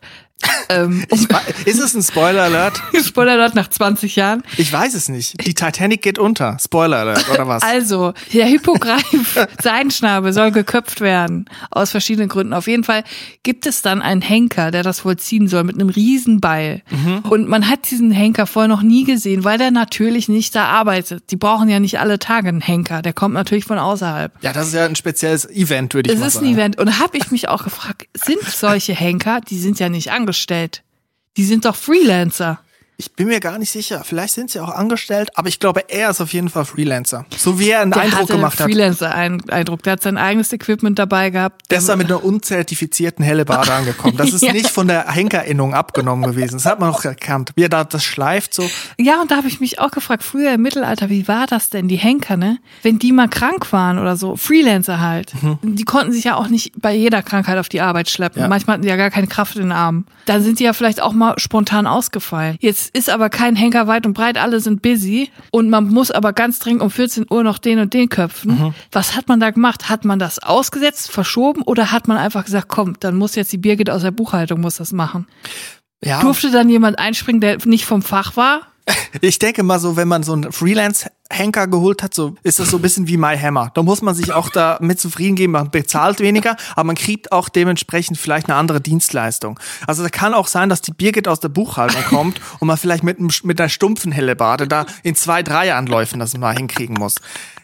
ähm, 0.69 1.03
wei- 1.09 1.41
ist 1.65 1.79
es 1.79 1.93
ein 1.93 2.03
Spoiler-Alert? 2.03 2.81
Spoiler 3.05 3.33
Alert 3.33 3.55
nach 3.55 3.69
20 3.69 4.15
Jahren. 4.15 4.43
Ich 4.57 4.71
weiß 4.71 4.93
es 4.93 5.09
nicht. 5.09 5.45
Die 5.45 5.53
Titanic 5.53 6.01
geht 6.01 6.19
unter. 6.19 6.57
Spoiler-Alert, 6.59 7.29
oder 7.29 7.47
was? 7.47 7.63
Also, 7.63 8.13
der 8.33 8.45
Hippogreif, 8.45 9.47
Seidenschnabel 9.61 10.33
soll 10.33 10.51
geköpft 10.51 11.01
werden. 11.01 11.45
Aus 11.71 11.91
verschiedenen 11.91 12.29
Gründen. 12.29 12.53
Auf 12.53 12.67
jeden 12.67 12.83
Fall 12.83 13.03
gibt 13.43 13.65
es 13.65 13.81
dann 13.81 14.01
einen 14.01 14.21
Henker, 14.21 14.71
der 14.71 14.83
das 14.83 15.01
vollziehen 15.01 15.47
soll 15.47 15.63
mit 15.63 15.75
einem 15.75 15.89
Riesenbeil. 15.89 16.81
Und 17.29 17.47
man 17.47 17.69
hat 17.69 17.89
diesen 17.91 18.11
Henker 18.11 18.47
vorher 18.47 18.67
noch 18.67 18.81
nie 18.81 19.03
gesehen, 19.03 19.43
weil 19.43 19.57
der 19.57 19.71
natürlich 19.71 20.29
nicht 20.29 20.55
da 20.55 20.65
arbeitet. 20.65 21.31
Die 21.31 21.35
brauchen 21.35 21.69
ja 21.69 21.79
nicht 21.79 21.99
alle 21.99 22.19
Tage 22.19 22.49
einen 22.49 22.61
Henker. 22.61 23.01
Der 23.01 23.13
kommt 23.13 23.33
natürlich 23.33 23.65
von 23.65 23.77
außerhalb. 23.79 24.31
Ja, 24.41 24.53
das 24.53 24.67
ist 24.67 24.73
ja 24.73 24.85
ein 24.85 24.95
spezielles 24.95 25.49
Event, 25.49 25.93
würde 25.93 26.09
ich 26.09 26.15
Es 26.15 26.19
mal 26.21 26.27
ist 26.27 26.33
sagen. 26.33 26.47
ein 26.47 26.53
Event. 26.53 26.77
Und 26.79 26.87
da 26.87 26.99
habe 26.99 27.17
ich 27.17 27.31
mich 27.31 27.49
auch 27.49 27.63
gefragt, 27.63 28.07
sind 28.13 28.41
solche 28.43 28.93
Henker, 28.93 29.41
die 29.41 29.57
sind 29.57 29.79
ja 29.79 29.89
nicht 29.89 30.11
angestellt. 30.33 30.83
Die 31.37 31.45
sind 31.45 31.65
doch 31.65 31.75
Freelancer. 31.75 32.59
Ich 33.05 33.11
bin 33.13 33.27
mir 33.27 33.39
gar 33.39 33.57
nicht 33.59 33.69
sicher. 33.71 34.01
Vielleicht 34.05 34.33
sind 34.33 34.49
sie 34.49 34.59
auch 34.59 34.69
angestellt, 34.69 35.29
aber 35.35 35.47
ich 35.49 35.59
glaube, 35.59 35.89
er 35.89 36.09
ist 36.09 36.21
auf 36.21 36.31
jeden 36.33 36.49
Fall 36.49 36.63
Freelancer. 36.65 37.25
So 37.37 37.59
wie 37.59 37.69
er 37.69 37.81
einen 37.81 37.91
Der 37.91 38.03
Eindruck 38.03 38.27
gemacht 38.29 38.59
hat. 38.59 38.65
Freelancer-Eindruck. 38.67 39.83
Der 39.83 39.93
hat 39.93 40.01
sein 40.01 40.17
eigenes 40.17 40.53
Equipment 40.53 40.97
dabei 40.99 41.29
gehabt. 41.29 41.69
Der 41.69 41.79
ist 41.79 41.89
da 41.89 41.95
mit 41.95 42.07
einer 42.07 42.23
unzertifizierten 42.23 43.23
Hellebarde 43.25 43.73
angekommen. 43.73 44.15
Das 44.17 44.31
ist 44.33 44.41
Ja. 44.41 44.53
nicht 44.53 44.69
von 44.69 44.87
der 44.87 45.09
Henkerinnung 45.11 45.73
abgenommen 45.73 46.23
gewesen. 46.31 46.53
Das 46.53 46.65
hat 46.65 46.79
man 46.79 46.89
auch 46.89 47.03
erkannt. 47.03 47.51
Wie 47.55 47.63
er 47.63 47.69
da 47.69 47.83
das 47.83 48.03
schleift 48.03 48.53
so. 48.53 48.67
Ja, 48.97 49.21
und 49.21 49.31
da 49.31 49.37
habe 49.37 49.47
ich 49.47 49.59
mich 49.59 49.79
auch 49.79 49.91
gefragt, 49.91 50.23
früher 50.23 50.53
im 50.53 50.61
Mittelalter, 50.61 51.09
wie 51.09 51.27
war 51.27 51.45
das 51.47 51.69
denn, 51.69 51.87
die 51.87 51.97
Henker, 51.97 52.37
ne? 52.37 52.57
Wenn 52.83 52.99
die 52.99 53.11
mal 53.11 53.27
krank 53.27 53.71
waren 53.73 53.99
oder 53.99 54.15
so, 54.15 54.35
Freelancer 54.37 54.99
halt, 54.99 55.33
die 55.61 55.83
konnten 55.83 56.11
sich 56.13 56.23
ja 56.23 56.35
auch 56.35 56.47
nicht 56.47 56.73
bei 56.81 56.93
jeder 56.93 57.21
Krankheit 57.21 57.57
auf 57.57 57.69
die 57.69 57.81
Arbeit 57.81 58.09
schleppen. 58.09 58.41
Ja. 58.41 58.47
Manchmal 58.47 58.75
hatten 58.75 58.83
die 58.83 58.89
ja 58.89 58.95
gar 58.95 59.09
keine 59.09 59.27
Kraft 59.27 59.55
in 59.55 59.63
den 59.63 59.71
Armen. 59.71 60.05
Dann 60.25 60.41
sind 60.43 60.59
die 60.59 60.63
ja 60.63 60.73
vielleicht 60.73 61.01
auch 61.01 61.13
mal 61.13 61.33
spontan 61.37 61.87
ausgefallen. 61.87 62.57
Jetzt 62.59 62.92
ist 62.93 63.09
aber 63.09 63.29
kein 63.29 63.55
Henker 63.55 63.87
weit 63.87 64.05
und 64.05 64.13
breit, 64.13 64.37
alle 64.37 64.59
sind 64.59 64.81
busy 64.81 65.31
und 65.51 65.69
man 65.69 65.89
muss 65.89 66.11
aber 66.11 66.31
ganz 66.31 66.59
dringend 66.59 66.83
um 66.83 66.91
14 66.91 67.25
Uhr 67.29 67.43
noch 67.43 67.57
den 67.57 67.79
und 67.79 67.93
den 67.93 68.07
köpfen. 68.07 68.73
Was 68.91 69.15
hat 69.15 69.27
man 69.27 69.39
da 69.39 69.49
gemacht? 69.49 69.89
Hat 69.89 70.05
man 70.05 70.19
das 70.19 70.39
ausgesetzt, 70.39 71.11
verschoben 71.11 71.63
oder 71.63 71.91
hat 71.91 72.07
man 72.07 72.17
einfach 72.17 72.45
gesagt, 72.45 72.67
komm, 72.69 72.99
dann 72.99 73.15
muss 73.15 73.35
jetzt 73.35 73.51
die 73.51 73.57
Birgit 73.57 73.89
aus 73.89 74.03
der 74.03 74.11
Buchhaltung 74.11 74.61
muss 74.61 74.77
das 74.77 74.91
machen? 74.91 75.27
Ja, 76.03 76.21
Durfte 76.21 76.51
dann 76.51 76.69
jemand 76.69 76.99
einspringen, 76.99 77.41
der 77.41 77.57
nicht 77.65 77.85
vom 77.85 78.01
Fach 78.01 78.35
war? 78.37 78.61
ich 79.21 79.39
denke 79.39 79.63
mal 79.63 79.79
so, 79.79 79.95
wenn 79.95 80.07
man 80.07 80.23
so 80.23 80.33
einen 80.33 80.51
Freelance-Henker 81.33 81.67
geholt 81.67 82.03
hat, 82.03 82.13
so 82.13 82.35
ist 82.43 82.59
das 82.59 82.69
so 82.69 82.77
ein 82.77 82.81
bisschen 82.81 83.07
wie 83.07 83.17
My 83.17 83.37
Hammer. 83.37 83.71
Da 83.73 83.83
muss 83.83 84.01
man 84.01 84.15
sich 84.15 84.31
auch 84.31 84.49
da 84.49 84.77
mit 84.81 84.99
zufrieden 84.99 85.35
geben. 85.35 85.53
Man 85.53 85.71
bezahlt 85.71 86.19
weniger, 86.19 86.55
aber 86.75 86.85
man 86.85 86.95
kriegt 86.95 87.31
auch 87.31 87.49
dementsprechend 87.49 88.17
vielleicht 88.17 88.49
eine 88.49 88.57
andere 88.57 88.81
Dienstleistung. 88.81 89.59
Also 89.87 90.03
da 90.03 90.09
kann 90.09 90.33
auch 90.33 90.47
sein, 90.47 90.69
dass 90.69 90.81
die 90.81 90.91
Birgit 90.91 91.27
aus 91.27 91.39
der 91.39 91.49
Buchhaltung 91.49 92.03
kommt 92.09 92.39
und 92.59 92.67
man 92.67 92.77
vielleicht 92.77 93.03
mit, 93.03 93.19
mit 93.43 93.59
einer 93.59 93.69
stumpfen 93.69 94.11
Hellebade 94.11 94.67
da 94.67 94.85
in 95.03 95.15
zwei, 95.15 95.43
drei 95.43 95.73
Anläufen 95.73 96.19
das 96.19 96.37
mal 96.37 96.55
hinkriegen 96.55 96.95
muss. 96.97 97.15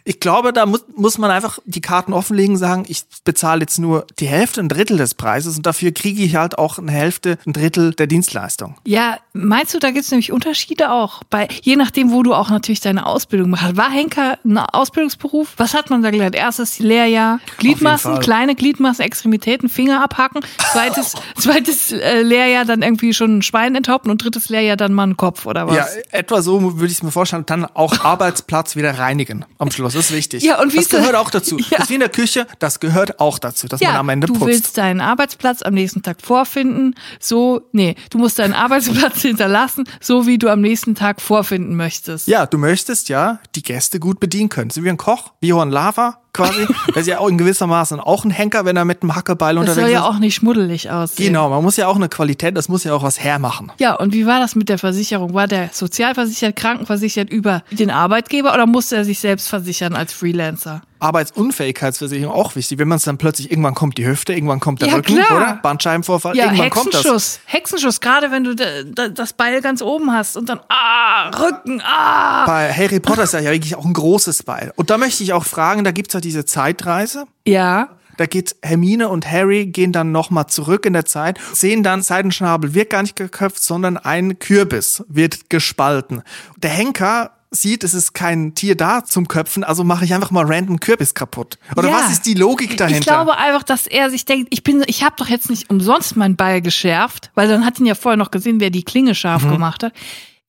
Ich 0.06 0.20
glaube, 0.20 0.54
da 0.54 0.66
muss, 0.66 0.86
muss 0.96 1.18
man 1.20 1.30
einfach 1.30 1.60
die 1.66 1.82
Karten 1.82 2.14
offenlegen, 2.14 2.58
sagen, 2.58 2.86
ich 2.88 3.04
bezahle 3.26 3.62
jetzt 3.62 3.78
nur 3.78 4.08
die 4.18 4.28
Hälfte, 4.28 4.62
ein 4.62 4.70
Drittel 4.70 4.98
des 4.98 5.14
Preises 5.14 5.58
und 5.58 5.66
dafür 5.66 5.92
kriege 5.92 6.24
ich 6.24 6.36
halt 6.36 6.58
auch 6.58 6.80
eine 6.80 6.92
Hälfte, 6.92 7.38
ein 7.46 7.54
Drittel 7.54 7.94
der 7.94 8.08
Dienstleistung. 8.08 8.76
Ja, 8.86 9.20
meinst 9.34 9.74
du, 9.74 9.80
da 9.80 9.92
gibt's 9.92 10.10
nämlich 10.10 10.32
Unterschiede 10.32 10.92
auch? 10.92 11.22
Bei, 11.30 11.48
je 11.62 11.76
nachdem, 11.76 12.12
wo 12.12 12.24
du 12.24 12.34
auch 12.34 12.50
natürlich 12.50 12.80
deine 12.80 13.06
Ausbildung 13.06 13.52
machst. 13.52 13.59
War 13.74 13.90
Henker 13.92 14.38
ein 14.46 14.58
Ausbildungsberuf? 14.58 15.54
Was 15.58 15.74
hat 15.74 15.90
man 15.90 16.02
da 16.02 16.12
gelernt? 16.12 16.36
Erstes 16.36 16.80
Lehrjahr 16.80 17.40
Gliedmaßen, 17.58 18.14
Fall. 18.14 18.22
kleine 18.22 18.56
Gliedmaßen, 18.56 19.04
Extremitäten, 19.04 19.70
Finger 19.70 20.04
abhacken. 20.04 20.42
Zweites, 20.72 21.14
zweites 21.38 21.92
äh, 21.92 22.22
Lehrjahr 22.22 22.66
dann 22.66 22.82
irgendwie 22.82 23.14
schon 23.14 23.38
ein 23.38 23.42
Schwein 23.42 23.76
enthaupten 23.76 24.10
und 24.12 24.24
drittes 24.24 24.50
Lehrjahr 24.50 24.78
dann 24.78 24.94
mal 24.94 25.04
einen 25.04 25.18
Kopf 25.18 25.46
oder 25.46 25.68
was? 25.68 25.76
Ja, 25.76 25.86
etwa 26.12 26.42
so 26.42 26.62
würde 26.80 26.86
ich 26.88 26.94
es 26.94 27.04
mir 27.04 27.12
vorstellen. 27.12 27.46
Dann 27.46 27.66
auch 27.66 28.00
Arbeitsplatz 28.06 28.76
wieder 28.76 28.98
reinigen 28.98 29.46
am 29.58 29.72
Schluss. 29.72 29.94
Das 29.94 30.06
ist 30.06 30.16
wichtig. 30.16 30.44
Ja, 30.44 30.62
und 30.62 30.72
wie 30.74 30.78
das 30.78 30.86
ist 30.86 30.94
das- 30.94 31.00
gehört 31.02 31.16
auch 31.16 31.30
dazu. 31.30 31.58
Ja. 31.70 31.78
Das 31.78 31.84
ist 31.86 31.90
wie 31.90 31.96
in 31.96 32.00
der 32.00 32.10
Küche, 32.10 32.48
das 32.60 32.80
gehört 32.80 33.20
auch 33.20 33.38
dazu, 33.38 33.68
dass 33.68 33.82
man 33.82 33.96
am 33.96 34.10
Ende 34.10 34.28
du 34.28 34.34
putzt. 34.34 34.46
willst 34.48 34.78
deinen 34.78 35.02
Arbeitsplatz 35.02 35.62
am 35.62 35.74
nächsten 35.74 36.02
Tag 36.02 36.22
vorfinden, 36.22 36.96
so, 37.20 37.62
nee, 37.74 37.96
du 38.10 38.18
musst 38.18 38.40
deinen 38.40 38.54
Arbeitsplatz 38.54 39.22
hinterlassen, 39.22 39.84
so 40.02 40.26
wie 40.26 40.38
du 40.38 40.50
am 40.50 40.62
nächsten 40.62 40.96
Tag 40.96 41.22
vorfinden 41.22 41.76
möchtest. 41.76 42.28
ja, 42.28 42.46
du 42.46 42.58
möchtest 42.58 43.10
ja 43.10 43.40
die 43.56 43.64
Gäste 43.64 44.00
gut 44.00 44.20
bedienen 44.20 44.50
können. 44.50 44.70
So 44.70 44.84
wie 44.84 44.90
ein 44.90 44.98
Koch, 44.98 45.32
wie 45.42 45.48
Johann 45.48 45.70
Lava 45.72 46.18
quasi. 46.34 46.68
Der 46.88 46.98
ist 46.98 47.08
ja 47.08 47.20
auch 47.20 47.28
in 47.28 47.38
gewissermaßen 47.38 48.00
auch 48.00 48.24
ein 48.24 48.32
Henker, 48.32 48.66
wenn 48.66 48.78
er 48.78 48.86
mit 48.86 49.04
dem 49.04 49.16
Hackebeil 49.16 49.56
das 49.56 49.62
unterwegs 49.62 49.82
soll 49.82 49.92
ja 49.92 50.00
ist. 50.00 50.06
auch 50.06 50.20
nicht 50.20 50.36
schmuddelig 50.36 50.90
aussehen. 50.92 51.28
Genau, 51.28 51.50
man 51.50 51.64
muss 51.64 51.78
ja 51.78 51.88
auch 51.88 51.96
eine 51.96 52.10
Qualität, 52.10 52.56
das 52.56 52.70
muss 52.70 52.84
ja 52.84 52.94
auch 52.94 53.04
was 53.04 53.20
hermachen. 53.20 53.72
Ja, 53.80 53.96
und 53.96 54.14
wie 54.14 54.26
war 54.26 54.40
das 54.40 54.56
mit 54.56 54.70
der 54.70 54.78
Versicherung? 54.78 55.34
War 55.34 55.48
der 55.48 55.70
sozialversichert, 55.74 56.56
krankenversichert 56.56 57.30
über 57.30 57.64
den 57.72 57.90
Arbeitgeber 57.90 58.54
oder 58.54 58.66
musste 58.66 58.96
er 58.98 59.06
sich 59.06 59.20
selbst 59.20 59.48
versichern 59.48 59.96
als 59.96 60.14
Freelancer? 60.14 60.82
Arbeitsunfähigkeitsversicherung 61.00 62.34
auch 62.34 62.56
wichtig. 62.56 62.78
Wenn 62.80 62.88
man 62.88 62.98
es 62.98 63.04
dann 63.04 63.18
plötzlich, 63.18 63.52
irgendwann 63.52 63.74
kommt 63.76 63.98
die 63.98 64.06
Hüfte, 64.06 64.34
irgendwann 64.34 64.60
kommt 64.60 64.82
der 64.82 64.90
Ja, 64.90 64.96
Rücken, 64.96 65.16
klar. 65.16 65.38
oder? 65.38 65.60
Bandscheibenvorfall, 65.62 66.36
Ja, 66.36 66.46
irgendwann 66.46 66.70
kommt 66.70 66.94
das. 66.94 67.02
Hexenschuss. 67.04 67.40
Hexenschuss, 67.46 68.02
gerade 68.02 68.32
wenn 68.32 68.44
du 68.44 68.56
da- 68.56 68.84
da- 68.84 69.08
das 69.10 69.34
Beil 69.34 69.62
ganz 69.62 69.82
oben 69.82 70.12
hast 70.14 70.38
und 70.38 70.50
dann, 70.50 70.60
ah, 70.70 71.30
Rücken, 71.30 71.82
ah. 71.86 72.46
Bei 72.46 72.74
Harry 72.74 73.00
Potter 73.00 73.24
ist 73.24 73.34
ja 73.34 73.42
wirklich 73.44 73.76
auch 73.76 73.86
ein 73.86 73.94
großes 73.94 74.44
Beil. 74.44 74.72
Und 74.76 74.90
da 74.90 74.98
möchte 74.98 75.24
ich 75.24 75.34
auch 75.34 75.46
fragen, 75.46 75.84
da 75.84 75.92
gibt's 75.92 76.14
ja 76.14 76.20
diese 76.20 76.46
Zeitreise. 76.46 77.26
Ja, 77.48 77.90
Da 78.18 78.26
geht 78.26 78.58
Hermine 78.62 79.08
und 79.08 79.32
Harry 79.32 79.68
gehen 79.68 79.94
dann 79.94 80.12
nochmal 80.12 80.48
zurück 80.48 80.86
in 80.86 80.92
der 80.92 81.06
Zeit, 81.06 81.40
sehen 81.54 81.84
dann, 81.84 82.02
Seidenschnabel 82.02 82.74
wird 82.74 82.90
gar 82.90 83.02
nicht 83.02 83.16
geköpft, 83.16 83.64
sondern 83.64 83.96
ein 83.96 84.40
Kürbis 84.40 85.06
wird 85.08 85.50
gespalten. 85.50 86.22
Der 86.58 86.70
Henker 86.72 87.32
sieht, 87.52 87.84
es 87.84 87.94
ist 87.96 88.14
kein 88.14 88.54
Tier 88.54 88.76
da 88.76 89.04
zum 89.04 89.28
Köpfen, 89.28 89.64
also 89.64 89.84
mache 89.84 90.06
ich 90.06 90.14
einfach 90.14 90.30
mal 90.32 90.46
random 90.46 90.80
Kürbis 90.80 91.14
kaputt. 91.16 91.58
Oder 91.76 91.90
Ja. 91.90 91.96
was 91.96 92.12
ist 92.12 92.26
die 92.28 92.36
Logik 92.36 92.78
dahinter? 92.78 93.00
Ich 93.00 93.06
glaube 93.08 93.38
einfach, 93.38 93.64
dass 93.64 93.88
er 93.88 94.10
sich 94.12 94.26
denkt, 94.26 94.48
ich 94.52 94.62
bin, 94.64 94.84
ich 94.86 95.04
habe 95.04 95.16
doch 95.18 95.28
jetzt 95.28 95.50
nicht 95.50 95.70
umsonst 95.70 96.16
meinen 96.16 96.36
Ball 96.36 96.62
geschärft, 96.62 97.32
weil 97.34 97.48
dann 97.48 97.66
hat 97.66 97.80
ihn 97.80 97.86
ja 97.88 97.96
vorher 97.96 98.18
noch 98.18 98.30
gesehen, 98.32 98.60
wer 98.60 98.70
die 98.70 98.84
Klinge 98.84 99.16
scharf 99.16 99.44
Mhm. 99.44 99.52
gemacht 99.52 99.82
hat. 99.84 99.94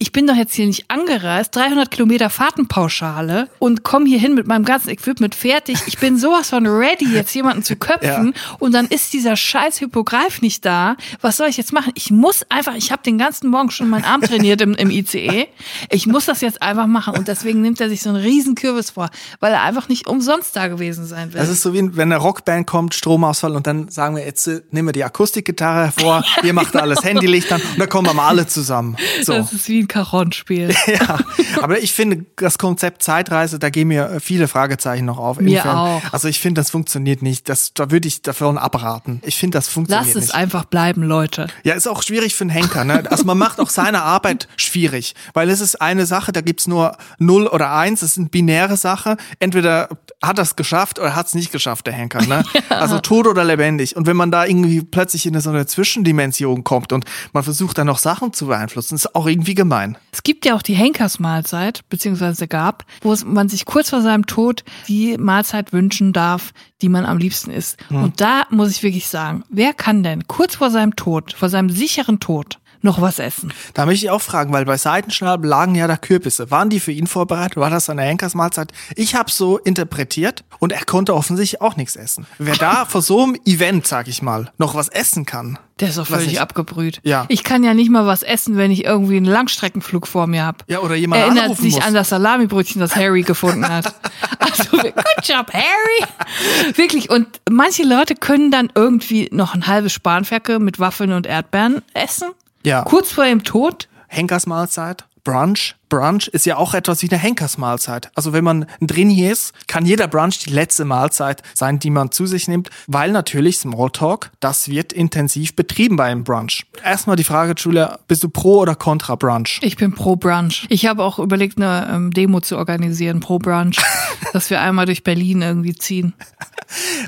Ich 0.03 0.13
bin 0.13 0.27
doch 0.27 0.35
jetzt 0.35 0.55
hier 0.55 0.67
nicht 0.67 0.91
angereist, 0.91 1.55
300 1.55 1.91
Kilometer 1.91 2.31
Fahrtenpauschale 2.31 3.49
und 3.59 3.83
komme 3.83 4.07
hier 4.07 4.19
hin 4.19 4.35
mit 4.35 4.47
meinem 4.47 4.65
ganzen 4.65 4.89
Equipment 4.89 5.35
fertig. 5.35 5.77
Ich 5.87 5.99
bin 5.99 6.19
sowas 6.19 6.49
von 6.49 6.67
ready, 6.67 7.05
jetzt 7.13 7.35
jemanden 7.35 7.63
zu 7.63 7.77
köpfen 7.77 8.33
und 8.61 8.73
dann 8.73 8.87
ist 8.87 9.13
dieser 9.13 9.37
scheiß 9.37 9.83
Hypogreif 9.83 10.41
nicht 10.41 10.65
da. 10.65 10.97
Was 11.21 11.37
soll 11.37 11.49
ich 11.49 11.59
jetzt 11.59 11.75
machen? 11.75 11.93
Ich 11.97 12.11
muss 12.11 12.47
einfach, 12.49 12.77
ich 12.77 12.93
habe 12.93 13.03
den 13.03 13.19
ganzen 13.19 13.51
Morgen 13.51 13.71
schon 13.71 13.91
meinen 13.91 14.07
Arm 14.07 14.23
trainiert 14.23 14.63
im, 14.63 14.73
im 14.75 14.91
ICE. 14.91 15.49
Ich 15.91 16.07
muss 16.07 16.25
das 16.25 16.41
jetzt 16.41 16.63
einfach 16.63 16.87
machen 16.87 17.15
und 17.15 17.29
deswegen 17.29 17.61
nimmt 17.61 17.79
er 17.79 17.91
sich 17.91 18.01
so 18.01 18.09
einen 18.09 18.23
riesen 18.23 18.55
Kürbis 18.55 18.93
vor, 18.93 19.11
weil 19.41 19.53
er 19.53 19.65
einfach 19.65 19.91
nicht 19.91 20.07
umsonst 20.07 20.57
da 20.57 20.69
gewesen 20.69 21.05
sein 21.05 21.35
will. 21.35 21.41
das 21.41 21.51
ist 21.51 21.61
so 21.61 21.75
wie 21.75 21.95
wenn 21.95 22.11
eine 22.11 22.17
Rockband 22.17 22.67
kommt, 22.67 22.95
Stromausfall 22.95 23.55
und 23.55 23.67
dann 23.67 23.91
sagen 23.91 24.17
wir, 24.17 24.25
jetzt 24.25 24.47
äh, 24.47 24.63
nehmen 24.71 24.89
wir 24.89 24.93
die 24.93 25.05
Akustikgitarre 25.05 25.93
hervor, 25.93 26.25
ihr 26.43 26.55
macht 26.55 26.75
alles 26.75 27.05
Handylicht 27.05 27.53
an 27.53 27.61
und 27.61 27.79
dann 27.79 27.89
kommen 27.91 28.09
wir 28.09 28.15
mal 28.15 28.29
alle 28.29 28.47
zusammen. 28.47 28.97
So. 29.23 29.35
Das 29.35 29.53
ist 29.53 29.69
wie 29.69 29.90
ein 29.97 30.05
Caron-Spiel. 30.05 30.75
Ja, 30.87 31.19
aber 31.63 31.79
ich 31.81 31.93
finde, 31.93 32.25
das 32.37 32.59
Konzept 32.59 33.03
Zeitreise, 33.03 33.59
da 33.59 33.71
gehen 33.71 33.89
mir 33.89 34.11
äh, 34.11 34.21
viele 34.21 34.49
Fragezeichen 34.49 35.05
noch 35.05 35.19
auf. 35.19 35.39
Mir 35.39 35.61
Inwiefern- 35.63 35.77
auch. 35.77 36.03
Also 36.13 36.27
ich 36.29 36.41
finde, 36.41 36.61
das 36.61 36.71
funktioniert 36.71 37.23
nicht. 37.23 37.49
Das, 37.49 37.73
da 37.75 37.91
würde 37.91 38.09
ich 38.09 38.23
davon 38.23 38.59
abraten. 38.59 39.21
Ich 39.25 39.37
finde, 39.37 39.59
das 39.59 39.69
funktioniert 39.69 40.07
Lasst 40.07 40.17
es 40.17 40.23
nicht. 40.29 40.35
einfach 40.35 40.65
bleiben, 40.65 41.03
Leute. 41.03 41.47
Ja, 41.63 41.75
ist 41.75 41.87
auch 41.89 42.03
schwierig 42.03 42.35
für 42.35 42.43
einen 42.45 42.51
Henker. 42.51 42.85
Ne? 42.85 43.05
Also 43.11 43.25
man 43.25 43.39
macht 43.39 43.61
auch 43.61 43.71
seine 43.71 44.03
Arbeit 44.03 44.49
schwierig, 44.57 45.15
weil 45.33 45.49
es 45.51 45.61
ist 45.61 45.81
eine 45.81 46.07
Sache, 46.07 46.33
da 46.33 46.41
gibt's 46.41 46.67
nur 46.67 46.97
null 47.19 47.47
oder 47.47 47.73
eins. 47.73 48.03
Es 48.03 48.13
ist 48.13 48.19
eine 48.19 48.29
binäre 48.29 48.77
Sache. 48.77 49.17
Entweder 49.39 49.89
hat 50.23 50.39
er 50.39 50.43
es 50.43 50.57
geschafft 50.57 50.99
oder 50.99 51.15
hat 51.15 51.27
es 51.29 51.35
nicht 51.35 51.53
geschafft, 51.53 51.87
der 51.87 51.95
Henker. 51.95 52.23
Ne? 52.27 52.43
Also 52.69 52.99
tot 53.01 53.27
oder 53.27 53.45
lebendig. 53.45 53.97
Und 53.97 54.07
wenn 54.07 54.17
man 54.17 54.31
da 54.31 54.45
irgendwie 54.47 54.81
plötzlich 54.83 55.27
in 55.27 55.39
so 55.41 55.51
eine 55.51 55.67
Zwischendimension 55.67 56.65
kommt 56.65 56.93
und 56.93 57.05
man 57.33 57.43
versucht 57.43 57.79
dann 57.79 57.87
noch 57.87 57.99
Sachen 57.99 58.33
zu 58.33 58.47
beeinflussen, 58.47 58.95
ist 58.95 59.15
auch 59.15 59.27
irgendwie 59.27 59.55
gemein. 59.55 59.80
Es 60.13 60.23
gibt 60.23 60.45
ja 60.45 60.55
auch 60.55 60.63
die 60.63 60.75
Henkersmahlzeit, 60.75 61.89
beziehungsweise 61.89 62.47
gab, 62.47 62.85
wo 63.01 63.15
man 63.25 63.49
sich 63.49 63.65
kurz 63.65 63.91
vor 63.91 64.03
seinem 64.03 64.27
Tod 64.27 64.65
die 64.89 65.17
Mahlzeit 65.19 65.73
wünschen 65.73 66.13
darf, 66.13 66.53
die 66.83 66.89
man 66.89 67.05
am 67.05 67.19
liebsten 67.19 67.51
isst. 67.51 67.79
Und 67.91 68.21
da 68.21 68.45
muss 68.51 68.71
ich 68.71 68.83
wirklich 68.83 69.09
sagen, 69.09 69.45
wer 69.49 69.73
kann 69.75 70.03
denn 70.03 70.29
kurz 70.29 70.57
vor 70.57 70.71
seinem 70.71 70.95
Tod, 70.97 71.33
vor 71.33 71.49
seinem 71.49 71.71
sicheren 71.71 72.21
Tod, 72.21 72.59
noch 72.83 73.01
was 73.01 73.19
essen. 73.19 73.53
Da 73.75 73.87
möchte 73.87 74.07
ich 74.07 74.11
auch 74.11 74.23
fragen, 74.23 74.53
weil 74.53 74.65
bei 74.65 74.77
Seitenschnalb 74.77 75.45
lagen 75.45 75.75
ja 75.75 75.87
da 75.87 75.97
Kürbisse. 75.97 76.51
Waren 76.51 76.71
die 76.71 76.81
für 76.81 76.93
ihn 76.93 77.07
vorbereitet? 77.07 77.57
War 77.57 77.71
das 77.71 77.91
eine 77.91 78.03
Henkersmahlzeit? 78.03 78.73
Ich 78.97 79.15
habe 79.15 79.31
so 79.31 79.59
interpretiert 79.59 80.45
und 80.59 80.73
er 80.73 80.85
konnte 80.85 81.15
offensichtlich 81.15 81.61
auch 81.61 81.77
nichts 81.77 81.97
essen. 81.97 82.27
Wer 82.39 82.57
da 82.57 82.85
vor 82.89 83.03
so 83.03 83.23
einem 83.23 83.37
Event, 83.45 83.87
sag 83.87 84.09
ich 84.09 84.23
mal, 84.23 84.51
noch 84.59 84.75
was 84.75 84.89
essen 84.89 85.27
kann. 85.27 85.59
Der 85.81 85.89
ist 85.89 85.97
Was 85.97 86.09
völlig 86.09 86.33
ich- 86.35 86.41
abgebrüht. 86.43 87.01
Ja. 87.05 87.25
Ich 87.29 87.43
kann 87.43 87.65
ja 87.65 87.73
nicht 87.73 87.91
mal 87.91 88.05
was 88.07 88.23
essen, 88.23 88.59
wenn 88.59 88.71
ich 88.71 88.85
irgendwie 88.85 89.17
einen 89.17 89.25
Langstreckenflug 89.25 90.07
vor 90.07 90.27
mir 90.27 90.45
habe. 90.45 90.59
Ja, 90.69 90.81
oder 90.81 90.95
jemand 90.95 91.23
Erinnert 91.23 91.57
sich 91.57 91.77
muss. 91.77 91.85
an 91.87 91.95
das 91.95 92.11
Salamibrötchen, 92.11 92.81
das 92.83 92.97
Harry 92.97 93.23
gefunden 93.23 93.67
hat. 93.69 93.95
Also, 94.43 94.65
good 94.79 94.95
job, 95.23 95.53
Harry. 95.53 96.75
Wirklich. 96.77 97.11
Und 97.11 97.27
manche 97.51 97.83
Leute 97.83 98.15
können 98.15 98.51
dann 98.51 98.71
irgendwie 98.75 99.29
noch 99.33 99.55
ein 99.55 99.67
halbes 99.67 99.93
Spanferkel 99.93 100.59
mit 100.59 100.79
Waffeln 100.79 101.13
und 101.13 101.27
Erdbeeren 101.27 101.83
essen. 101.95 102.31
Ja. 102.65 102.83
Kurz 102.83 103.13
vor 103.13 103.25
ihrem 103.25 103.45
Tod. 103.45 103.89
Henkersmahlzeit, 104.09 105.05
Brunch. 105.23 105.77
Brunch 105.89 106.29
ist 106.29 106.47
ja 106.47 106.57
auch 106.57 106.75
etwas 106.75 107.03
wie 107.03 107.11
eine 107.11 107.19
Henkersmahlzeit. 107.19 108.11
Also 108.15 108.33
wenn 108.33 108.43
man 108.43 108.67
drin 108.81 109.09
hier 109.09 109.33
ist, 109.33 109.53
kann 109.69 109.87
jeder 109.87 110.09
Brunch 110.09 110.41
die 110.41 110.51
letzte 110.51 110.85
Mahlzeit 110.85 111.43
sein, 111.55 111.79
die 111.79 111.91
man 111.91 112.11
zu 112.11 112.27
sich 112.27 112.49
nimmt, 112.49 112.71
weil 112.89 113.13
natürlich 113.13 113.59
Smalltalk, 113.59 114.33
das 114.41 114.69
wird 114.69 114.93
intensiv 114.93 115.55
betrieben 115.55 115.97
bei 115.97 116.07
einem 116.07 116.25
Brunch. 116.25 116.67
Erstmal 116.85 117.17
die 117.17 117.25
Frage, 117.25 117.55
Julia, 117.57 118.01
bist 118.09 118.25
du 118.25 118.29
pro 118.29 118.59
oder 118.59 118.75
contra 118.75 119.15
Brunch? 119.15 119.61
Ich 119.63 119.77
bin 119.77 119.95
pro 119.95 120.17
Brunch. 120.17 120.67
Ich 120.69 120.87
habe 120.87 121.05
auch 121.05 121.19
überlegt, 121.21 121.57
eine 121.57 121.89
ähm, 121.93 122.11
Demo 122.13 122.41
zu 122.41 122.57
organisieren, 122.57 123.21
pro 123.21 123.39
Brunch, 123.39 123.77
dass 124.33 124.51
wir 124.51 124.61
einmal 124.61 124.87
durch 124.87 125.05
Berlin 125.05 125.43
irgendwie 125.43 125.75
ziehen. 125.75 126.15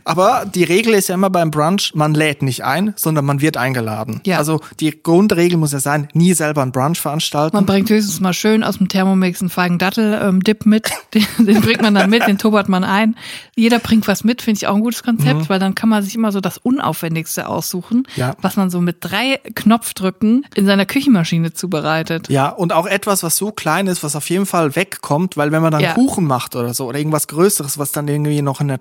Aber 0.04 0.44
die 0.52 0.64
Regel 0.64 0.94
ist 0.94 1.08
ja 1.08 1.14
immer 1.14 1.30
beim 1.30 1.50
Brunch, 1.50 1.92
man 1.94 2.14
lädt 2.14 2.42
nicht 2.42 2.64
ein, 2.64 2.92
sondern 2.96 3.24
man 3.24 3.40
wird 3.40 3.56
eingeladen. 3.56 4.20
Ja. 4.26 4.38
Also 4.38 4.60
die 4.80 5.02
Grundregel 5.02 5.58
muss 5.58 5.72
ja 5.72 5.80
sein, 5.80 6.08
nie 6.12 6.34
selber 6.34 6.62
einen 6.62 6.72
Brunch 6.72 7.00
veranstalten. 7.00 7.56
Man 7.56 7.66
bringt 7.66 7.88
höchstens 7.90 8.20
mal 8.20 8.32
schön 8.32 8.64
aus 8.64 8.78
dem 8.78 8.88
Thermomix 8.88 9.40
einen 9.40 9.50
feigen 9.50 9.78
Dattel-Dip 9.78 10.66
mit. 10.66 10.90
Den, 11.14 11.26
den 11.46 11.60
bringt 11.60 11.82
man 11.82 11.94
dann 11.94 12.08
mit, 12.08 12.26
den 12.26 12.38
tubbert 12.38 12.68
man 12.70 12.84
ein. 12.84 13.16
Jeder 13.54 13.78
bringt 13.78 14.08
was 14.08 14.24
mit, 14.24 14.40
finde 14.40 14.56
ich 14.58 14.66
auch 14.66 14.74
ein 14.74 14.80
gutes 14.80 15.02
Konzept, 15.02 15.50
weil 15.50 15.58
dann 15.58 15.74
kann 15.74 15.90
man 15.90 16.02
sich 16.02 16.14
immer 16.14 16.32
so 16.32 16.40
das 16.40 16.56
Unaufwendigste 16.58 17.48
aussuchen, 17.48 17.98
Mhm. 17.98 18.04
Ja. 18.16 18.34
was 18.40 18.56
man 18.56 18.70
so 18.70 18.80
mit 18.80 18.96
drei 19.00 19.38
Knopfdrücken 19.54 20.46
in 20.54 20.66
seiner 20.66 20.86
Küchenmaschine 20.86 21.52
zubereitet. 21.52 22.28
Ja, 22.28 22.48
und 22.48 22.72
auch 22.72 22.86
etwas, 22.86 23.22
was 23.22 23.36
so 23.36 23.50
klein 23.52 23.86
ist, 23.86 24.02
was 24.02 24.16
auf 24.16 24.28
jeden 24.30 24.46
Fall 24.46 24.74
wegkommt, 24.76 25.36
weil 25.36 25.52
wenn 25.52 25.60
man 25.62 25.72
dann 25.72 25.80
Ja. 25.82 25.92
Kuchen 25.94 26.24
macht 26.26 26.56
oder 26.56 26.72
so 26.74 26.86
oder 26.86 26.98
irgendwas 26.98 27.26
Größeres, 27.28 27.78
was 27.78 27.92
dann 27.92 28.08
irgendwie 28.08 28.40
noch 28.42 28.60
in 28.60 28.68
der 28.68 28.80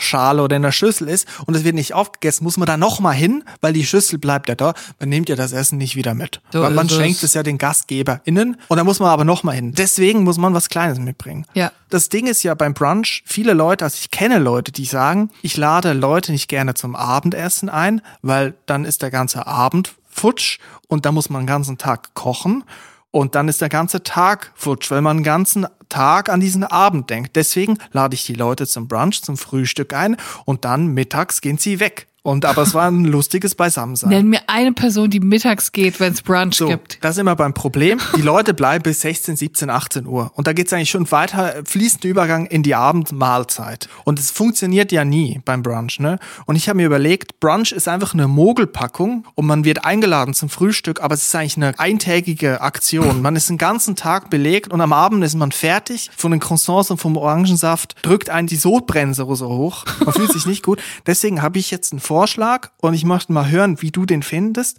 Tupperschale 0.00 0.42
oder 0.42 0.56
in 0.56 0.62
der 0.62 0.72
Schüssel 0.72 1.08
ist 1.08 1.26
und 1.46 1.54
es 1.54 1.64
wird 1.64 1.74
nicht 1.74 1.94
aufgegessen, 1.94 2.44
muss 2.44 2.56
man 2.56 2.66
da 2.66 2.76
nochmal 2.76 3.14
hin, 3.14 3.44
weil 3.60 3.72
die 3.72 3.84
Schüssel 3.84 4.18
bleibt 4.18 4.48
ja 4.48 4.54
da, 4.54 4.74
man 4.98 5.08
nimmt 5.08 5.28
ja 5.28 5.36
das 5.36 5.52
Essen 5.52 5.78
nicht 5.78 5.96
wieder 5.96 6.14
mit. 6.14 6.40
So 6.52 6.62
weil 6.62 6.72
man 6.72 6.88
schenkt 6.88 7.22
es 7.22 7.34
ja 7.34 7.42
den 7.42 7.58
GastgeberInnen 7.58 8.56
und 8.68 8.76
da 8.76 8.84
muss 8.84 9.00
man 9.00 9.10
aber 9.10 9.24
nochmal 9.24 9.54
hin. 9.54 9.72
Deswegen 9.72 10.24
muss 10.24 10.38
man 10.38 10.54
was 10.54 10.68
Kleines 10.68 10.98
mitbringen. 10.98 11.46
Ja. 11.54 11.70
Das 11.90 12.08
Ding 12.08 12.26
ist 12.26 12.42
ja 12.42 12.54
beim 12.54 12.74
Brunch, 12.74 13.22
viele 13.26 13.52
Leute, 13.52 13.84
also 13.84 13.98
ich 14.00 14.10
kenne 14.10 14.38
Leute, 14.38 14.72
die 14.72 14.84
sagen, 14.84 15.30
ich 15.42 15.56
lade 15.56 15.92
Leute 15.92 16.32
nicht 16.32 16.48
gerne 16.48 16.74
zum 16.74 16.96
Abendessen 16.96 17.68
ein, 17.68 18.00
weil 18.22 18.54
dann 18.66 18.84
ist 18.84 19.02
der 19.02 19.10
ganze 19.10 19.46
Abend 19.46 19.94
futsch 20.08 20.58
und 20.88 21.06
da 21.06 21.12
muss 21.12 21.30
man 21.30 21.42
den 21.42 21.46
ganzen 21.46 21.78
Tag 21.78 22.14
kochen 22.14 22.64
und 23.10 23.34
dann 23.34 23.48
ist 23.48 23.60
der 23.60 23.68
ganze 23.68 24.02
Tag 24.02 24.52
futsch, 24.54 24.90
weil 24.90 25.02
man 25.02 25.18
den 25.18 25.24
ganzen 25.24 25.66
Tag 25.88 26.28
an 26.28 26.40
diesen 26.40 26.64
Abend 26.64 27.10
denkt. 27.10 27.34
Deswegen 27.36 27.78
lade 27.92 28.14
ich 28.14 28.24
die 28.24 28.34
Leute 28.34 28.66
zum 28.66 28.88
Brunch, 28.88 29.22
zum 29.22 29.36
Frühstück 29.36 29.92
ein 29.92 30.16
und 30.44 30.64
dann 30.64 30.88
mittags 30.88 31.40
gehen 31.40 31.58
sie 31.58 31.80
weg. 31.80 32.09
Und 32.22 32.44
aber 32.44 32.62
es 32.62 32.74
war 32.74 32.86
ein 32.90 33.06
lustiges 33.06 33.54
Beisammensein. 33.54 34.10
Nenn 34.10 34.28
mir 34.28 34.40
eine 34.46 34.72
Person, 34.72 35.08
die 35.08 35.20
mittags 35.20 35.72
geht, 35.72 36.00
wenn 36.00 36.12
es 36.12 36.20
Brunch 36.20 36.54
So, 36.56 36.66
gibt. 36.68 36.98
das 37.02 37.12
ist 37.12 37.18
immer 37.18 37.34
beim 37.34 37.54
Problem. 37.54 37.98
Die 38.14 38.20
Leute 38.20 38.52
bleiben 38.52 38.82
bis 38.82 39.00
16, 39.00 39.36
17, 39.36 39.70
18 39.70 40.06
Uhr. 40.06 40.30
Und 40.34 40.46
da 40.46 40.52
geht's 40.52 40.70
eigentlich 40.72 40.90
schon 40.90 41.10
weiter, 41.10 41.54
fließender 41.64 42.08
Übergang 42.08 42.44
in 42.44 42.62
die 42.62 42.74
Abendmahlzeit. 42.74 43.88
Und 44.04 44.18
es 44.18 44.30
funktioniert 44.30 44.92
ja 44.92 45.04
nie 45.04 45.40
beim 45.46 45.62
Brunch. 45.62 45.98
Ne? 45.98 46.18
Und 46.44 46.56
ich 46.56 46.68
habe 46.68 46.76
mir 46.76 46.86
überlegt, 46.86 47.40
Brunch 47.40 47.72
ist 47.72 47.88
einfach 47.88 48.12
eine 48.12 48.28
Mogelpackung 48.28 49.24
und 49.34 49.46
man 49.46 49.64
wird 49.64 49.84
eingeladen 49.86 50.34
zum 50.34 50.50
Frühstück, 50.50 51.00
aber 51.02 51.14
es 51.14 51.22
ist 51.22 51.34
eigentlich 51.34 51.56
eine 51.56 51.78
eintägige 51.78 52.60
Aktion. 52.60 53.22
Man 53.22 53.34
ist 53.36 53.48
den 53.48 53.58
ganzen 53.58 53.96
Tag 53.96 54.28
belegt 54.28 54.70
und 54.72 54.82
am 54.82 54.92
Abend 54.92 55.24
ist 55.24 55.36
man 55.36 55.52
fertig 55.52 56.10
von 56.16 56.30
den 56.32 56.40
Croissants 56.40 56.90
und 56.90 56.98
vom 56.98 57.16
Orangensaft, 57.16 57.96
drückt 58.02 58.28
einen 58.28 58.46
die 58.46 58.56
Sodbremse 58.56 59.26
so 59.34 59.48
hoch. 59.48 59.84
Man 60.04 60.12
fühlt 60.12 60.32
sich 60.32 60.44
nicht 60.46 60.62
gut. 60.62 60.80
Deswegen 61.06 61.40
habe 61.40 61.58
ich 61.58 61.70
jetzt 61.70 61.92
einen 61.92 62.00
Vorschlag 62.14 62.70
und 62.78 62.94
ich 62.94 63.04
möchte 63.04 63.32
mal 63.32 63.48
hören, 63.48 63.80
wie 63.82 63.92
du 63.92 64.04
den 64.04 64.24
findest. 64.24 64.78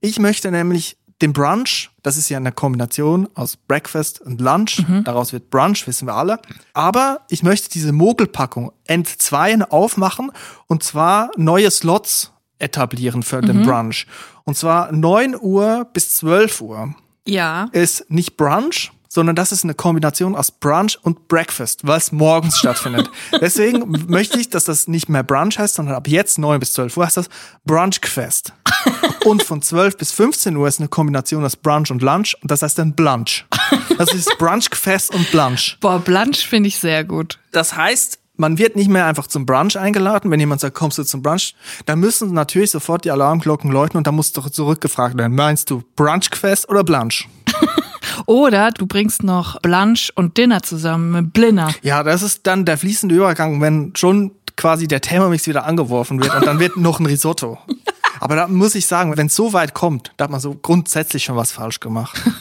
Ich 0.00 0.18
möchte 0.18 0.50
nämlich 0.50 0.96
den 1.22 1.32
Brunch, 1.32 1.90
das 2.02 2.16
ist 2.16 2.28
ja 2.30 2.36
eine 2.36 2.50
Kombination 2.50 3.28
aus 3.34 3.56
Breakfast 3.56 4.20
und 4.20 4.40
Lunch, 4.40 4.82
daraus 5.04 5.32
wird 5.32 5.50
Brunch, 5.50 5.86
wissen 5.86 6.08
wir 6.08 6.14
alle. 6.14 6.40
Aber 6.74 7.20
ich 7.28 7.44
möchte 7.44 7.70
diese 7.70 7.92
Mogelpackung 7.92 8.72
entzweien 8.88 9.62
aufmachen 9.62 10.32
und 10.66 10.82
zwar 10.82 11.30
neue 11.36 11.70
Slots 11.70 12.32
etablieren 12.58 13.22
für 13.22 13.40
den 13.40 13.62
Brunch. 13.62 14.06
Und 14.42 14.56
zwar 14.56 14.90
9 14.90 15.36
Uhr 15.40 15.86
bis 15.92 16.16
12 16.16 16.60
Uhr 16.60 16.92
Ja. 17.24 17.68
ist 17.70 18.10
nicht 18.10 18.36
Brunch, 18.36 18.90
sondern 19.08 19.34
das 19.34 19.52
ist 19.52 19.64
eine 19.64 19.74
Kombination 19.74 20.36
aus 20.36 20.50
Brunch 20.50 20.98
und 21.02 21.28
Breakfast, 21.28 21.86
weil 21.86 21.98
es 21.98 22.12
morgens 22.12 22.58
stattfindet. 22.58 23.10
Deswegen 23.40 24.06
möchte 24.08 24.38
ich, 24.38 24.50
dass 24.50 24.64
das 24.64 24.88
nicht 24.88 25.08
mehr 25.08 25.22
Brunch 25.22 25.58
heißt, 25.58 25.74
sondern 25.74 25.94
ab 25.94 26.06
jetzt 26.08 26.38
9 26.38 26.60
bis 26.60 26.74
12 26.74 26.96
Uhr 26.96 27.06
heißt 27.06 27.16
das 27.16 27.28
Brunchfest. 27.64 28.52
Und 29.24 29.42
von 29.42 29.62
12 29.62 29.96
bis 29.96 30.12
15 30.12 30.56
Uhr 30.56 30.68
ist 30.68 30.78
eine 30.78 30.88
Kombination 30.88 31.44
aus 31.44 31.56
Brunch 31.56 31.90
und 31.90 32.02
Lunch 32.02 32.36
und 32.40 32.50
das 32.50 32.62
heißt 32.62 32.78
dann 32.78 32.94
Blunch. 32.94 33.44
Das 33.98 34.14
ist 34.14 34.38
Brunchfest 34.38 35.12
und 35.12 35.30
Blunch. 35.30 35.76
Boah, 35.80 35.98
Blanche 35.98 36.46
finde 36.46 36.68
ich 36.68 36.78
sehr 36.78 37.04
gut. 37.04 37.38
Das 37.50 37.76
heißt, 37.76 38.18
man 38.36 38.56
wird 38.56 38.76
nicht 38.76 38.88
mehr 38.88 39.04
einfach 39.06 39.26
zum 39.26 39.44
Brunch 39.44 39.76
eingeladen. 39.76 40.30
Wenn 40.30 40.40
jemand 40.40 40.60
sagt, 40.60 40.76
kommst 40.76 40.96
du 40.98 41.02
zum 41.02 41.22
Brunch, 41.22 41.54
dann 41.84 41.98
müssen 41.98 42.32
natürlich 42.32 42.70
sofort 42.70 43.04
die 43.04 43.10
Alarmglocken 43.10 43.70
läuten 43.70 43.98
und 43.98 44.06
dann 44.06 44.14
muss 44.14 44.32
doch 44.32 44.48
zurückgefragt 44.48 45.18
werden, 45.18 45.34
meinst 45.34 45.70
du 45.70 45.82
Brunchfest 45.96 46.68
oder 46.68 46.84
Blunch? 46.84 47.28
Oder 48.26 48.70
du 48.70 48.86
bringst 48.86 49.22
noch 49.22 49.60
Blanche 49.60 50.12
und 50.14 50.36
Dinner 50.36 50.62
zusammen 50.62 51.12
mit 51.12 51.32
Blinner. 51.32 51.72
Ja, 51.82 52.02
das 52.02 52.22
ist 52.22 52.46
dann 52.46 52.64
der 52.64 52.78
fließende 52.78 53.14
Übergang, 53.14 53.60
wenn 53.60 53.92
schon 53.96 54.32
quasi 54.56 54.88
der 54.88 55.00
Thermomix 55.00 55.46
wieder 55.46 55.64
angeworfen 55.64 56.20
wird 56.22 56.34
und 56.34 56.46
dann 56.46 56.58
wird 56.58 56.76
noch 56.76 57.00
ein 57.00 57.06
Risotto. 57.06 57.58
Aber 58.20 58.36
da 58.36 58.48
muss 58.48 58.74
ich 58.74 58.86
sagen, 58.86 59.16
wenn 59.16 59.28
es 59.28 59.36
so 59.36 59.52
weit 59.52 59.74
kommt, 59.74 60.12
da 60.16 60.24
hat 60.24 60.30
man 60.30 60.40
so 60.40 60.54
grundsätzlich 60.54 61.24
schon 61.24 61.36
was 61.36 61.52
falsch 61.52 61.80
gemacht. 61.80 62.20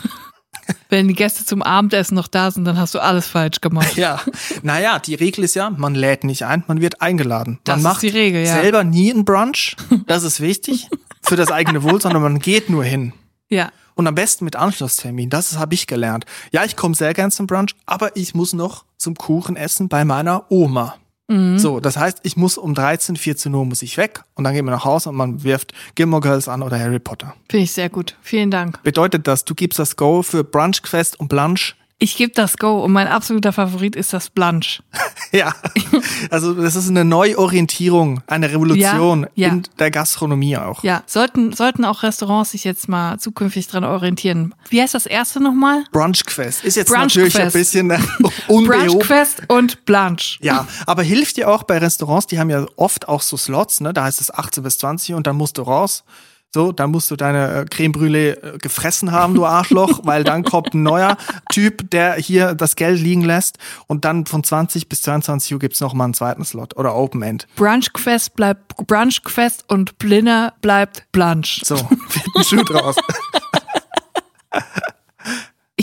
Wenn 0.90 1.08
die 1.08 1.14
Gäste 1.14 1.46
zum 1.46 1.62
Abendessen 1.62 2.16
noch 2.16 2.28
da 2.28 2.50
sind, 2.50 2.66
dann 2.66 2.78
hast 2.78 2.94
du 2.94 3.00
alles 3.00 3.28
falsch 3.28 3.62
gemacht. 3.62 3.96
Ja, 3.98 4.22
naja, 4.64 5.00
die 5.00 5.16
Regel 5.16 5.44
ist 5.44 5.56
ja, 5.56 5.70
man 5.70 5.96
lädt 5.96 6.24
nicht 6.24 6.44
ein, 6.44 6.64
man 6.68 6.82
wird 6.82 7.02
eingeladen. 7.02 7.60
Das 7.64 7.74
man 7.74 7.80
ist 7.80 7.84
macht 7.84 8.02
die 8.04 8.10
Regel, 8.10 8.46
ja. 8.46 8.54
selber 8.54 8.84
nie 8.84 9.12
einen 9.12 9.26
Brunch, 9.26 9.76
das 10.08 10.24
ist 10.24 10.40
wichtig 10.40 10.90
für 11.22 11.36
das 11.36 11.52
eigene 11.52 11.84
Wohl, 11.84 12.02
sondern 12.02 12.22
man 12.22 12.40
geht 12.40 12.70
nur 12.70 12.84
hin. 12.84 13.14
Ja. 13.50 13.72
Und 13.96 14.08
am 14.08 14.16
besten 14.16 14.46
mit 14.46 14.56
Anschlusstermin, 14.56 15.30
das 15.30 15.58
habe 15.58 15.74
ich 15.74 15.88
gelernt. 15.88 16.26
Ja, 16.52 16.64
ich 16.64 16.76
komme 16.76 16.96
sehr 16.96 17.14
gern 17.14 17.32
zum 17.32 17.48
Brunch, 17.48 17.76
aber 17.86 18.16
ich 18.16 18.36
muss 18.36 18.54
noch 18.54 18.86
zum 18.98 19.16
Kuchen 19.16 19.56
essen 19.56 19.90
bei 19.90 20.06
meiner 20.06 20.52
Oma. 20.52 20.96
Mhm. 21.28 21.58
So, 21.58 21.80
das 21.80 21.98
heißt, 21.98 22.20
ich 22.24 22.38
muss 22.38 22.58
um 22.58 22.74
13, 22.74 23.16
14 23.16 23.54
Uhr 23.54 23.66
muss 23.66 23.82
ich 23.82 23.98
weg 23.98 24.24
und 24.36 24.44
dann 24.44 24.54
gehen 24.54 24.66
wir 24.66 24.72
nach 24.72 24.86
Hause 24.86 25.10
und 25.10 25.16
man 25.16 25.44
wirft 25.44 25.74
Gilmore 25.96 26.22
Girls 26.22 26.48
an 26.48 26.62
oder 26.62 26.80
Harry 26.80 27.00
Potter. 27.00 27.34
Finde 27.50 27.64
ich 27.64 27.72
sehr 27.72 27.90
gut. 27.90 28.16
Vielen 28.22 28.52
Dank. 28.52 28.82
Bedeutet 28.84 29.28
das, 29.28 29.44
du 29.44 29.54
gibst 29.54 29.80
das 29.80 29.96
Go 29.98 30.22
für 30.22 30.44
Brunchquest 30.44 31.20
und 31.20 31.28
Blunch? 31.28 31.76
Ich 32.00 32.16
gebe 32.16 32.32
das 32.32 32.58
Go 32.58 32.84
und 32.84 32.92
mein 32.92 33.08
absoluter 33.08 33.52
Favorit 33.52 33.96
ist 33.96 34.14
das 34.14 34.30
Blanche. 34.30 34.84
Ja, 35.34 35.54
also 36.32 36.54
das 36.54 36.78
ist 36.78 36.88
eine 36.90 37.04
Neuorientierung, 37.04 38.22
eine 38.28 38.50
Revolution 38.50 39.28
Ja, 39.36 39.48
ja. 39.48 39.54
in 39.54 39.64
der 39.78 39.92
Gastronomie 39.92 40.56
auch. 40.56 40.82
Ja, 40.84 41.04
sollten, 41.06 41.52
sollten 41.52 41.84
auch 41.84 42.02
Restaurants 42.04 42.52
sich 42.52 42.64
jetzt 42.64 42.88
mal 42.88 43.18
zukünftig 43.20 43.68
dran 43.68 43.84
orientieren. 43.84 44.56
Wie 44.70 44.82
heißt 44.82 44.94
das 44.94 45.06
erste 45.06 45.42
nochmal? 45.44 45.84
Brunchquest 45.92 46.64
ist 46.64 46.78
jetzt 46.78 46.88
Brunchquest. 46.94 47.18
natürlich 47.18 47.40
ein 47.42 47.52
bisschen 47.52 47.92
äh, 47.92 48.00
unbehoben. 48.48 48.88
Brunchquest 48.88 49.42
und 49.50 49.84
Blanche. 49.84 50.40
Ja, 50.42 50.66
aber 50.86 51.04
hilft 51.04 51.36
dir 51.36 51.50
auch 51.50 51.64
bei 51.64 51.78
Restaurants, 51.78 52.28
die 52.28 52.40
haben 52.40 52.50
ja 52.50 52.66
oft 52.78 53.10
auch 53.10 53.22
so 53.22 53.36
Slots, 53.36 53.82
ne? 53.82 53.92
Da 53.92 54.06
heißt 54.06 54.22
es 54.22 54.34
18 54.34 54.64
bis 54.64 54.78
20 54.78 55.16
und 55.16 55.28
dann 55.28 55.36
musst 55.36 55.58
du 55.58 55.64
raus. 55.64 56.06
So, 56.54 56.72
dann 56.72 56.92
musst 56.92 57.12
du 57.12 57.16
deine 57.16 57.54
äh, 57.54 57.66
Creme 57.66 57.92
Brûlée 57.92 58.32
äh, 58.32 58.58
gefressen 58.58 59.12
haben, 59.12 59.34
du 59.36 59.46
Arschloch, 59.46 60.00
weil 60.04 60.24
dann 60.24 60.44
kommt 60.44 60.74
ein 60.74 60.84
neuer 60.84 61.18
Typ, 61.52 61.90
der 61.92 62.16
hier 62.16 62.56
das 62.56 62.76
Geld 62.76 63.00
liegen 63.00 63.22
lässt 63.22 63.58
und 63.88 64.06
dann 64.06 64.26
von 64.26 64.44
20 64.44 64.88
bis 64.88 65.02
22 65.02 65.54
Uhr 65.54 65.60
gibt's 65.60 65.82
noch 65.82 65.94
mal 65.94 66.06
einen 66.06 66.14
zweiten 66.14 66.46
Slot 66.46 66.78
oder 66.78 66.96
Open 66.96 67.22
End. 67.22 67.48
Brunchquest 67.56 68.36
bleibt 68.36 68.76
Brunchquest 68.88 69.66
und 69.68 70.00
Blinner 70.00 70.54
bleibt 70.62 71.12
Blanche. 71.12 71.66
So, 71.66 71.76
wird 71.76 72.36
ein 72.36 72.44
Schuh 72.44 72.64
draus. 72.64 72.96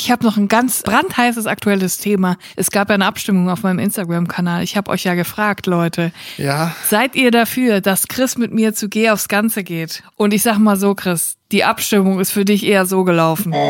Ich 0.05 0.11
habe 0.11 0.23
noch 0.23 0.37
ein 0.37 0.49
ganz 0.49 0.83
brandheißes 0.83 1.47
aktuelles 1.47 1.97
Thema. 1.97 2.37
Es 2.57 2.71
gab 2.71 2.90
ja 2.90 2.94
eine 2.94 3.07
Abstimmung 3.07 3.48
auf 3.48 3.63
meinem 3.63 3.79
Instagram-Kanal. 3.79 4.63
Ich 4.63 4.77
habe 4.77 4.90
euch 4.90 5.05
ja 5.05 5.15
gefragt, 5.15 5.67
Leute. 5.67 6.13
Ja. 6.37 6.77
Seid 6.87 7.17
ihr 7.17 7.31
dafür, 7.31 7.81
dass 7.81 8.07
Chris 8.07 8.37
mit 8.37 8.52
mir 8.52 8.75
zu 8.75 8.90
Geh 8.90 9.09
aufs 9.09 9.29
Ganze 9.29 9.65
geht? 9.65 10.02
Und 10.17 10.35
ich 10.35 10.42
sag 10.42 10.59
mal 10.59 10.77
so, 10.77 10.94
Chris, 10.94 11.38
die 11.52 11.65
Abstimmung 11.65 12.21
ist 12.21 12.33
für 12.33 12.44
dich 12.44 12.67
eher 12.67 12.85
so 12.85 13.05
gelaufen. 13.05 13.55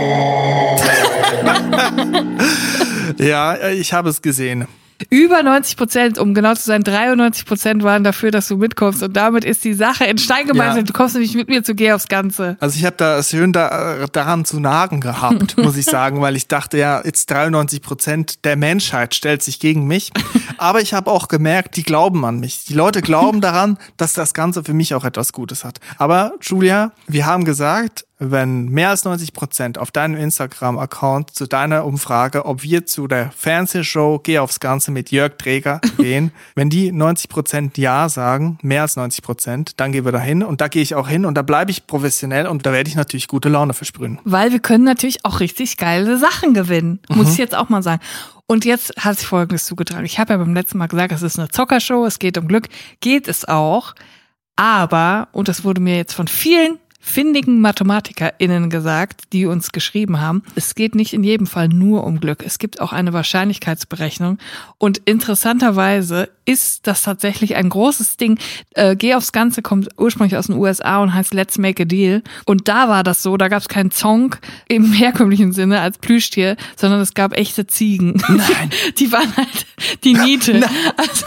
Ja, 3.18 3.68
ich 3.68 3.92
habe 3.92 4.08
es 4.08 4.22
gesehen. 4.22 4.66
Über 5.10 5.42
90 5.42 5.76
Prozent, 5.76 6.18
um 6.18 6.34
genau 6.34 6.54
zu 6.54 6.62
sein, 6.62 6.82
93 6.82 7.46
Prozent 7.46 7.82
waren 7.82 8.04
dafür, 8.04 8.30
dass 8.30 8.48
du 8.48 8.56
mitkommst. 8.56 9.02
Und 9.02 9.16
damit 9.16 9.44
ist 9.44 9.64
die 9.64 9.74
Sache 9.74 10.04
in 10.04 10.18
Stein 10.18 10.46
gemeißelt. 10.46 10.76
Ja. 10.76 10.82
Du 10.84 10.92
kommst 10.92 11.14
nämlich 11.14 11.34
mit 11.34 11.48
mir 11.48 11.64
zu 11.64 11.74
Geh 11.74 11.92
aufs 11.92 12.08
Ganze. 12.08 12.56
Also 12.60 12.78
ich 12.78 12.84
habe 12.84 12.96
da 12.96 13.22
schön 13.22 13.52
da, 13.52 14.06
daran 14.12 14.44
zu 14.44 14.60
nagen 14.60 15.00
gehabt, 15.00 15.56
muss 15.62 15.76
ich 15.76 15.86
sagen, 15.86 16.20
weil 16.20 16.36
ich 16.36 16.46
dachte 16.46 16.78
ja, 16.78 17.02
jetzt 17.04 17.30
93 17.30 17.82
Prozent 17.82 18.44
der 18.44 18.56
Menschheit 18.56 19.14
stellt 19.14 19.42
sich 19.42 19.58
gegen 19.58 19.86
mich. 19.86 20.12
Aber 20.58 20.80
ich 20.80 20.94
habe 20.94 21.10
auch 21.10 21.28
gemerkt, 21.28 21.76
die 21.76 21.82
glauben 21.82 22.24
an 22.24 22.38
mich. 22.38 22.64
Die 22.64 22.74
Leute 22.74 23.02
glauben 23.02 23.40
daran, 23.40 23.78
dass 23.96 24.12
das 24.12 24.32
Ganze 24.32 24.62
für 24.62 24.74
mich 24.74 24.94
auch 24.94 25.04
etwas 25.04 25.32
Gutes 25.32 25.64
hat. 25.64 25.80
Aber 25.98 26.34
Julia, 26.40 26.92
wir 27.06 27.26
haben 27.26 27.44
gesagt, 27.44 28.06
wenn 28.18 28.68
mehr 28.68 28.90
als 28.90 29.04
90 29.04 29.32
Prozent 29.32 29.78
auf 29.78 29.90
deinem 29.90 30.16
Instagram-Account 30.16 31.30
zu 31.30 31.46
deiner 31.46 31.84
Umfrage, 31.84 32.46
ob 32.46 32.62
wir 32.62 32.86
zu 32.86 33.08
der 33.08 33.32
Fernsehshow 33.32 34.20
Geh 34.22 34.38
aufs 34.38 34.60
Ganze 34.60 34.90
mit 34.90 35.10
Jörg 35.10 35.36
Träger 35.36 35.80
gehen, 35.98 36.32
wenn 36.54 36.70
die 36.70 36.92
90 36.92 37.28
Prozent 37.28 37.78
Ja 37.78 38.08
sagen, 38.08 38.58
mehr 38.62 38.82
als 38.82 38.96
90 38.96 39.22
Prozent, 39.22 39.80
dann 39.80 39.92
gehen 39.92 40.04
wir 40.04 40.12
da 40.12 40.20
hin 40.20 40.42
und 40.42 40.60
da 40.60 40.68
gehe 40.68 40.82
ich 40.82 40.94
auch 40.94 41.08
hin 41.08 41.24
und 41.24 41.34
da 41.34 41.42
bleibe 41.42 41.70
ich 41.70 41.86
professionell 41.86 42.46
und 42.46 42.64
da 42.66 42.72
werde 42.72 42.88
ich 42.88 42.96
natürlich 42.96 43.28
gute 43.28 43.48
Laune 43.48 43.74
versprühen. 43.74 44.20
Weil 44.24 44.52
wir 44.52 44.60
können 44.60 44.84
natürlich 44.84 45.24
auch 45.24 45.40
richtig 45.40 45.76
geile 45.76 46.18
Sachen 46.18 46.54
gewinnen. 46.54 47.00
Muss 47.08 47.32
ich 47.32 47.38
jetzt 47.38 47.54
auch 47.54 47.68
mal 47.68 47.82
sagen. 47.82 48.00
Und 48.46 48.64
jetzt 48.64 48.92
hat 48.98 49.18
sich 49.18 49.26
Folgendes 49.26 49.64
zugetragen. 49.64 50.04
Ich 50.04 50.18
habe 50.18 50.34
ja 50.34 50.36
beim 50.36 50.54
letzten 50.54 50.78
Mal 50.78 50.86
gesagt, 50.86 51.12
es 51.12 51.22
ist 51.22 51.38
eine 51.38 51.48
Zockershow, 51.48 52.04
es 52.04 52.18
geht 52.18 52.36
um 52.36 52.46
Glück. 52.46 52.68
Geht 53.00 53.26
es 53.26 53.46
auch. 53.46 53.94
Aber, 54.56 55.28
und 55.32 55.48
das 55.48 55.64
wurde 55.64 55.80
mir 55.80 55.96
jetzt 55.96 56.12
von 56.12 56.28
vielen 56.28 56.78
findigen 57.04 57.60
MathematikerInnen 57.60 58.70
gesagt, 58.70 59.24
die 59.34 59.44
uns 59.44 59.72
geschrieben 59.72 60.20
haben, 60.20 60.42
es 60.54 60.74
geht 60.74 60.94
nicht 60.94 61.12
in 61.12 61.22
jedem 61.22 61.46
Fall 61.46 61.68
nur 61.68 62.04
um 62.04 62.18
Glück. 62.18 62.42
Es 62.44 62.58
gibt 62.58 62.80
auch 62.80 62.94
eine 62.94 63.12
Wahrscheinlichkeitsberechnung. 63.12 64.38
Und 64.78 65.02
interessanterweise 65.04 66.30
ist 66.46 66.86
das 66.86 67.02
tatsächlich 67.02 67.56
ein 67.56 67.68
großes 67.68 68.16
Ding. 68.16 68.38
Äh, 68.74 68.96
Geh 68.96 69.14
aufs 69.14 69.32
Ganze 69.32 69.60
kommt 69.60 69.88
ursprünglich 69.98 70.36
aus 70.36 70.46
den 70.46 70.56
USA 70.56 71.02
und 71.02 71.12
heißt 71.12 71.34
Let's 71.34 71.58
Make 71.58 71.82
a 71.82 71.86
Deal. 71.86 72.22
Und 72.46 72.68
da 72.68 72.88
war 72.88 73.02
das 73.02 73.22
so, 73.22 73.36
da 73.36 73.48
gab 73.48 73.60
es 73.60 73.68
keinen 73.68 73.90
Song 73.90 74.36
im 74.68 74.92
herkömmlichen 74.94 75.52
Sinne 75.52 75.80
als 75.80 75.98
Plüschtier, 75.98 76.56
sondern 76.76 77.00
es 77.00 77.12
gab 77.12 77.36
echte 77.36 77.66
Ziegen. 77.66 78.22
Nein. 78.28 78.70
Die 78.98 79.12
waren 79.12 79.36
halt 79.36 79.66
die 80.04 80.14
Niete. 80.14 80.62
Also, 80.96 81.26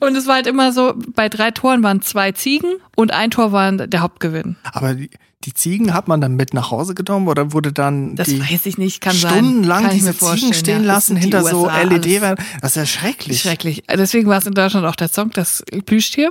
und 0.00 0.16
es 0.16 0.26
war 0.26 0.36
halt 0.36 0.46
immer 0.46 0.72
so, 0.72 0.94
bei 1.14 1.28
drei 1.28 1.50
Toren 1.50 1.82
waren 1.82 2.02
zwei 2.02 2.32
Ziegen 2.32 2.74
und 2.96 3.12
ein 3.12 3.30
Tor 3.30 3.52
war 3.52 3.72
der 3.72 4.00
Hauptgewinn. 4.00 4.56
Aber 4.72 4.94
die, 4.94 5.10
die 5.44 5.52
Ziegen 5.52 5.92
hat 5.92 6.08
man 6.08 6.20
dann 6.20 6.36
mit 6.36 6.54
nach 6.54 6.70
Hause 6.70 6.94
genommen 6.94 7.28
oder 7.28 7.52
wurde 7.52 7.72
dann 7.72 8.16
Das 8.16 8.28
die 8.28 8.40
weiß 8.40 8.66
ich 8.66 8.78
nicht, 8.78 9.00
kann 9.00 9.14
sein. 9.14 9.32
stundenlang 9.32 9.82
Kann 9.82 9.90
ich 9.92 9.98
diese 9.98 10.16
Ziegen 10.16 10.54
stehen 10.54 10.84
ja. 10.84 10.86
Lassen 10.94 11.16
hinter 11.16 11.42
so 11.42 11.64
USA, 11.64 11.82
LED? 11.82 12.22
alles. 12.22 12.38
Das 12.60 12.70
ist 12.70 12.76
ja 12.76 12.86
schrecklich. 12.86 13.40
Schrecklich. 13.40 13.82
Deswegen 13.90 14.28
war 14.28 14.38
es 14.38 14.46
in 14.46 14.54
Deutschland 14.54 14.86
auch 14.86 14.96
der 14.96 15.08
Song, 15.08 15.30
das 15.30 15.62
Plüschtier. 15.84 16.30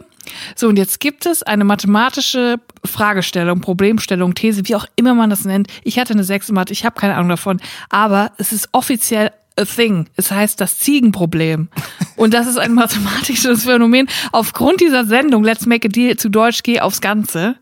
So, 0.56 0.68
und 0.68 0.78
jetzt 0.78 1.00
gibt 1.00 1.26
es 1.26 1.44
eine 1.44 1.64
mathematische 1.64 2.58
Fragestellung, 2.86 3.62
Problemstellung, 3.62 4.34
These, 4.34 4.68
wie 4.68 4.76
auch 4.76 4.86
immer 4.96 5.14
man 5.14 5.30
das 5.30 5.46
nennt. 5.46 5.68
Ich 5.84 6.00
hatte 6.00 6.14
eine 6.14 6.24
6 6.24 6.50
in 6.50 6.56
Mathe, 6.56 6.74
ich 6.74 6.86
habe 6.86 7.00
keine 7.00 7.16
Ahnung 7.16 7.30
davon, 7.30 7.60
aber 7.90 8.32
es 8.38 8.52
ist 8.52 8.70
offiziell 8.72 9.32
a 9.58 9.66
thing. 9.66 10.08
Es 10.16 10.32
heißt 10.32 10.60
das 10.60 10.80
Ziegenproblem. 10.80 11.70
Und 12.16 12.34
das 12.34 12.48
ist 12.48 12.58
ein 12.58 12.74
mathematisches 12.76 13.66
Phänomen. 13.66 14.08
Aufgrund 14.32 14.82
dieser 14.82 15.06
Sendung 15.06 15.44
Let's 15.44 15.66
Make 15.66 15.88
a 15.88 15.92
Deal 15.92 16.18
zu 16.18 16.30
Deutsch 16.30 16.64
geh 16.64 16.80
aufs 16.80 17.02
Ganze. 17.02 17.56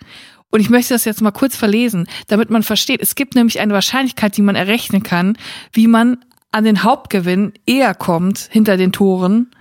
Und 0.50 0.60
ich 0.60 0.70
möchte 0.70 0.94
das 0.94 1.06
jetzt 1.06 1.22
mal 1.22 1.32
kurz 1.32 1.56
verlesen, 1.56 2.08
damit 2.28 2.50
man 2.50 2.64
versteht. 2.64 3.02
Es 3.02 3.16
gibt 3.16 3.36
nämlich 3.36 3.60
eine 3.60 3.74
Wahrscheinlichkeit, 3.74 4.36
die 4.36 4.42
man 4.42 4.56
errechnen 4.56 5.02
kann, 5.02 5.38
wie 5.72 5.88
man 5.88 6.18
an 6.52 6.66
den 6.66 6.84
Hauptgewinn 6.84 7.54
eher 7.66 7.96
kommt 7.96 8.50
hinter 8.52 8.76
den 8.76 8.92
Toren, 8.92 9.52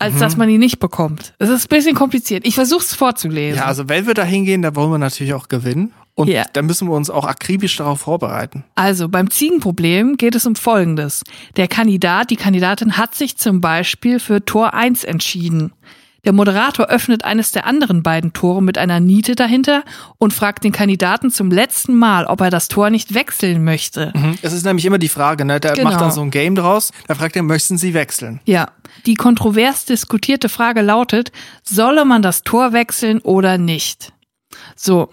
als 0.00 0.18
dass 0.18 0.36
man 0.36 0.48
ihn 0.48 0.58
nicht 0.58 0.80
bekommt. 0.80 1.34
Es 1.38 1.48
ist 1.48 1.66
ein 1.66 1.76
bisschen 1.76 1.94
kompliziert. 1.94 2.44
Ich 2.44 2.56
versuche 2.56 2.82
es 2.82 2.92
vorzulesen. 2.92 3.58
Ja, 3.58 3.66
also 3.66 3.88
wenn 3.88 4.08
wir 4.08 4.14
da 4.14 4.24
hingehen, 4.24 4.60
da 4.60 4.74
wollen 4.74 4.90
wir 4.90 4.98
natürlich 4.98 5.32
auch 5.34 5.46
gewinnen. 5.46 5.92
Und 6.14 6.28
Ja. 6.28 6.44
da 6.52 6.60
müssen 6.62 6.88
wir 6.88 6.94
uns 6.94 7.08
auch 7.10 7.24
akribisch 7.24 7.76
darauf 7.76 8.00
vorbereiten. 8.02 8.64
Also 8.74 9.08
beim 9.08 9.30
Ziegenproblem 9.30 10.16
geht 10.18 10.34
es 10.34 10.44
um 10.46 10.56
Folgendes. 10.56 11.22
Der 11.56 11.68
Kandidat, 11.68 12.30
die 12.30 12.36
Kandidatin 12.36 12.96
hat 12.98 13.14
sich 13.14 13.38
zum 13.38 13.60
Beispiel 13.62 14.20
für 14.20 14.44
Tor 14.44 14.74
1 14.74 15.04
entschieden. 15.04 15.72
Der 16.24 16.32
Moderator 16.32 16.86
öffnet 16.86 17.24
eines 17.24 17.50
der 17.50 17.66
anderen 17.66 18.04
beiden 18.04 18.32
Tore 18.32 18.62
mit 18.62 18.78
einer 18.78 19.00
Niete 19.00 19.34
dahinter 19.34 19.82
und 20.18 20.32
fragt 20.32 20.62
den 20.62 20.70
Kandidaten 20.70 21.30
zum 21.32 21.50
letzten 21.50 21.96
Mal, 21.96 22.26
ob 22.26 22.40
er 22.42 22.50
das 22.50 22.68
Tor 22.68 22.90
nicht 22.90 23.14
wechseln 23.14 23.64
möchte. 23.64 24.12
Es 24.40 24.52
ist 24.52 24.64
nämlich 24.64 24.84
immer 24.84 24.98
die 24.98 25.08
Frage, 25.08 25.44
ne? 25.44 25.58
Der 25.58 25.72
Genau. 25.72 25.90
macht 25.90 26.00
dann 26.00 26.12
so 26.12 26.20
ein 26.20 26.30
Game 26.30 26.54
draus, 26.54 26.92
da 27.08 27.16
fragt 27.16 27.34
er, 27.34 27.42
möchten 27.42 27.76
Sie 27.76 27.92
wechseln? 27.92 28.38
Ja. 28.44 28.68
Die 29.06 29.14
kontrovers 29.16 29.84
diskutierte 29.84 30.48
Frage 30.48 30.82
lautet, 30.82 31.32
solle 31.64 32.04
man 32.04 32.22
das 32.22 32.42
Tor 32.44 32.72
wechseln 32.72 33.18
oder 33.20 33.58
nicht? 33.58 34.12
So. 34.76 35.08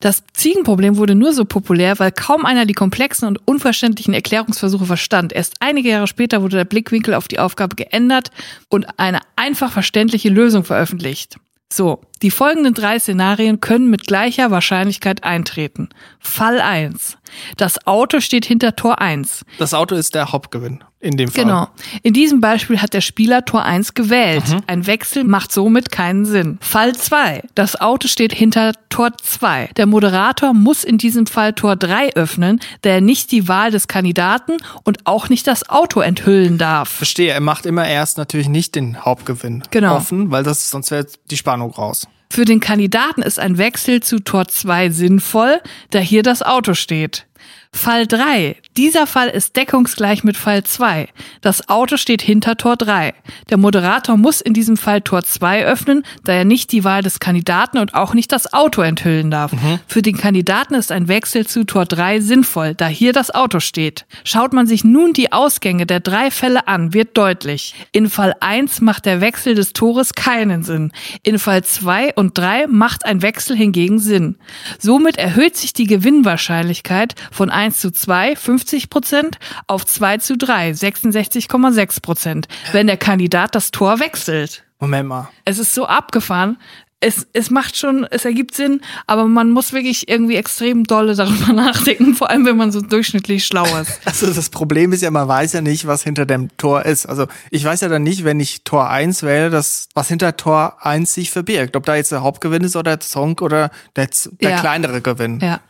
Das 0.00 0.24
Ziegenproblem 0.32 0.96
wurde 0.96 1.14
nur 1.14 1.34
so 1.34 1.44
populär, 1.44 1.98
weil 1.98 2.10
kaum 2.10 2.46
einer 2.46 2.64
die 2.64 2.72
komplexen 2.72 3.28
und 3.28 3.46
unverständlichen 3.46 4.14
Erklärungsversuche 4.14 4.86
verstand. 4.86 5.34
Erst 5.34 5.56
einige 5.60 5.90
Jahre 5.90 6.06
später 6.06 6.40
wurde 6.40 6.56
der 6.56 6.64
Blickwinkel 6.64 7.12
auf 7.12 7.28
die 7.28 7.38
Aufgabe 7.38 7.76
geändert 7.76 8.30
und 8.70 8.98
eine 8.98 9.20
einfach 9.36 9.70
verständliche 9.70 10.30
Lösung 10.30 10.64
veröffentlicht. 10.64 11.36
So, 11.70 12.00
die 12.22 12.30
folgenden 12.30 12.74
drei 12.74 12.98
Szenarien 12.98 13.60
können 13.60 13.88
mit 13.90 14.06
gleicher 14.06 14.50
Wahrscheinlichkeit 14.50 15.24
eintreten. 15.24 15.88
Fall 16.18 16.60
1. 16.60 17.16
Das 17.56 17.86
Auto 17.86 18.20
steht 18.20 18.44
hinter 18.44 18.76
Tor 18.76 19.00
1. 19.00 19.44
Das 19.58 19.72
Auto 19.74 19.94
ist 19.94 20.14
der 20.14 20.32
Hauptgewinn 20.32 20.82
in 20.98 21.16
dem 21.16 21.30
Fall. 21.30 21.44
Genau. 21.44 21.68
In 22.02 22.12
diesem 22.12 22.40
Beispiel 22.40 22.82
hat 22.82 22.92
der 22.92 23.00
Spieler 23.00 23.44
Tor 23.44 23.64
1 23.64 23.94
gewählt. 23.94 24.42
Ein 24.66 24.86
Wechsel 24.86 25.24
macht 25.24 25.50
somit 25.50 25.90
keinen 25.90 26.26
Sinn. 26.26 26.58
Fall 26.60 26.94
2. 26.94 27.42
Das 27.54 27.80
Auto 27.80 28.06
steht 28.08 28.34
hinter 28.34 28.72
Tor 28.90 29.12
2. 29.16 29.70
Der 29.76 29.86
Moderator 29.86 30.52
muss 30.52 30.84
in 30.84 30.98
diesem 30.98 31.26
Fall 31.26 31.54
Tor 31.54 31.76
3 31.76 32.14
öffnen, 32.16 32.60
da 32.82 32.90
er 32.90 33.00
nicht 33.00 33.32
die 33.32 33.48
Wahl 33.48 33.70
des 33.70 33.88
Kandidaten 33.88 34.58
und 34.84 35.06
auch 35.06 35.30
nicht 35.30 35.46
das 35.46 35.70
Auto 35.70 36.00
enthüllen 36.00 36.58
darf. 36.58 36.90
Verstehe, 36.90 37.32
er 37.32 37.40
macht 37.40 37.64
immer 37.64 37.88
erst 37.88 38.18
natürlich 38.18 38.48
nicht 38.48 38.74
den 38.74 39.02
Hauptgewinn 39.02 39.62
Genau. 39.70 39.96
offen, 39.96 40.30
weil 40.30 40.42
das 40.42 40.70
sonst 40.70 40.90
wäre 40.90 41.06
die 41.30 41.36
Spannung 41.38 41.70
raus. 41.70 42.08
Für 42.32 42.44
den 42.44 42.60
Kandidaten 42.60 43.22
ist 43.22 43.40
ein 43.40 43.58
Wechsel 43.58 44.02
zu 44.02 44.20
Tor 44.20 44.46
2 44.46 44.90
sinnvoll, 44.90 45.60
da 45.90 45.98
hier 45.98 46.22
das 46.22 46.42
Auto 46.42 46.74
steht. 46.74 47.26
Fall 47.72 48.06
3. 48.06 48.56
Dieser 48.76 49.08
Fall 49.08 49.28
ist 49.28 49.56
deckungsgleich 49.56 50.22
mit 50.22 50.36
Fall 50.36 50.62
2. 50.62 51.08
Das 51.40 51.68
Auto 51.68 51.96
steht 51.96 52.22
hinter 52.22 52.56
Tor 52.56 52.76
3. 52.76 53.14
Der 53.50 53.56
Moderator 53.56 54.16
muss 54.16 54.40
in 54.40 54.54
diesem 54.54 54.76
Fall 54.76 55.00
Tor 55.00 55.24
2 55.24 55.64
öffnen, 55.64 56.04
da 56.22 56.32
er 56.32 56.44
nicht 56.44 56.70
die 56.70 56.84
Wahl 56.84 57.02
des 57.02 57.18
Kandidaten 57.18 57.78
und 57.78 57.94
auch 57.94 58.14
nicht 58.14 58.30
das 58.30 58.52
Auto 58.52 58.82
enthüllen 58.82 59.30
darf. 59.30 59.50
Für 59.88 60.02
den 60.02 60.16
Kandidaten 60.16 60.74
ist 60.74 60.92
ein 60.92 61.08
Wechsel 61.08 61.46
zu 61.46 61.64
Tor 61.64 61.84
3 61.84 62.20
sinnvoll, 62.20 62.74
da 62.76 62.86
hier 62.86 63.12
das 63.12 63.34
Auto 63.34 63.58
steht. 63.58 64.06
Schaut 64.22 64.52
man 64.52 64.68
sich 64.68 64.84
nun 64.84 65.12
die 65.14 65.32
Ausgänge 65.32 65.84
der 65.84 66.00
drei 66.00 66.30
Fälle 66.30 66.68
an, 66.68 66.94
wird 66.94 67.18
deutlich. 67.18 67.74
In 67.90 68.08
Fall 68.08 68.34
1 68.38 68.82
macht 68.82 69.04
der 69.04 69.20
Wechsel 69.20 69.56
des 69.56 69.72
Tores 69.72 70.14
keinen 70.14 70.62
Sinn. 70.62 70.92
In 71.24 71.40
Fall 71.40 71.64
2 71.64 72.14
und 72.14 72.38
3 72.38 72.68
macht 72.68 73.04
ein 73.04 73.20
Wechsel 73.20 73.56
hingegen 73.56 73.98
Sinn. 73.98 74.36
Somit 74.78 75.16
erhöht 75.16 75.56
sich 75.56 75.72
die 75.72 75.86
Gewinnwahrscheinlichkeit 75.86 77.16
von 77.32 77.50
1 77.50 77.80
zu 77.80 77.90
2, 77.90 78.36
50 78.60 78.90
Prozent, 78.90 79.38
auf 79.66 79.86
2 79.86 80.18
zu 80.18 80.36
3, 80.36 80.72
66,6 80.72 82.02
Prozent, 82.02 82.48
wenn 82.72 82.86
der 82.86 82.96
Kandidat 82.98 83.54
das 83.54 83.70
Tor 83.70 84.00
wechselt. 84.00 84.64
Moment 84.78 85.08
mal. 85.08 85.28
Es 85.46 85.58
ist 85.58 85.74
so 85.74 85.86
abgefahren. 85.86 86.58
Es, 87.02 87.26
es 87.32 87.50
macht 87.50 87.78
schon, 87.78 88.04
es 88.10 88.26
ergibt 88.26 88.54
Sinn, 88.54 88.82
aber 89.06 89.24
man 89.24 89.52
muss 89.52 89.72
wirklich 89.72 90.10
irgendwie 90.10 90.36
extrem 90.36 90.84
dolle 90.84 91.14
darüber 91.14 91.52
nachdenken, 91.54 92.14
vor 92.14 92.28
allem 92.28 92.44
wenn 92.44 92.58
man 92.58 92.70
so 92.72 92.82
durchschnittlich 92.82 93.46
schlau 93.46 93.64
ist. 93.78 93.98
Also 94.04 94.30
das 94.30 94.50
Problem 94.50 94.92
ist 94.92 95.00
ja, 95.00 95.10
man 95.10 95.26
weiß 95.26 95.54
ja 95.54 95.62
nicht, 95.62 95.86
was 95.86 96.02
hinter 96.02 96.26
dem 96.26 96.54
Tor 96.58 96.84
ist. 96.84 97.06
Also 97.06 97.26
ich 97.50 97.64
weiß 97.64 97.80
ja 97.80 97.88
dann 97.88 98.02
nicht, 98.02 98.24
wenn 98.24 98.38
ich 98.38 98.64
Tor 98.64 98.90
1 98.90 99.22
wähle, 99.22 99.48
das, 99.48 99.88
was 99.94 100.08
hinter 100.08 100.36
Tor 100.36 100.84
1 100.84 101.14
sich 101.14 101.30
verbirgt. 101.30 101.74
Ob 101.74 101.86
da 101.86 101.96
jetzt 101.96 102.12
der 102.12 102.20
Hauptgewinn 102.20 102.64
ist 102.64 102.76
oder 102.76 102.98
der 102.98 103.06
Song 103.06 103.38
oder 103.38 103.70
der, 103.96 104.10
der 104.42 104.50
Ja. 104.50 104.60
kleinere 104.60 105.00
Gewinn. 105.00 105.40
Ja. 105.40 105.60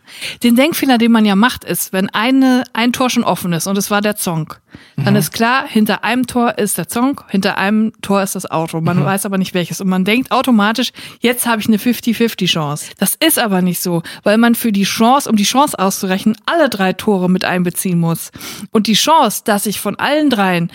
Den 0.42 0.56
Denkfehler, 0.56 0.98
den 0.98 1.12
man 1.12 1.24
ja 1.24 1.36
macht, 1.36 1.64
ist, 1.64 1.92
wenn 1.92 2.08
eine, 2.10 2.64
ein 2.72 2.92
Tor 2.92 3.10
schon 3.10 3.24
offen 3.24 3.52
ist 3.52 3.66
und 3.66 3.76
es 3.76 3.90
war 3.90 4.00
der 4.00 4.16
Zong, 4.16 4.54
dann 4.96 5.16
ist 5.16 5.32
klar, 5.32 5.66
hinter 5.66 6.04
einem 6.04 6.26
Tor 6.26 6.58
ist 6.58 6.78
der 6.78 6.88
Zong, 6.88 7.22
hinter 7.28 7.56
einem 7.56 7.92
Tor 8.02 8.22
ist 8.22 8.34
das 8.34 8.50
Auto. 8.50 8.80
Man 8.80 9.04
weiß 9.04 9.26
aber 9.26 9.38
nicht 9.38 9.54
welches. 9.54 9.80
Und 9.80 9.88
man 9.88 10.04
denkt 10.04 10.30
automatisch, 10.30 10.92
jetzt 11.20 11.46
habe 11.46 11.60
ich 11.60 11.68
eine 11.68 11.78
50-50 11.78 12.46
Chance. 12.46 12.92
Das 12.98 13.14
ist 13.14 13.38
aber 13.38 13.62
nicht 13.62 13.80
so, 13.80 14.02
weil 14.22 14.38
man 14.38 14.54
für 14.54 14.72
die 14.72 14.84
Chance, 14.84 15.28
um 15.28 15.36
die 15.36 15.44
Chance 15.44 15.78
auszurechnen, 15.78 16.36
alle 16.46 16.68
drei 16.68 16.92
Tore 16.92 17.30
mit 17.30 17.44
einbeziehen 17.44 17.98
muss. 17.98 18.30
Und 18.70 18.86
die 18.86 18.94
Chance, 18.94 19.42
dass 19.44 19.66
ich 19.66 19.80
von 19.80 19.96
allen 19.96 20.30
dreien 20.30 20.70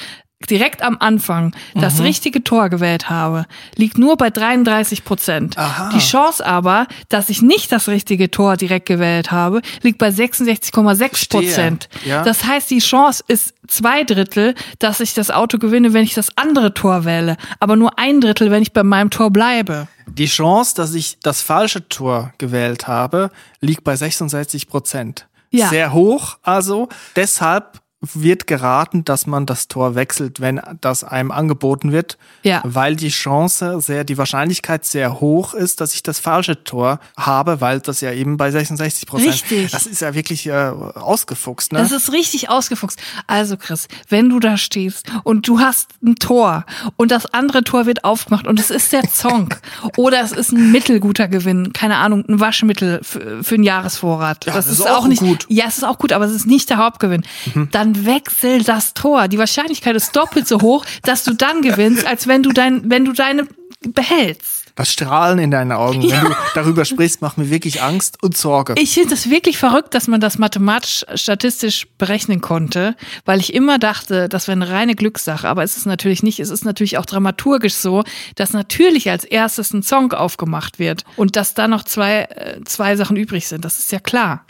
direkt 0.49 0.81
am 0.81 0.97
Anfang 0.99 1.55
das 1.75 1.95
Mhm. 1.95 2.01
richtige 2.05 2.43
Tor 2.43 2.69
gewählt 2.69 3.09
habe, 3.09 3.45
liegt 3.75 3.97
nur 3.97 4.17
bei 4.17 4.29
33 4.29 5.03
Prozent. 5.05 5.55
Die 5.93 5.99
Chance 5.99 6.45
aber, 6.45 6.87
dass 7.09 7.29
ich 7.29 7.41
nicht 7.41 7.71
das 7.71 7.87
richtige 7.87 8.29
Tor 8.29 8.57
direkt 8.57 8.85
gewählt 8.85 9.31
habe, 9.31 9.61
liegt 9.81 9.97
bei 9.97 10.09
66,6 10.11 11.29
Prozent. 11.29 11.89
Ja. 12.03 12.23
Das 12.23 12.43
heißt, 12.43 12.69
die 12.69 12.79
Chance 12.79 13.23
ist 13.27 13.53
zwei 13.67 14.03
Drittel, 14.03 14.55
dass 14.79 14.99
ich 14.99 15.13
das 15.13 15.31
Auto 15.31 15.57
gewinne, 15.57 15.93
wenn 15.93 16.03
ich 16.03 16.13
das 16.13 16.29
andere 16.37 16.73
Tor 16.73 17.05
wähle, 17.05 17.37
aber 17.59 17.75
nur 17.75 17.97
ein 17.97 18.19
Drittel, 18.21 18.51
wenn 18.51 18.61
ich 18.61 18.73
bei 18.73 18.83
meinem 18.83 19.09
Tor 19.09 19.31
bleibe. 19.31 19.87
Die 20.07 20.27
Chance, 20.27 20.75
dass 20.75 20.93
ich 20.93 21.17
das 21.23 21.41
falsche 21.41 21.87
Tor 21.89 22.33
gewählt 22.37 22.87
habe, 22.87 23.31
liegt 23.61 23.83
bei 23.83 23.95
66 23.95 24.67
Prozent. 24.67 25.27
Ja. 25.49 25.69
Sehr 25.69 25.93
hoch, 25.93 26.37
also 26.43 26.89
deshalb 27.15 27.79
wird 28.13 28.47
geraten, 28.47 29.05
dass 29.05 29.25
man 29.27 29.45
das 29.45 29.67
Tor 29.67 29.95
wechselt, 29.95 30.39
wenn 30.39 30.61
das 30.81 31.03
einem 31.03 31.31
angeboten 31.31 31.91
wird, 31.91 32.17
Ja. 32.43 32.61
weil 32.63 32.95
die 32.95 33.09
Chance 33.09 33.79
sehr, 33.81 34.03
die 34.03 34.17
Wahrscheinlichkeit 34.17 34.85
sehr 34.85 35.19
hoch 35.19 35.53
ist, 35.53 35.81
dass 35.81 35.93
ich 35.93 36.03
das 36.03 36.19
falsche 36.19 36.63
Tor 36.63 36.99
habe, 37.17 37.61
weil 37.61 37.79
das 37.79 38.01
ja 38.01 38.11
eben 38.11 38.37
bei 38.37 38.51
66 38.51 39.07
Prozent. 39.07 39.33
Richtig. 39.33 39.71
Das 39.71 39.85
ist 39.85 40.01
ja 40.01 40.13
wirklich 40.13 40.45
äh, 40.47 40.51
ausgefuchst, 40.51 41.73
ne? 41.73 41.79
Das 41.79 41.91
ist 41.91 42.11
richtig 42.11 42.49
ausgefuchst. 42.49 42.99
Also 43.27 43.57
Chris, 43.57 43.87
wenn 44.09 44.29
du 44.29 44.39
da 44.39 44.57
stehst 44.57 45.05
und 45.23 45.47
du 45.47 45.59
hast 45.59 45.89
ein 46.03 46.15
Tor 46.15 46.65
und 46.97 47.11
das 47.11 47.25
andere 47.33 47.63
Tor 47.63 47.85
wird 47.85 48.03
aufgemacht 48.03 48.47
und 48.47 48.59
es 48.59 48.69
ist 48.69 48.91
der 48.93 49.03
Zonk 49.11 49.59
oder 49.97 50.21
es 50.21 50.31
ist 50.31 50.51
ein 50.51 50.71
mittelguter 50.71 51.27
Gewinn, 51.27 51.73
keine 51.73 51.97
Ahnung, 51.97 52.23
ein 52.27 52.39
Waschmittel 52.39 52.99
für, 53.03 53.43
für 53.43 53.55
einen 53.55 53.63
Jahresvorrat. 53.63 54.45
Ja, 54.45 54.53
das 54.53 54.67
ist 54.67 54.87
auch 54.87 55.07
nicht 55.07 55.19
gut. 55.21 55.45
Ja, 55.49 55.65
es 55.67 55.77
ist 55.77 55.83
auch 55.83 55.97
gut, 55.97 56.11
aber 56.11 56.25
es 56.25 56.31
ist 56.33 56.45
nicht 56.47 56.69
der 56.69 56.77
Hauptgewinn. 56.77 57.23
Dann 57.71 57.94
wechsel 58.03 58.63
das 58.63 58.93
Tor. 58.93 59.27
Die 59.27 59.37
Wahrscheinlichkeit 59.37 59.95
ist 59.95 60.15
doppelt 60.15 60.47
so 60.47 60.61
hoch, 60.61 60.85
dass 61.03 61.23
du 61.23 61.33
dann 61.33 61.61
gewinnst, 61.61 62.05
als 62.05 62.27
wenn 62.27 62.43
du 62.43 62.51
dein, 62.51 62.89
wenn 62.89 63.05
du 63.05 63.13
deine 63.13 63.47
behältst. 63.81 64.65
Das 64.75 64.91
Strahlen 64.91 65.39
in 65.39 65.51
deinen 65.51 65.71
Augen, 65.71 66.03
wenn 66.03 66.25
du 66.25 66.35
darüber 66.53 66.83
sprichst, 66.83 67.21
macht 67.21 67.37
mir 67.37 67.49
wirklich 67.49 67.81
Angst 67.81 68.21
und 68.21 68.35
Sorge. 68.35 68.75
Ich 68.77 68.93
finde 68.93 69.13
es 69.13 69.29
wirklich 69.29 69.57
verrückt, 69.57 69.93
dass 69.93 70.09
man 70.09 70.19
das 70.19 70.37
mathematisch, 70.37 71.05
statistisch 71.15 71.87
berechnen 71.97 72.41
konnte, 72.41 72.97
weil 73.23 73.39
ich 73.39 73.53
immer 73.53 73.79
dachte, 73.79 74.27
das 74.27 74.49
wäre 74.49 74.57
eine 74.57 74.69
reine 74.69 74.95
Glückssache. 74.95 75.47
Aber 75.47 75.63
es 75.63 75.77
ist 75.77 75.85
natürlich 75.85 76.23
nicht. 76.23 76.41
Es 76.41 76.49
ist 76.49 76.65
natürlich 76.65 76.97
auch 76.97 77.05
dramaturgisch 77.05 77.75
so, 77.75 78.03
dass 78.35 78.51
natürlich 78.51 79.09
als 79.09 79.23
erstes 79.23 79.71
ein 79.71 79.81
Song 79.81 80.11
aufgemacht 80.11 80.77
wird 80.77 81.05
und 81.15 81.37
dass 81.37 81.53
da 81.53 81.69
noch 81.69 81.83
zwei, 81.83 82.23
äh, 82.23 82.59
zwei 82.65 82.97
Sachen 82.97 83.15
übrig 83.15 83.47
sind. 83.47 83.63
Das 83.63 83.79
ist 83.79 83.93
ja 83.93 83.99
klar. 83.99 84.45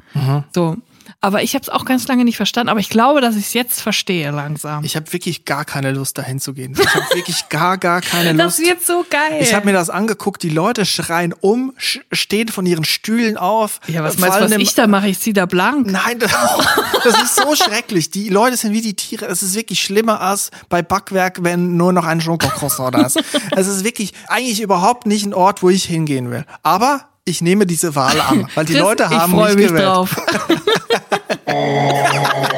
So. 0.53 0.77
Aber 1.21 1.43
ich 1.43 1.53
habe 1.55 1.63
es 1.63 1.69
auch 1.69 1.85
ganz 1.85 2.07
lange 2.07 2.23
nicht 2.23 2.37
verstanden. 2.37 2.69
Aber 2.69 2.79
ich 2.79 2.89
glaube, 2.89 3.21
dass 3.21 3.35
ich 3.35 3.45
es 3.47 3.53
jetzt 3.53 3.81
verstehe 3.81 4.31
langsam. 4.31 4.83
Ich 4.83 4.95
habe 4.95 5.11
wirklich 5.13 5.45
gar 5.45 5.65
keine 5.65 5.91
Lust, 5.91 6.17
dahin 6.17 6.39
zu 6.39 6.53
gehen. 6.53 6.75
Ich 6.79 6.95
habe 6.95 7.05
wirklich 7.13 7.49
gar, 7.49 7.77
gar 7.77 8.01
keine 8.01 8.33
das 8.35 8.57
Lust. 8.57 8.69
wird 8.69 8.85
so 8.85 9.05
geil. 9.09 9.39
Ich 9.41 9.53
habe 9.53 9.65
mir 9.65 9.73
das 9.73 9.89
angeguckt, 9.89 10.43
die 10.43 10.49
Leute 10.49 10.85
schreien 10.85 11.33
um, 11.33 11.73
stehen 11.77 12.47
von 12.49 12.65
ihren 12.65 12.85
Stühlen 12.85 13.37
auf. 13.37 13.79
ja, 13.87 14.03
was 14.03 14.17
meinst 14.17 14.39
du, 14.39 14.43
was 14.43 14.51
ich 14.51 14.73
da 14.75 14.87
mache? 14.87 15.07
Ich 15.09 15.19
zieh 15.19 15.33
da 15.33 15.45
blank. 15.45 15.87
Nein, 15.87 16.19
das, 16.19 16.31
das 17.03 17.21
ist 17.21 17.35
so 17.35 17.55
schrecklich. 17.55 18.09
Die 18.11 18.29
Leute 18.29 18.57
sind 18.57 18.73
wie 18.73 18.81
die 18.81 18.95
Tiere. 18.95 19.25
Es 19.25 19.43
ist 19.43 19.55
wirklich 19.55 19.81
schlimmer 19.81 20.21
als 20.21 20.51
bei 20.69 20.81
Backwerk, 20.81 21.43
wenn 21.43 21.77
nur 21.77 21.93
noch 21.93 22.05
ein 22.05 22.21
Schokocroissant 22.21 22.95
da 22.95 23.01
ist. 23.05 23.19
Es 23.55 23.67
ist 23.67 23.83
wirklich 23.83 24.13
eigentlich 24.27 24.61
überhaupt 24.61 25.05
nicht 25.05 25.25
ein 25.25 25.33
Ort, 25.33 25.63
wo 25.63 25.69
ich 25.69 25.85
hingehen 25.85 26.29
will. 26.31 26.45
Aber 26.63 27.07
ich 27.25 27.41
nehme 27.41 27.65
diese 27.65 27.95
Wahl 27.95 28.19
an, 28.19 28.47
weil 28.55 28.65
die 28.65 28.73
Chris, 28.73 28.81
Leute 28.81 29.09
haben 29.09 29.33
ich 29.33 29.45
mich 29.47 29.55
mich 29.55 29.67
gewählt. 29.67 29.85
drauf. 29.85 30.15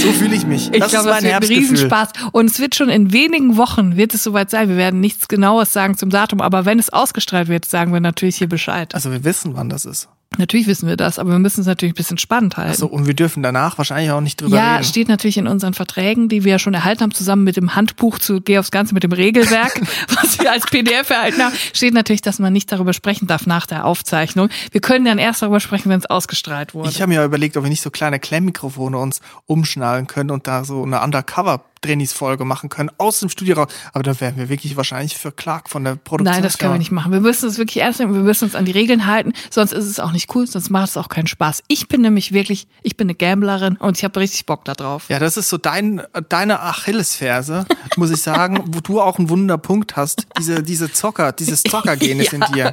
So 0.00 0.12
fühle 0.12 0.36
ich 0.36 0.46
mich. 0.46 0.66
Ich 0.66 0.78
glaube, 0.78 0.90
das 0.92 1.04
mein 1.04 1.24
wird 1.24 1.34
ein. 1.34 1.42
Riesenspaß. 1.42 2.10
Und 2.32 2.50
es 2.50 2.60
wird 2.60 2.74
schon 2.74 2.88
in 2.88 3.12
wenigen 3.12 3.56
Wochen, 3.56 3.96
wird 3.96 4.14
es 4.14 4.22
soweit 4.22 4.48
sein. 4.48 4.68
Wir 4.68 4.76
werden 4.76 5.00
nichts 5.00 5.28
Genaues 5.28 5.72
sagen 5.72 5.96
zum 5.96 6.10
Datum, 6.10 6.40
aber 6.40 6.64
wenn 6.64 6.78
es 6.78 6.90
ausgestrahlt 6.90 7.48
wird, 7.48 7.64
sagen 7.64 7.92
wir 7.92 8.00
natürlich 8.00 8.36
hier 8.36 8.48
Bescheid. 8.48 8.94
Also 8.94 9.10
wir 9.10 9.24
wissen, 9.24 9.54
wann 9.54 9.68
das 9.68 9.84
ist. 9.84 10.08
Natürlich 10.36 10.66
wissen 10.66 10.86
wir 10.88 10.96
das, 10.96 11.18
aber 11.18 11.30
wir 11.30 11.38
müssen 11.38 11.62
es 11.62 11.66
natürlich 11.66 11.94
ein 11.94 11.96
bisschen 11.96 12.18
spannend 12.18 12.56
halten. 12.58 12.76
So, 12.76 12.86
und 12.86 13.06
wir 13.06 13.14
dürfen 13.14 13.42
danach 13.42 13.78
wahrscheinlich 13.78 14.10
auch 14.10 14.20
nicht 14.20 14.40
drüber 14.40 14.56
ja, 14.56 14.74
reden. 14.74 14.84
steht 14.84 15.08
natürlich 15.08 15.38
in 15.38 15.48
unseren 15.48 15.74
Verträgen, 15.74 16.28
die 16.28 16.44
wir 16.44 16.52
ja 16.52 16.58
schon 16.58 16.74
erhalten 16.74 17.02
haben, 17.02 17.14
zusammen 17.14 17.44
mit 17.44 17.56
dem 17.56 17.74
Handbuch 17.74 18.18
zu 18.18 18.40
Geh 18.40 18.58
aufs 18.58 18.70
Ganze 18.70 18.94
mit 18.94 19.02
dem 19.02 19.12
Regelwerk, 19.12 19.80
was 20.22 20.38
wir 20.38 20.52
als 20.52 20.66
PDF 20.66 21.10
erhalten 21.10 21.42
haben, 21.42 21.54
steht 21.72 21.94
natürlich, 21.94 22.20
dass 22.22 22.38
man 22.38 22.52
nicht 22.52 22.70
darüber 22.70 22.92
sprechen 22.92 23.26
darf 23.26 23.46
nach 23.46 23.66
der 23.66 23.86
Aufzeichnung. 23.86 24.50
Wir 24.70 24.80
können 24.80 25.06
dann 25.06 25.18
erst 25.18 25.42
darüber 25.42 25.60
sprechen, 25.60 25.88
wenn 25.88 25.98
es 25.98 26.06
ausgestrahlt 26.06 26.74
wurde. 26.74 26.90
Ich 26.90 27.00
habe 27.00 27.08
mir 27.08 27.16
ja 27.16 27.24
überlegt, 27.24 27.56
ob 27.56 27.64
wir 27.64 27.70
nicht 27.70 27.82
so 27.82 27.90
kleine 27.90 28.20
Klemmmikrofone 28.20 28.98
uns 28.98 29.20
umschnallen 29.46 30.06
können 30.06 30.30
und 30.30 30.46
da 30.46 30.62
so 30.62 30.84
eine 30.84 31.00
Undercover 31.00 31.64
Trainingsfolge 31.80 32.44
machen 32.44 32.68
können 32.68 32.90
aus 32.98 33.20
dem 33.20 33.28
Studio 33.28 33.56
raus. 33.56 33.68
Aber 33.92 34.02
da 34.02 34.20
werden 34.20 34.36
wir 34.36 34.48
wirklich 34.48 34.76
wahrscheinlich 34.76 35.16
verklagt 35.16 35.68
von 35.68 35.84
der 35.84 35.96
Produktion. 35.96 36.34
Nein, 36.34 36.42
das 36.42 36.58
können 36.58 36.74
wir 36.74 36.78
nicht 36.78 36.90
machen. 36.90 37.12
Wir 37.12 37.20
müssen 37.20 37.48
es 37.48 37.58
wirklich 37.58 37.82
ernst 37.82 38.00
nehmen. 38.00 38.14
Wir 38.14 38.20
müssen 38.20 38.44
uns 38.44 38.54
an 38.54 38.64
die 38.64 38.72
Regeln 38.72 39.06
halten. 39.06 39.32
Sonst 39.50 39.72
ist 39.72 39.86
es 39.86 40.00
auch 40.00 40.12
nicht 40.12 40.34
cool. 40.34 40.46
Sonst 40.46 40.70
macht 40.70 40.90
es 40.90 40.96
auch 40.96 41.08
keinen 41.08 41.26
Spaß. 41.26 41.62
Ich 41.68 41.88
bin 41.88 42.00
nämlich 42.00 42.32
wirklich, 42.32 42.66
ich 42.82 42.96
bin 42.96 43.06
eine 43.06 43.14
Gamblerin 43.14 43.76
und 43.76 43.96
ich 43.96 44.04
habe 44.04 44.20
richtig 44.20 44.46
Bock 44.46 44.64
da 44.64 44.74
drauf. 44.74 45.06
Ja, 45.08 45.18
das 45.18 45.36
ist 45.36 45.48
so 45.48 45.58
dein, 45.58 46.02
deine 46.28 46.60
Achillesferse, 46.60 47.66
muss 47.96 48.10
ich 48.10 48.22
sagen, 48.22 48.64
wo 48.68 48.80
du 48.80 49.00
auch 49.00 49.18
einen 49.18 49.28
Wunderpunkt 49.28 49.96
hast. 49.96 50.26
Diese, 50.38 50.62
diese 50.62 50.92
Zocker, 50.92 51.32
dieses 51.32 51.62
Zockergen 51.68 52.20
ist 52.20 52.32
in 52.32 52.40
dir. 52.52 52.72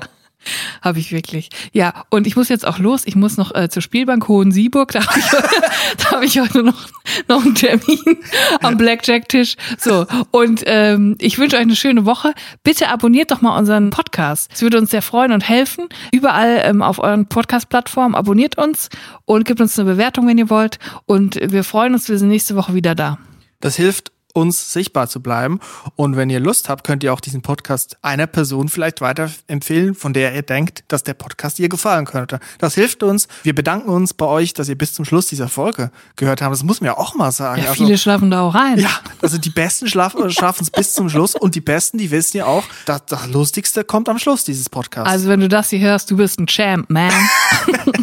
Habe 0.81 0.99
ich 0.99 1.11
wirklich. 1.11 1.49
Ja, 1.71 2.05
und 2.09 2.27
ich 2.27 2.35
muss 2.35 2.49
jetzt 2.49 2.65
auch 2.65 2.79
los. 2.79 3.03
Ich 3.05 3.15
muss 3.15 3.37
noch 3.37 3.53
äh, 3.55 3.69
zur 3.69 3.81
Spielbank 3.81 4.27
Hohen-Sieburg. 4.27 4.93
Da 4.95 5.01
habe 5.05 5.19
ich, 5.19 5.25
da 5.97 6.11
hab 6.11 6.23
ich 6.23 6.39
heute 6.39 6.63
noch, 6.63 6.87
noch 7.27 7.43
einen 7.43 7.55
Termin 7.55 8.17
am 8.61 8.77
Blackjack-Tisch. 8.77 9.55
So, 9.77 10.05
und 10.31 10.63
ähm, 10.65 11.15
ich 11.19 11.37
wünsche 11.37 11.57
euch 11.57 11.63
eine 11.63 11.75
schöne 11.75 12.05
Woche. 12.05 12.33
Bitte 12.63 12.89
abonniert 12.89 13.31
doch 13.31 13.41
mal 13.41 13.57
unseren 13.57 13.89
Podcast. 13.89 14.51
Es 14.53 14.61
würde 14.61 14.77
uns 14.77 14.91
sehr 14.91 15.01
freuen 15.01 15.31
und 15.31 15.47
helfen. 15.47 15.89
Überall 16.11 16.61
ähm, 16.63 16.81
auf 16.81 16.99
euren 16.99 17.27
Podcast-Plattformen 17.27 18.15
abonniert 18.15 18.57
uns 18.57 18.89
und 19.25 19.45
gebt 19.45 19.59
uns 19.59 19.77
eine 19.77 19.89
Bewertung, 19.91 20.27
wenn 20.27 20.37
ihr 20.37 20.49
wollt. 20.49 20.79
Und 21.05 21.39
wir 21.41 21.63
freuen 21.63 21.93
uns. 21.93 22.07
Wir 22.09 22.17
sind 22.17 22.29
nächste 22.29 22.55
Woche 22.55 22.73
wieder 22.73 22.95
da. 22.95 23.17
Das 23.59 23.75
hilft 23.75 24.14
uns 24.35 24.73
sichtbar 24.73 25.07
zu 25.07 25.21
bleiben. 25.21 25.59
Und 25.95 26.17
wenn 26.17 26.29
ihr 26.29 26.41
Lust 26.41 26.67
habt, 26.67 26.85
könnt 26.85 27.03
ihr 27.03 27.13
auch 27.13 27.21
diesen 27.21 27.41
Podcast 27.41 27.97
einer 28.01 28.27
Person 28.27 28.67
vielleicht 28.67 28.99
weiterempfehlen, 28.99 29.95
von 29.95 30.13
der 30.13 30.35
ihr 30.35 30.41
denkt, 30.41 30.83
dass 30.89 31.03
der 31.03 31.13
Podcast 31.13 31.57
ihr 31.59 31.69
gefallen 31.69 32.05
könnte. 32.05 32.39
Das 32.59 32.75
hilft 32.75 33.01
uns. 33.01 33.27
Wir 33.43 33.55
bedanken 33.55 33.89
uns 33.89 34.13
bei 34.13 34.25
euch, 34.25 34.53
dass 34.53 34.67
ihr 34.67 34.77
bis 34.77 34.93
zum 34.93 35.05
Schluss 35.05 35.27
dieser 35.27 35.47
Folge 35.47 35.89
gehört 36.17 36.41
habt. 36.41 36.51
Das 36.51 36.63
muss 36.63 36.81
man 36.81 36.87
ja 36.87 36.97
auch 36.97 37.15
mal 37.15 37.31
sagen. 37.31 37.61
Ja, 37.61 37.69
Also- 37.69 37.85
viele 37.85 37.97
schlafen 37.97 38.29
da 38.29 38.41
auch 38.41 38.55
rein. 38.55 38.77
Ja, 38.77 38.89
also 39.21 39.37
die 39.37 39.49
Besten 39.49 39.87
schlafen 39.87 40.21
es 40.61 40.69
bis 40.69 40.93
zum 40.93 41.09
Schluss 41.09 41.35
und 41.35 41.55
die 41.55 41.61
Besten, 41.61 41.97
die 41.97 42.11
wissen 42.11 42.37
ja 42.37 42.45
auch, 42.45 42.63
dass 42.85 43.05
das 43.05 43.27
Lustigste 43.27 43.85
kommt 43.85 44.09
am 44.09 44.19
Schluss 44.19 44.43
dieses 44.43 44.69
Podcasts. 44.69 45.09
Also 45.09 45.29
wenn 45.29 45.39
du 45.39 45.47
das 45.47 45.69
hier 45.69 45.79
hörst, 45.79 46.11
du 46.11 46.17
bist 46.17 46.39
ein 46.39 46.47
Champ, 46.47 46.89
man. 46.89 47.11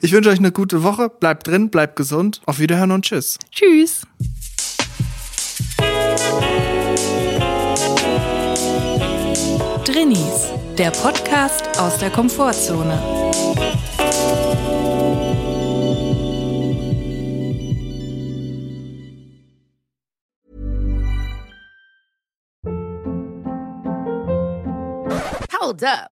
ich 0.00 0.12
wünsche 0.12 0.30
euch 0.30 0.38
eine 0.38 0.52
gute 0.52 0.82
Woche, 0.82 1.08
bleibt 1.08 1.46
drin, 1.46 1.70
bleibt 1.70 1.96
gesund, 1.96 2.40
auf 2.46 2.58
Wiederhören 2.58 2.92
und 2.92 3.04
tschüss. 3.04 3.38
Tschüss. 3.50 4.02
Der 10.80 10.90
Podcast 10.92 11.78
aus 11.78 11.98
der 11.98 12.08
Komfortzone. 12.08 12.98
Hold 25.52 25.84
up. 25.84 26.19